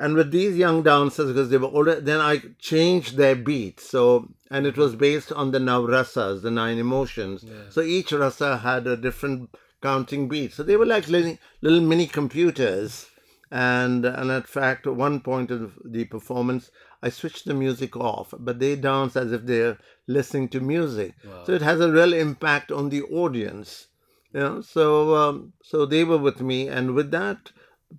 And 0.00 0.14
with 0.14 0.30
these 0.30 0.56
young 0.56 0.84
dancers, 0.84 1.28
because 1.32 1.50
they 1.50 1.58
were 1.58 1.66
older, 1.66 2.00
then 2.00 2.20
I 2.20 2.42
changed 2.58 3.16
their 3.16 3.34
beat. 3.34 3.80
So, 3.80 4.28
and 4.48 4.64
it 4.64 4.76
was 4.76 4.94
based 4.94 5.32
on 5.32 5.50
the 5.50 5.58
navrasas, 5.58 6.42
the 6.42 6.52
nine 6.52 6.78
emotions. 6.78 7.44
So 7.70 7.80
each 7.80 8.12
rasa 8.12 8.58
had 8.58 8.86
a 8.86 8.96
different 8.96 9.50
counting 9.82 10.28
beat. 10.28 10.52
So 10.52 10.62
they 10.62 10.76
were 10.76 10.86
like 10.86 11.08
little, 11.08 11.36
little 11.62 11.80
mini 11.80 12.06
computers. 12.06 13.06
And, 13.50 14.04
and 14.04 14.30
in 14.30 14.42
fact, 14.42 14.86
at 14.86 14.94
one 14.94 15.20
point 15.20 15.50
of 15.50 15.72
the 15.84 16.04
performance, 16.04 16.70
I 17.02 17.10
switched 17.10 17.44
the 17.44 17.54
music 17.54 17.96
off, 17.96 18.34
but 18.38 18.58
they 18.58 18.74
dance 18.76 19.16
as 19.16 19.32
if 19.32 19.46
they're 19.46 19.78
listening 20.06 20.48
to 20.50 20.60
music. 20.60 21.14
So 21.44 21.52
it 21.52 21.62
has 21.62 21.80
a 21.80 21.92
real 21.92 22.12
impact 22.12 22.72
on 22.72 22.88
the 22.88 23.02
audience. 23.02 23.86
You 24.34 24.40
know, 24.40 24.60
so 24.60 25.14
um, 25.16 25.52
so 25.62 25.86
they 25.86 26.04
were 26.04 26.18
with 26.18 26.40
me, 26.40 26.68
and 26.68 26.94
with 26.94 27.10
that 27.12 27.52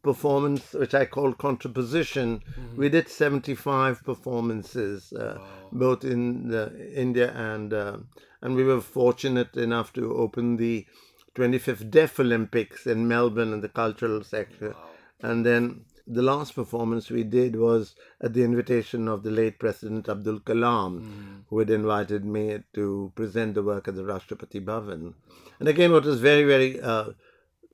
performance, 0.04 0.74
which 0.74 0.94
I 0.94 1.06
call 1.06 1.34
contraposition, 1.34 2.42
we 2.78 2.90
did 2.90 3.08
seventy 3.10 3.56
five 3.56 4.04
performances, 4.04 5.12
uh, 5.14 5.40
both 5.72 6.04
in 6.04 6.54
uh, 6.54 6.70
India 6.94 7.32
and 7.34 7.74
uh, 7.74 7.98
and 8.42 8.56
we 8.56 8.64
were 8.64 8.82
fortunate 8.82 9.58
enough 9.58 9.92
to 9.94 10.16
open 10.16 10.58
the 10.58 10.86
twenty 11.34 11.58
fifth 11.58 11.90
Deaf 11.90 12.20
Olympics 12.20 12.86
in 12.86 13.08
Melbourne 13.08 13.54
in 13.54 13.62
the 13.62 13.70
cultural 13.70 14.24
sector, 14.24 14.76
and 15.22 15.44
then 15.44 15.86
the 16.10 16.24
last 16.24 16.56
performance 16.56 17.12
we 17.12 17.24
did 17.24 17.56
was 17.56 17.96
at 18.20 18.34
the 18.34 18.44
invitation 18.44 19.08
of 19.08 19.22
the 19.22 19.30
late 19.30 19.60
President 19.60 20.10
Abdul 20.10 20.40
Kalam, 20.40 21.44
who 21.48 21.60
had 21.60 21.70
invited 21.70 22.26
me 22.26 22.64
to 22.74 23.12
present 23.16 23.54
the 23.54 23.62
work 23.62 23.88
at 23.88 23.96
the 23.96 24.02
Rashtrapati 24.02 24.64
Bhavan. 24.66 25.14
And 25.60 25.70
again, 25.70 25.92
what 25.92 26.06
was 26.06 26.20
very, 26.20 26.44
very 26.44 26.82
uh, 26.82 27.12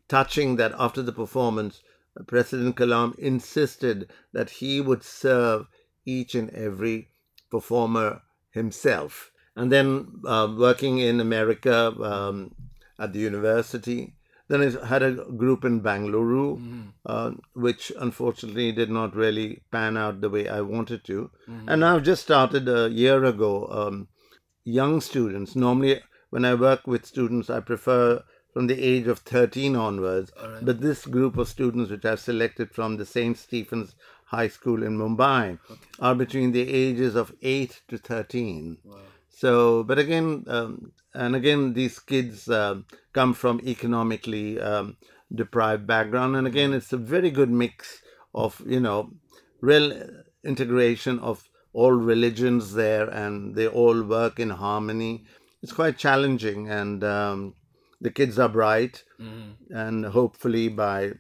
touching 0.10 0.58
that 0.58 0.74
after 0.78 1.02
the 1.02 1.13
performance, 1.13 1.82
President 2.28 2.76
Kalam 2.76 3.17
insisted 3.17 4.10
that 4.34 4.50
he 4.50 4.82
would 4.82 5.04
serve 5.04 5.67
each 6.06 6.36
and 6.36 6.50
every 6.50 7.10
performer 7.50 8.21
himself. 8.52 9.32
And 9.56 9.71
then 9.71 10.21
uh, 10.28 10.54
working 10.58 10.98
in 10.98 11.21
America 11.21 11.93
um, 12.02 12.54
at 13.00 13.13
the 13.13 13.19
university, 13.19 14.15
then 14.48 14.62
I 14.62 14.85
had 14.85 15.02
a 15.04 15.12
group 15.12 15.65
in 15.65 15.79
Bangalore, 15.79 16.60
uh, 17.06 17.31
which 17.54 17.91
unfortunately 18.00 18.71
did 18.71 18.89
not 18.89 19.15
really 19.15 19.63
pan 19.71 19.98
out 19.98 20.21
the 20.21 20.29
way 20.29 20.48
I 20.48 20.62
wanted 20.62 21.04
to. 21.06 21.31
And 21.67 21.83
I've 21.83 22.04
just 22.04 22.23
started 22.23 22.67
a 22.69 22.89
year 22.89 23.23
ago. 23.25 23.67
Um, 23.71 24.08
young 24.63 25.02
students, 25.02 25.56
normally 25.56 26.02
when 26.29 26.46
I 26.46 26.54
work 26.56 26.85
with 26.87 27.06
students, 27.06 27.50
I 27.50 27.60
prefer 27.60 28.23
from 28.54 28.67
the 28.67 28.81
age 28.81 29.08
of 29.08 29.19
13 29.19 29.75
onwards. 29.75 30.31
But 30.62 30.79
this 30.81 31.06
group 31.06 31.37
of 31.37 31.48
students, 31.48 31.91
which 31.91 32.06
I've 32.06 32.19
selected 32.19 32.71
from 32.71 32.98
the 32.98 33.06
St. 33.06 33.37
Stephen's 33.37 33.96
High 34.25 34.48
School 34.48 34.83
in 34.83 34.98
Mumbai, 34.98 35.60
are 36.00 36.15
between 36.15 36.52
the 36.52 36.67
ages 36.73 37.15
of 37.15 37.33
8 37.41 37.81
to 37.89 37.98
13. 37.98 38.77
So, 39.38 39.83
but 39.83 40.00
again, 40.00 40.46
um, 40.48 40.94
and 41.13 41.36
again, 41.36 41.73
these 41.73 42.00
kids 42.00 42.50
um 42.50 42.86
come 43.13 43.33
from 43.33 43.60
economically 43.65 44.60
um, 44.60 44.98
deprived 45.33 45.86
background. 45.88 46.36
And 46.36 46.48
again, 46.48 46.73
it's 46.73 46.94
a 46.94 46.98
very 46.98 47.31
good 47.31 47.50
mix 47.50 48.02
of, 48.33 48.62
you 48.65 48.79
know, 48.79 49.12
real 49.62 49.92
integration 50.44 51.19
of 51.19 51.50
all 51.73 51.92
religions 51.92 52.73
there 52.73 53.10
and 53.10 53.56
they 53.56 53.67
all 53.67 54.04
work 54.04 54.40
in 54.40 54.52
harmony. 54.52 55.25
It's 55.62 55.73
quite 55.73 55.98
challenging 55.98 56.69
and 56.69 57.04
um, 57.04 57.56
the 58.00 58.12
kids 58.12 58.40
are 58.40 58.50
bright 58.50 59.04
and 59.69 60.06
hopefully 60.06 60.69
by 60.69 61.13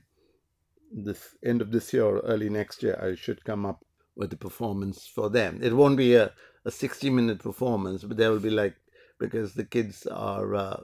the 0.91 1.17
end 1.43 1.61
of 1.61 1.71
this 1.71 1.91
year 1.93 2.05
or 2.05 2.19
early 2.19 2.49
next 2.49 2.83
year, 2.83 2.97
I 3.01 3.15
should 3.15 3.43
come 3.43 3.65
up 3.65 3.83
with 4.15 4.31
a 4.31 4.37
performance 4.37 5.05
for 5.07 5.29
them. 5.29 5.59
It 5.61 5.73
won't 5.73 5.97
be 5.97 6.15
a, 6.15 6.31
a 6.65 6.71
60 6.71 7.09
minute 7.09 7.39
performance, 7.39 8.03
but 8.03 8.17
there 8.17 8.31
will 8.31 8.39
be 8.39 8.49
like, 8.49 8.75
because 9.19 9.53
the 9.53 9.63
kids 9.63 10.05
are 10.07 10.55
uh, 10.55 10.79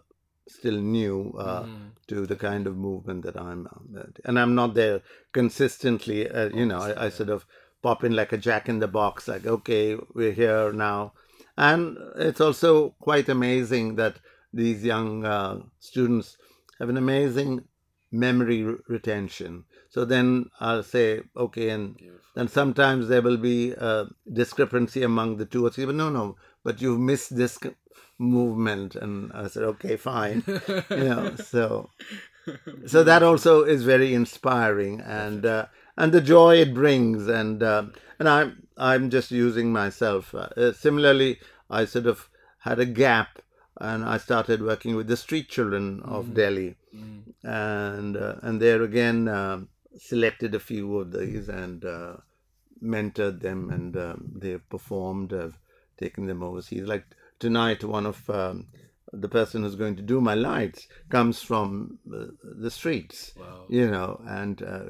still 0.47 0.79
new 0.79 1.35
uh, 1.37 1.65
to 2.07 2.25
the 2.25 2.35
kind 2.35 2.67
of 2.67 2.77
movement 2.77 3.23
that 3.23 3.37
I'm, 3.37 3.67
uh, 3.97 4.03
and 4.25 4.39
I'm 4.39 4.55
not 4.55 4.73
there 4.73 5.01
consistently. 5.33 6.29
Uh, 6.29 6.49
you 6.49 6.65
know, 6.65 6.79
I, 6.79 7.05
I 7.05 7.09
sort 7.09 7.29
of 7.29 7.45
pop 7.81 8.03
in 8.03 8.15
like 8.15 8.31
a 8.31 8.37
jack 8.37 8.69
in 8.69 8.79
the 8.79 8.87
box, 8.87 9.27
like, 9.27 9.45
okay, 9.45 9.97
we're 10.13 10.33
here 10.33 10.71
now. 10.71 11.13
And 11.57 11.97
it's 12.15 12.41
also 12.41 12.91
quite 12.99 13.27
amazing 13.27 13.95
that 13.95 14.17
these 14.53 14.83
young 14.83 15.25
uh, 15.25 15.61
students 15.79 16.37
have 16.79 16.89
an 16.89 16.97
amazing 16.97 17.65
memory 18.11 18.63
re- 18.63 18.77
retention. 18.87 19.65
So 19.91 20.05
then 20.05 20.49
I'll 20.61 20.83
say, 20.83 21.21
okay, 21.35 21.69
and 21.69 21.99
then 22.33 22.47
sometimes 22.47 23.09
there 23.09 23.21
will 23.21 23.35
be 23.35 23.71
a 23.71 24.07
discrepancy 24.31 25.03
among 25.03 25.35
the 25.35 25.45
two 25.45 25.65
or 25.65 25.69
three, 25.69 25.83
but 25.85 25.95
no, 25.95 26.09
no, 26.09 26.37
but 26.63 26.81
you've 26.81 27.01
missed 27.01 27.35
this 27.35 27.59
movement. 28.17 28.95
And 28.95 29.33
I 29.33 29.47
said, 29.47 29.63
okay, 29.63 29.97
fine. 29.97 30.43
you 30.89 31.03
know, 31.09 31.35
so 31.35 31.89
so 32.87 33.03
that 33.03 33.21
also 33.21 33.63
is 33.63 33.83
very 33.83 34.13
inspiring. 34.13 35.01
And 35.01 35.45
uh, 35.45 35.65
and 35.97 36.13
the 36.13 36.21
joy 36.21 36.55
it 36.59 36.73
brings. 36.73 37.27
And 37.27 37.61
uh, 37.61 37.83
and 38.17 38.29
I'm 38.29 38.67
I'm 38.77 39.09
just 39.09 39.29
using 39.29 39.73
myself. 39.73 40.33
Uh, 40.33 40.47
uh, 40.55 40.71
similarly, 40.71 41.39
I 41.69 41.83
sort 41.83 42.05
of 42.05 42.29
had 42.59 42.79
a 42.79 42.85
gap 42.85 43.39
and 43.81 44.05
I 44.05 44.17
started 44.17 44.61
working 44.61 44.95
with 44.95 45.07
the 45.07 45.17
street 45.17 45.49
children 45.49 46.01
of 46.05 46.33
Delhi, 46.35 46.75
and 47.43 48.15
uh, 48.15 48.35
and 48.43 48.61
there 48.61 48.83
again 48.83 49.27
um 49.27 49.69
selected 49.97 50.55
a 50.55 50.59
few 50.59 50.97
of 50.99 51.11
these 51.11 51.49
and 51.49 51.83
uh, 51.85 52.17
mentored 52.83 53.41
them, 53.41 53.69
and 53.69 53.95
um, 53.97 54.31
they've 54.35 54.67
performed. 54.69 55.33
I've 55.33 55.57
taken 55.97 56.25
them 56.25 56.41
overseas. 56.43 56.83
Like 56.87 57.05
tonight, 57.39 57.83
one 57.83 58.05
of 58.05 58.27
um, 58.29 58.67
the 59.13 59.27
person 59.29 59.63
who's 59.63 59.75
going 59.75 59.95
to 59.97 60.01
do 60.01 60.19
my 60.21 60.33
lights 60.35 60.87
comes 61.09 61.41
from 61.41 61.99
uh, 62.13 62.25
the 62.41 62.71
streets, 62.71 63.33
Wow. 63.37 63.65
you 63.69 63.89
know, 63.89 64.19
and 64.25 64.63
uh, 64.63 64.83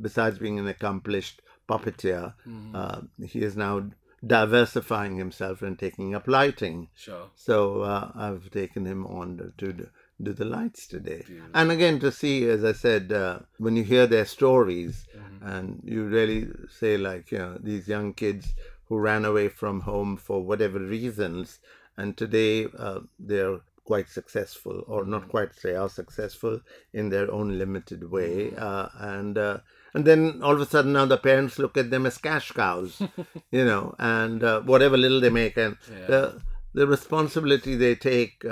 besides 0.00 0.38
being 0.38 0.58
an 0.58 0.66
accomplished 0.68 1.42
puppeteer, 1.68 2.34
uh, 2.74 3.00
he 3.26 3.40
is 3.42 3.56
now 3.56 3.90
diversifying 4.26 5.16
himself 5.16 5.62
and 5.62 5.78
taking 5.78 6.14
up 6.14 6.26
lighting. 6.26 6.88
Sure. 6.94 7.26
So 7.34 7.82
uh, 7.82 8.12
I've 8.14 8.50
taken 8.50 8.84
him 8.86 9.06
on 9.06 9.52
to, 9.58 9.88
do 10.22 10.32
the 10.32 10.44
lights 10.44 10.86
today. 10.86 11.24
And 11.54 11.70
again, 11.70 12.00
to 12.00 12.10
see, 12.10 12.48
as 12.48 12.64
I 12.64 12.72
said, 12.72 13.12
uh, 13.12 13.40
when 13.58 13.76
you 13.76 13.84
hear 13.84 14.06
their 14.06 14.24
stories 14.24 15.06
and 15.42 15.80
you 15.84 16.04
really 16.04 16.48
say, 16.70 16.96
like, 16.96 17.30
you 17.30 17.38
know, 17.38 17.58
these 17.60 17.86
young 17.86 18.14
kids 18.14 18.54
who 18.88 18.98
ran 18.98 19.24
away 19.24 19.48
from 19.48 19.80
home 19.80 20.16
for 20.16 20.42
whatever 20.42 20.78
reasons, 20.78 21.58
and 21.96 22.16
today 22.16 22.66
uh, 22.78 23.00
they're 23.18 23.60
quite 23.84 24.08
successful, 24.08 24.82
or 24.86 25.04
not 25.04 25.28
quite, 25.28 25.50
they 25.62 25.74
are 25.76 25.88
successful 25.88 26.60
in 26.92 27.08
their 27.10 27.30
own 27.30 27.58
limited 27.58 28.10
way. 28.10 28.54
Uh, 28.56 28.88
and 28.98 29.38
uh, 29.38 29.58
and 29.94 30.04
then 30.04 30.40
all 30.42 30.54
of 30.54 30.60
a 30.60 30.66
sudden 30.66 30.92
now 30.92 31.06
the 31.06 31.16
parents 31.16 31.58
look 31.58 31.76
at 31.76 31.90
them 31.90 32.04
as 32.06 32.18
cash 32.18 32.52
cows, 32.52 33.00
you 33.50 33.64
know, 33.64 33.94
and 33.98 34.42
uh, 34.42 34.60
whatever 34.62 34.96
little 34.96 35.20
they 35.20 35.30
make, 35.30 35.56
and 35.56 35.76
the 36.08 36.40
the 36.74 36.86
responsibility 36.86 37.76
they 37.76 37.94
take. 37.94 38.44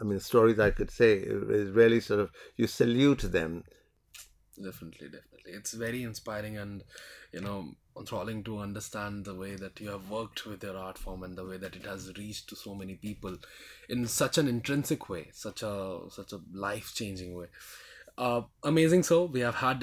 I 0.00 0.04
mean, 0.04 0.20
stories 0.20 0.58
I 0.58 0.70
could 0.70 0.90
say 0.90 1.14
is 1.14 1.70
really 1.70 2.00
sort 2.00 2.20
of 2.20 2.30
you 2.56 2.66
salute 2.66 3.22
them. 3.22 3.64
Definitely, 4.62 5.08
definitely. 5.08 5.52
It's 5.52 5.72
very 5.72 6.02
inspiring 6.04 6.56
and, 6.56 6.84
you 7.32 7.40
know, 7.40 7.72
enthralling 7.98 8.44
to 8.44 8.58
understand 8.58 9.24
the 9.24 9.34
way 9.34 9.56
that 9.56 9.80
you 9.80 9.88
have 9.90 10.10
worked 10.10 10.46
with 10.46 10.62
your 10.62 10.76
art 10.76 10.96
form 10.96 11.22
and 11.24 11.36
the 11.36 11.44
way 11.44 11.56
that 11.56 11.74
it 11.74 11.84
has 11.84 12.12
reached 12.16 12.48
to 12.48 12.56
so 12.56 12.74
many 12.74 12.94
people 12.94 13.36
in 13.88 14.06
such 14.06 14.38
an 14.38 14.46
intrinsic 14.48 15.08
way, 15.08 15.30
such 15.32 15.62
a 15.62 16.00
such 16.10 16.32
a 16.32 16.40
life 16.52 16.92
changing 16.94 17.34
way. 17.34 17.46
Uh, 18.16 18.42
amazing. 18.62 19.02
So 19.02 19.24
we 19.24 19.40
have 19.40 19.56
had 19.56 19.82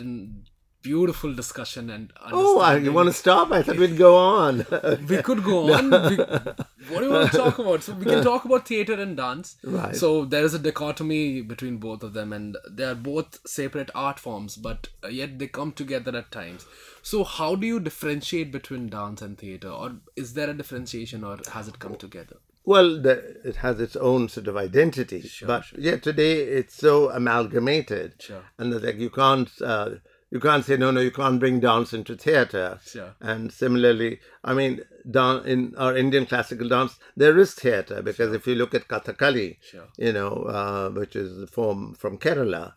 beautiful 0.82 1.34
discussion 1.34 1.90
and 1.90 2.12
Oh, 2.32 2.60
I, 2.60 2.78
you 2.78 2.92
want 2.92 3.08
to 3.08 3.14
stop? 3.14 3.52
I 3.52 3.62
thought 3.62 3.78
we'd 3.78 3.98
go 3.98 4.16
on. 4.18 4.66
we 5.08 5.22
could 5.22 5.44
go 5.44 5.74
on. 5.78 5.90
We, 5.92 6.16
what 6.18 7.00
do 7.00 7.06
you 7.06 7.12
want 7.12 7.32
to 7.32 7.38
talk 7.38 7.60
about? 7.60 7.84
So 7.84 7.94
we 7.94 8.06
can 8.06 8.24
talk 8.24 8.46
about 8.46 8.68
theater 8.68 8.94
and 8.94 9.16
dance. 9.16 9.58
Right. 9.64 9.96
So 9.96 10.26
there 10.26 10.44
is 10.44 10.54
a 10.54 10.60
dichotomy 10.60 11.42
between 11.42 11.78
both 11.78 12.04
of 12.04 12.14
them, 12.14 12.34
and 12.34 12.58
they 12.70 12.84
are 12.86 12.96
both 12.96 13.40
separate 13.48 13.92
art 13.94 14.20
forms, 14.20 14.56
but 14.58 14.90
yet 15.10 15.38
they 15.40 15.48
come 15.48 15.72
together 15.72 16.16
at 16.18 16.32
times. 16.32 16.66
So 17.04 17.24
how 17.24 17.56
do 17.56 17.66
you 17.68 17.80
differentiate 17.80 18.52
between 18.52 18.90
dance 18.90 19.22
and 19.22 19.38
theater, 19.38 19.70
or 19.70 19.94
is 20.16 20.34
there 20.34 20.50
a 20.50 20.54
differentiation, 20.54 21.24
or 21.24 21.38
has 21.54 21.68
it 21.68 21.80
come 21.80 21.96
together? 21.96 22.38
Well, 22.64 23.02
the, 23.02 23.14
it 23.44 23.56
has 23.58 23.80
its 23.80 23.96
own 23.96 24.30
sort 24.30 24.48
of 24.48 24.56
identity, 24.56 25.30
but 25.48 25.66
yeah, 25.76 25.96
today 25.98 26.42
it's 26.42 26.76
so 26.76 27.10
amalgamated, 27.10 28.14
Sure. 28.20 28.44
and 28.60 28.72
it's 28.74 28.84
like 28.86 28.98
you 28.98 29.10
can't 29.10 29.50
uh, 29.64 29.90
you 30.32 30.40
can't 30.40 30.64
say 30.66 30.78
no, 30.78 30.90
no, 30.92 31.02
you 31.02 31.12
can't 31.12 31.40
bring 31.40 31.60
dance 31.60 31.92
into 31.94 32.16
theater. 32.16 32.80
Sure. 32.86 33.14
And 33.20 33.52
similarly, 33.52 34.20
I 34.44 34.54
mean, 34.54 34.82
dan- 35.10 35.46
in 35.46 35.76
our 35.78 35.96
Indian 35.96 36.26
classical 36.26 36.70
dance, 36.70 36.98
there 37.18 37.38
is 37.38 37.54
theater 37.54 38.02
because 38.02 38.34
if 38.34 38.48
you 38.48 38.56
look 38.56 38.74
at 38.74 38.88
Kathakali, 38.88 39.58
Sure. 39.62 39.88
you 39.98 40.14
know, 40.14 40.30
uh, 40.58 40.90
which 40.90 41.16
is 41.16 41.38
the 41.38 41.48
form 41.48 41.94
from 41.94 42.18
Kerala, 42.18 42.74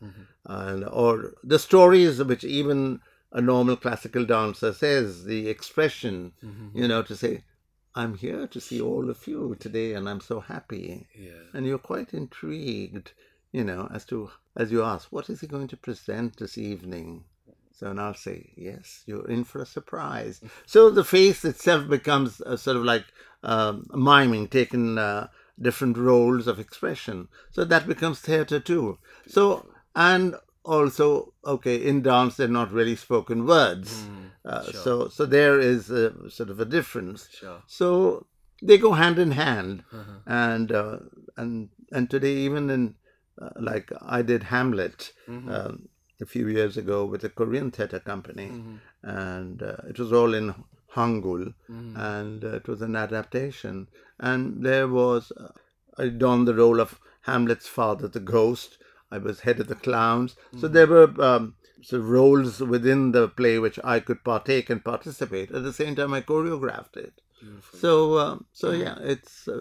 and 0.47 0.85
or 0.85 1.35
the 1.43 1.59
stories 1.59 2.23
which 2.23 2.45
even 2.45 3.01
a 3.33 3.41
normal 3.41 3.77
classical 3.77 4.25
dancer 4.25 4.73
says, 4.73 5.25
the 5.25 5.49
expression, 5.49 6.33
you 6.75 6.87
know, 6.89 7.03
to 7.03 7.17
say, 7.17 7.45
I'm 7.97 8.15
here 8.17 8.49
to 8.49 8.61
see 8.61 8.81
all 8.81 9.09
of 9.11 9.27
you 9.29 9.57
today 9.61 9.95
and 9.95 10.09
I'm 10.09 10.21
so 10.21 10.41
happy. 10.41 11.07
Yeah. 11.17 11.31
And 11.53 11.65
you're 11.67 11.79
quite 11.79 12.13
intrigued, 12.13 13.13
you 13.53 13.63
know, 13.65 13.89
as 13.95 14.05
to, 14.07 14.31
as 14.57 14.73
you 14.73 14.83
ask, 14.83 15.13
what 15.13 15.31
is 15.31 15.41
he 15.41 15.47
going 15.47 15.69
to 15.69 15.77
present 15.77 16.37
this 16.39 16.59
evening? 16.59 17.25
So, 17.77 17.91
and 17.91 18.01
I'll 18.01 18.15
say, 18.15 18.53
yes, 18.57 19.03
you're 19.07 19.29
in 19.29 19.43
for 19.45 19.61
a 19.61 19.67
surprise. 19.67 20.41
so 20.67 20.91
the 20.91 21.05
face 21.05 21.45
itself 21.45 21.89
becomes 21.89 22.41
a 22.41 22.57
sort 22.57 22.77
of 22.77 22.85
like 22.85 23.05
um, 23.43 23.87
miming, 23.93 24.49
taking 24.49 24.97
uh, 24.97 25.27
different 25.61 25.97
roles 25.99 26.47
of 26.47 26.59
expression. 26.59 27.29
So 27.51 27.65
that 27.65 27.87
becomes 27.87 28.21
theater 28.21 28.61
too. 28.61 28.99
So, 29.27 29.67
and 29.97 30.37
also, 30.65 31.35
okay, 31.45 31.77
in 31.77 32.03
dance, 32.03 32.37
they're 32.37 32.49
not 32.49 32.73
really 32.73 32.97
spoken 32.97 33.45
words. 33.47 34.07
uh, 34.45 34.63
So, 34.73 35.09
so 35.09 35.27
there 35.27 35.59
is 35.61 35.91
a, 35.91 36.31
sort 36.31 36.51
of 36.51 36.59
a 36.61 36.65
difference. 36.65 37.29
Sure. 37.31 37.61
So 37.67 38.27
they 38.63 38.79
go 38.79 38.93
hand 38.93 39.19
in 39.19 39.33
hand, 39.33 39.83
and 40.27 40.73
uh, 40.73 40.99
and 41.37 41.69
and 41.93 42.09
today 42.09 42.35
even 42.47 42.71
in 42.71 42.95
uh, 43.43 43.51
like 43.61 43.91
I 44.01 44.23
did 44.23 44.45
Hamlet 44.45 45.13
um, 45.29 45.89
a 46.25 46.27
few 46.35 46.47
years 46.59 46.77
ago 46.83 46.99
with 47.13 47.23
a 47.25 47.33
Korean 47.41 47.71
theater 47.71 48.01
company, 48.13 48.49
and 49.03 49.63
uh, 49.63 49.77
it 49.91 49.99
was 50.03 50.13
all 50.13 50.33
in 50.41 50.55
Hangul, 50.97 51.55
and 52.13 52.45
uh, 52.45 52.57
it 52.61 52.67
was 52.73 52.81
an 52.83 52.97
adaptation, 52.97 53.89
and 54.19 54.65
there 54.69 54.89
was 54.89 55.33
uh, 55.33 55.53
I 56.03 56.09
donned 56.09 56.49
the 56.49 56.55
role 56.63 56.81
of 56.81 56.99
Hamlet's 57.29 57.69
father, 57.69 58.09
the 58.09 58.21
ghost. 58.37 58.79
I 59.11 59.19
was 59.19 59.41
head 59.41 59.61
of 59.61 59.69
the 59.69 59.83
clowns, 59.89 60.37
so 60.61 60.69
there 60.69 60.87
were. 60.87 61.11
Um, 61.31 61.55
so 61.85 61.99
roles 61.99 62.61
within 62.61 63.13
the 63.13 63.29
play 63.29 63.59
which 63.59 63.79
I 63.85 64.01
could 64.01 64.25
partake 64.25 64.71
and 64.71 64.83
participate. 64.83 65.51
At 65.53 65.65
the 65.65 65.73
same 65.81 65.95
time, 65.95 66.15
I 66.15 66.23
choreographed 66.23 66.97
it. 66.97 67.21
So, 67.79 68.15
uh, 68.15 68.39
so 68.55 68.71
yeah, 68.71 68.97
it's 69.01 69.47
uh, 69.47 69.61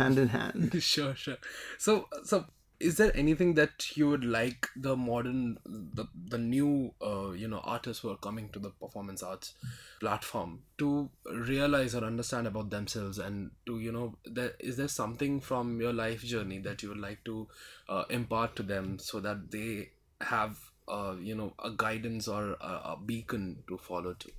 hand 0.00 0.18
in 0.18 0.28
hand. 0.28 0.82
sure, 0.92 1.14
sure. 1.14 1.36
So, 1.78 2.08
so 2.24 2.46
is 2.78 2.96
there 2.96 3.10
anything 3.16 3.54
that 3.54 3.96
you 3.96 4.08
would 4.08 4.24
like 4.24 4.68
the 4.76 4.96
modern, 4.96 5.58
the 5.64 6.06
the 6.28 6.38
new, 6.38 6.92
uh, 7.02 7.30
you 7.30 7.48
know, 7.48 7.60
artists 7.64 8.02
who 8.02 8.10
are 8.10 8.16
coming 8.16 8.48
to 8.50 8.58
the 8.58 8.70
performance 8.70 9.22
arts 9.22 9.54
platform 10.00 10.62
to 10.78 11.08
realize 11.24 11.94
or 11.94 12.04
understand 12.04 12.46
about 12.46 12.70
themselves, 12.70 13.18
and 13.18 13.50
to 13.66 13.78
you 13.80 13.92
know, 13.92 14.16
there 14.24 14.52
is 14.60 14.76
there 14.76 14.88
something 14.88 15.40
from 15.40 15.80
your 15.80 15.92
life 15.92 16.22
journey 16.22 16.58
that 16.58 16.82
you 16.82 16.88
would 16.90 16.98
like 16.98 17.22
to 17.24 17.48
uh, 17.88 18.04
impart 18.10 18.56
to 18.56 18.62
them 18.62 18.98
so 18.98 19.20
that 19.20 19.50
they 19.50 19.90
have, 20.20 20.58
uh, 20.88 21.14
you 21.20 21.34
know, 21.34 21.52
a 21.64 21.70
guidance 21.70 22.28
or 22.28 22.56
a, 22.60 22.80
a 22.92 22.98
beacon 23.04 23.62
to 23.68 23.78
follow 23.78 24.14
to. 24.14 24.30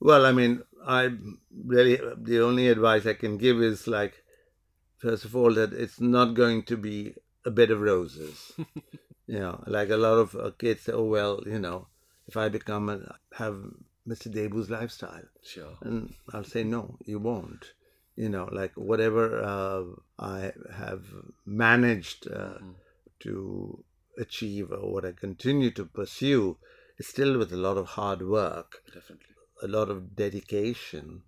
Well, 0.00 0.26
I 0.26 0.32
mean, 0.32 0.62
I 0.86 1.10
really 1.64 2.00
the 2.16 2.42
only 2.42 2.68
advice 2.68 3.06
I 3.06 3.14
can 3.14 3.38
give 3.38 3.62
is 3.62 3.86
like, 3.86 4.23
first 5.04 5.24
of 5.26 5.36
all, 5.36 5.52
that 5.54 5.72
it's 5.72 6.00
not 6.00 6.34
going 6.42 6.62
to 6.70 6.76
be 6.76 7.14
a 7.44 7.50
bed 7.50 7.70
of 7.70 7.80
roses. 7.80 8.52
You 9.26 9.38
know, 9.38 9.64
like 9.66 9.88
a 9.88 9.96
lot 9.96 10.18
of 10.18 10.34
uh, 10.36 10.50
kids 10.58 10.82
say, 10.82 10.92
oh, 10.92 11.04
well, 11.04 11.42
you 11.46 11.58
know, 11.58 11.86
if 12.28 12.36
I 12.36 12.50
become 12.50 12.90
a, 12.90 12.98
have 13.38 13.56
Mr. 14.06 14.28
Deboo's 14.30 14.68
lifestyle. 14.68 15.24
Sure. 15.42 15.78
And 15.80 16.12
I'll 16.34 16.44
say, 16.44 16.62
no, 16.62 16.98
you 17.06 17.18
won't. 17.18 17.64
You 18.16 18.28
know, 18.28 18.50
like 18.52 18.72
whatever 18.74 19.42
uh, 19.42 19.84
I 20.18 20.52
have 20.76 21.04
managed 21.46 22.30
uh, 22.30 22.58
to 23.20 23.82
achieve 24.18 24.70
or 24.70 24.92
what 24.92 25.06
I 25.06 25.12
continue 25.12 25.70
to 25.70 25.86
pursue 25.86 26.58
is 26.98 27.08
still 27.08 27.38
with 27.38 27.50
a 27.50 27.56
lot 27.56 27.78
of 27.78 27.86
hard 27.86 28.20
work, 28.28 28.82
Definitely. 28.92 29.34
a 29.62 29.68
lot 29.68 29.88
of 29.88 30.14
dedication, 30.14 31.22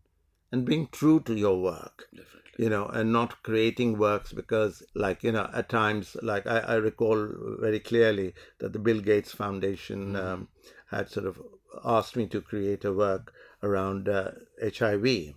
and 0.52 0.66
being 0.66 0.88
true 0.92 1.20
to 1.20 1.34
your 1.34 1.58
work 1.60 2.08
Definitely. 2.14 2.45
You 2.58 2.70
know, 2.70 2.86
and 2.86 3.12
not 3.12 3.42
creating 3.42 3.98
works 3.98 4.32
because, 4.32 4.82
like, 4.94 5.22
you 5.22 5.32
know, 5.32 5.50
at 5.52 5.68
times, 5.68 6.16
like, 6.22 6.46
I, 6.46 6.60
I 6.60 6.74
recall 6.76 7.28
very 7.60 7.80
clearly 7.80 8.34
that 8.58 8.72
the 8.72 8.78
Bill 8.78 9.00
Gates 9.00 9.32
Foundation 9.32 10.16
um, 10.16 10.48
had 10.90 11.10
sort 11.10 11.26
of 11.26 11.40
asked 11.84 12.16
me 12.16 12.26
to 12.26 12.40
create 12.40 12.84
a 12.84 12.92
work 12.92 13.32
around 13.62 14.08
uh, 14.08 14.32
HIV. 14.62 15.34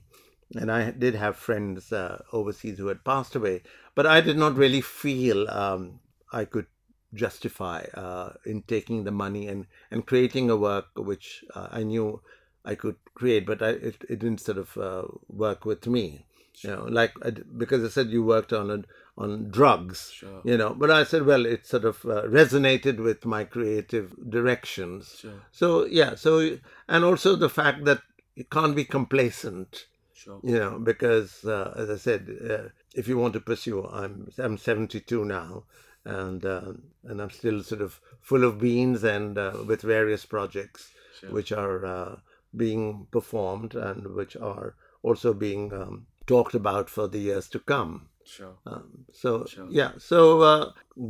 And 0.55 0.71
I 0.71 0.91
did 0.91 1.15
have 1.15 1.35
friends 1.35 1.91
uh, 1.91 2.23
overseas 2.31 2.77
who 2.77 2.87
had 2.87 3.03
passed 3.03 3.35
away, 3.35 3.61
but 3.95 4.05
I 4.05 4.21
did 4.21 4.37
not 4.37 4.55
really 4.55 4.81
feel 4.81 5.49
um, 5.49 5.99
I 6.31 6.45
could 6.45 6.67
justify 7.13 7.85
uh, 7.93 8.33
in 8.45 8.61
taking 8.63 9.03
the 9.03 9.11
money 9.11 9.47
and, 9.47 9.65
and 9.91 10.05
creating 10.05 10.49
a 10.49 10.55
work 10.55 10.87
which 10.95 11.43
uh, 11.53 11.67
I 11.71 11.83
knew 11.83 12.21
I 12.65 12.75
could 12.75 12.95
create, 13.13 13.45
but 13.45 13.61
I, 13.61 13.69
it, 13.69 13.97
it 14.09 14.19
didn't 14.19 14.41
sort 14.41 14.57
of 14.57 14.77
uh, 14.77 15.03
work 15.27 15.65
with 15.65 15.87
me. 15.87 16.25
You 16.63 16.71
know, 16.71 16.83
like 16.89 17.13
because 17.57 17.83
I 17.83 17.89
said 17.89 18.07
you 18.09 18.23
worked 18.23 18.51
on 18.53 18.69
a, 18.69 18.83
on 19.17 19.49
drugs, 19.49 20.11
Sure. 20.11 20.41
you 20.43 20.57
know, 20.57 20.73
but 20.73 20.91
I 20.91 21.03
said, 21.03 21.25
well, 21.25 21.45
it 21.45 21.65
sort 21.65 21.85
of 21.85 22.03
uh, 22.05 22.23
resonated 22.23 22.97
with 22.97 23.25
my 23.25 23.43
creative 23.43 24.13
directions. 24.29 25.17
Sure. 25.19 25.41
So 25.51 25.85
yeah, 25.85 26.15
so 26.15 26.57
and 26.87 27.03
also 27.03 27.35
the 27.35 27.49
fact 27.49 27.85
that 27.85 28.01
you 28.35 28.45
can't 28.45 28.75
be 28.75 28.85
complacent 28.85 29.85
Sure. 30.13 30.39
you 30.43 30.57
know 30.59 30.79
because 30.79 31.45
uh, 31.45 31.73
as 31.77 31.89
i 31.89 31.95
said 31.95 32.27
uh, 32.49 32.67
if 32.93 33.07
you 33.07 33.17
want 33.17 33.33
to 33.33 33.39
pursue 33.39 33.85
i'm 33.87 34.29
i'm 34.37 34.57
72 34.57 35.23
now 35.25 35.63
and 36.03 36.45
uh, 36.45 36.73
and 37.05 37.21
i'm 37.21 37.29
still 37.29 37.63
sort 37.63 37.81
of 37.81 37.99
full 38.21 38.43
of 38.43 38.59
beans 38.59 39.03
and 39.05 39.37
uh, 39.37 39.53
with 39.65 39.81
various 39.81 40.25
projects 40.25 40.91
Sure. 41.19 41.31
which 41.31 41.51
are 41.53 41.85
uh, 41.85 42.15
being 42.55 43.07
performed 43.11 43.75
and 43.75 44.13
which 44.13 44.35
are 44.37 44.75
also 45.03 45.33
being 45.33 45.71
um, 45.73 46.05
talked 46.31 46.55
about 46.63 46.89
for 46.95 47.05
the 47.13 47.19
years 47.29 47.47
to 47.55 47.59
come 47.73 47.91
Sure. 48.35 48.55
um, 48.71 49.05
so 49.21 49.31
Sure. 49.53 49.67
yeah 49.79 49.91
so 50.11 50.19
uh, 50.51 50.65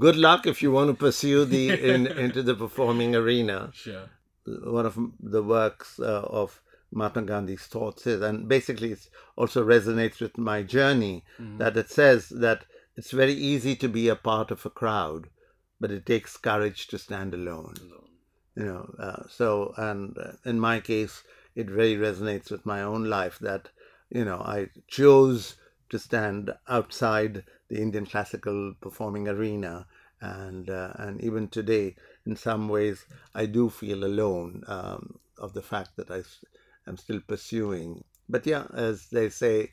good 0.06 0.16
luck 0.28 0.42
if 0.54 0.62
you 0.64 0.72
want 0.78 0.90
to 0.92 0.98
pursue 1.06 1.40
the 1.56 1.64
in, 1.92 2.08
into 2.26 2.42
the 2.50 2.56
performing 2.64 3.16
arena 3.22 3.58
Sure. 3.86 4.06
one 4.80 4.86
of 4.92 4.96
the 5.36 5.44
works 5.58 5.90
uh, 6.00 6.24
of 6.42 6.62
Mahatma 6.92 7.22
Gandhi's 7.32 7.66
thoughts 7.74 8.08
is, 8.08 8.20
and 8.28 8.48
basically 8.48 8.92
it 8.94 9.02
also 9.36 9.64
resonates 9.64 10.20
with 10.20 10.40
my 10.40 10.64
journey, 10.64 11.24
that 11.60 11.78
it 11.78 11.88
says 11.98 12.30
that 12.30 12.66
it's 12.98 13.12
very 13.12 13.34
easy 13.52 13.76
to 13.76 13.88
be 13.88 14.06
a 14.10 14.16
part 14.16 14.50
of 14.50 14.66
a 14.66 14.72
crowd, 14.72 15.28
but 15.80 15.92
it 15.92 16.08
takes 16.08 16.36
courage 16.36 16.88
to 16.88 16.98
stand 16.98 17.36
alone. 17.36 17.76
Alone. 17.86 18.10
You 18.56 18.66
know, 18.66 18.86
uh, 19.08 19.24
so 19.30 19.48
and 19.78 20.18
uh, 20.18 20.32
in 20.52 20.60
my 20.60 20.80
case, 20.80 21.22
it 21.56 21.70
very 21.70 21.96
resonates 21.96 22.50
with 22.50 22.66
my 22.66 22.82
own 22.82 23.04
life 23.18 23.38
that 23.50 23.70
you 24.10 24.26
know 24.26 24.40
I 24.40 24.70
chose 24.88 25.56
to 25.90 26.00
stand 26.00 26.54
outside 26.68 27.44
the 27.70 27.82
Indian 27.82 28.06
classical 28.06 28.74
performing 28.82 29.28
arena, 29.28 29.88
and 30.22 30.70
uh, 30.70 30.94
and 30.96 31.22
even 31.22 31.48
today, 31.48 31.96
in 32.26 32.36
some 32.36 32.70
ways, 32.70 33.06
I 33.34 33.46
do 33.46 33.70
feel 33.70 34.04
alone 34.04 34.64
um, 34.68 35.20
of 35.38 35.54
the 35.54 35.62
fact 35.62 35.98
that 35.98 36.12
I 36.12 36.24
am 36.88 36.98
still 36.98 37.22
pursuing. 37.22 38.04
But 38.28 38.46
yeah, 38.46 38.66
as 38.74 39.08
they 39.08 39.30
say, 39.30 39.72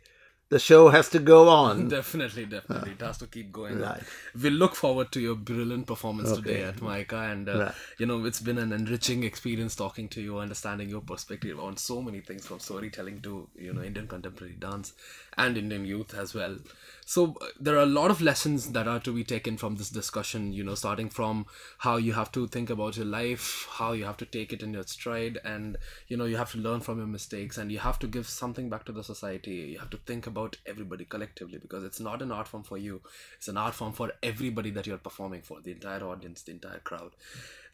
the 0.48 0.58
show 0.60 0.88
has 0.90 1.08
to 1.10 1.18
go 1.18 1.48
on. 1.48 1.88
Definitely, 2.00 2.46
definitely. 2.46 2.92
it 2.92 3.00
has 3.00 3.18
to 3.18 3.26
keep 3.26 3.50
going. 3.52 3.80
Right. 3.80 4.02
We 4.40 4.50
look 4.50 4.74
forward 4.76 5.10
to 5.12 5.20
your 5.20 5.34
brilliant 5.34 5.86
performance 5.86 6.32
today 6.32 6.58
Okay. 6.58 6.68
at 6.68 6.80
MICA, 6.82 7.16
and 7.32 7.48
uh, 7.48 7.58
Right. 7.58 7.74
you 7.98 8.06
know 8.06 8.24
it's 8.24 8.40
been 8.40 8.58
an 8.58 8.72
enriching 8.72 9.24
experience 9.24 9.74
talking 9.74 10.08
to 10.10 10.20
you, 10.20 10.38
understanding 10.38 10.88
your 10.88 11.00
perspective 11.00 11.58
on 11.58 11.76
so 11.76 12.00
many 12.00 12.20
things 12.20 12.46
from 12.46 12.60
storytelling 12.60 13.20
to 13.22 13.48
you 13.58 13.72
know 13.72 13.82
Indian 13.82 14.06
contemporary 14.06 14.54
dance 14.58 14.92
and 15.38 15.56
Indian 15.58 15.84
youth 15.84 16.14
as 16.14 16.34
well. 16.34 16.56
So 17.04 17.36
uh, 17.40 17.46
there 17.60 17.76
are 17.76 17.82
a 17.82 17.86
lot 17.86 18.10
of 18.10 18.20
lessons 18.20 18.72
that 18.72 18.88
are 18.88 18.98
to 19.00 19.12
be 19.12 19.22
taken 19.22 19.56
from 19.56 19.76
this 19.76 19.90
discussion. 19.90 20.52
You 20.52 20.64
know, 20.64 20.74
starting 20.74 21.08
from 21.08 21.46
how 21.78 21.96
you 21.96 22.14
have 22.14 22.32
to 22.32 22.48
think 22.48 22.68
about 22.70 22.96
your 22.96 23.06
life, 23.06 23.66
how 23.70 23.92
you 23.92 24.04
have 24.04 24.16
to 24.18 24.26
take 24.26 24.52
it 24.52 24.62
in 24.62 24.74
your 24.74 24.82
stride, 24.84 25.38
and 25.44 25.76
you 26.08 26.16
know 26.16 26.24
you 26.24 26.36
have 26.36 26.50
to 26.52 26.58
learn 26.58 26.80
from 26.80 26.98
your 26.98 27.06
mistakes, 27.06 27.58
and 27.58 27.70
you 27.70 27.78
have 27.78 27.98
to 28.00 28.06
give 28.06 28.28
something 28.28 28.68
back 28.68 28.84
to 28.86 28.92
the 28.92 29.04
society. 29.04 29.54
You 29.54 29.78
have 29.78 29.90
to 29.90 29.98
think 29.98 30.26
about 30.26 30.56
everybody 30.66 31.04
collectively 31.04 31.58
because 31.58 31.84
it's 31.84 32.00
not 32.00 32.22
an 32.22 32.32
art 32.32 32.48
form 32.48 32.64
for 32.64 32.78
you; 32.78 33.02
it's 33.36 33.48
an 33.48 33.56
art 33.56 33.74
form 33.74 33.92
for 33.92 34.12
everybody 34.22 34.70
that 34.70 34.86
you're 34.86 34.98
performing 34.98 35.42
for, 35.42 35.60
the 35.60 35.72
entire 35.72 36.02
audience, 36.02 36.42
the 36.42 36.52
entire 36.52 36.80
crowd, 36.80 37.12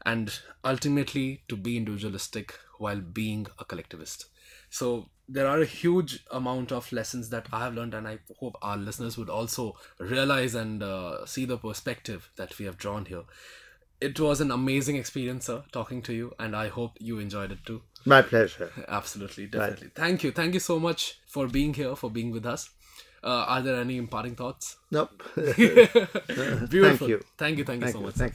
and 0.04 0.40
ultimately 0.64 1.42
to 1.48 1.56
be 1.56 1.76
individualistic 1.76 2.54
while 2.78 3.00
being 3.00 3.46
a 3.58 3.64
collectivist. 3.64 4.26
So 4.68 5.08
there 5.32 5.46
are 5.46 5.60
a 5.60 5.64
huge 5.66 6.24
amount 6.30 6.72
of 6.72 6.92
lessons 6.92 7.30
that 7.30 7.46
I 7.52 7.64
have 7.64 7.74
learned, 7.74 7.94
and 7.94 8.06
I 8.06 8.18
hope 8.38 8.56
our 8.60 8.76
listeners 8.76 9.16
would 9.16 9.30
also 9.30 9.76
realize 9.98 10.54
and 10.54 10.82
uh, 10.82 11.24
see 11.26 11.44
the 11.46 11.56
perspective 11.56 12.30
that 12.36 12.58
we 12.58 12.66
have 12.66 12.76
drawn 12.76 13.06
here. 13.06 13.22
It 14.00 14.18
was 14.20 14.40
an 14.40 14.50
amazing 14.50 14.96
experience, 14.96 15.46
sir, 15.46 15.62
talking 15.72 16.02
to 16.02 16.12
you, 16.12 16.32
and 16.38 16.54
I 16.54 16.68
hope 16.68 16.96
you 17.00 17.18
enjoyed 17.18 17.52
it 17.52 17.64
too. 17.64 17.82
My 18.04 18.20
pleasure. 18.20 18.70
Absolutely, 18.88 19.46
definitely. 19.46 19.90
Thank 19.94 20.24
you, 20.24 20.32
thank 20.32 20.54
you 20.54 20.60
so 20.60 20.78
much 20.78 21.20
for 21.26 21.46
being 21.46 21.72
here, 21.72 21.96
for 21.96 22.10
being 22.10 22.30
with 22.30 22.44
us. 22.44 22.68
Uh, 23.24 23.44
are 23.46 23.62
there 23.62 23.76
any 23.76 23.96
imparting 23.96 24.34
thoughts? 24.34 24.76
Nope. 24.90 25.22
Beautiful. 25.36 26.68
Thank 26.68 27.00
you. 27.08 27.20
Thank 27.38 27.58
you, 27.58 27.64
thank 27.64 27.80
you 27.80 27.86
Thank 27.86 27.92
so 27.92 28.00
you. 28.00 28.06
much. 28.06 28.14
Thank 28.16 28.30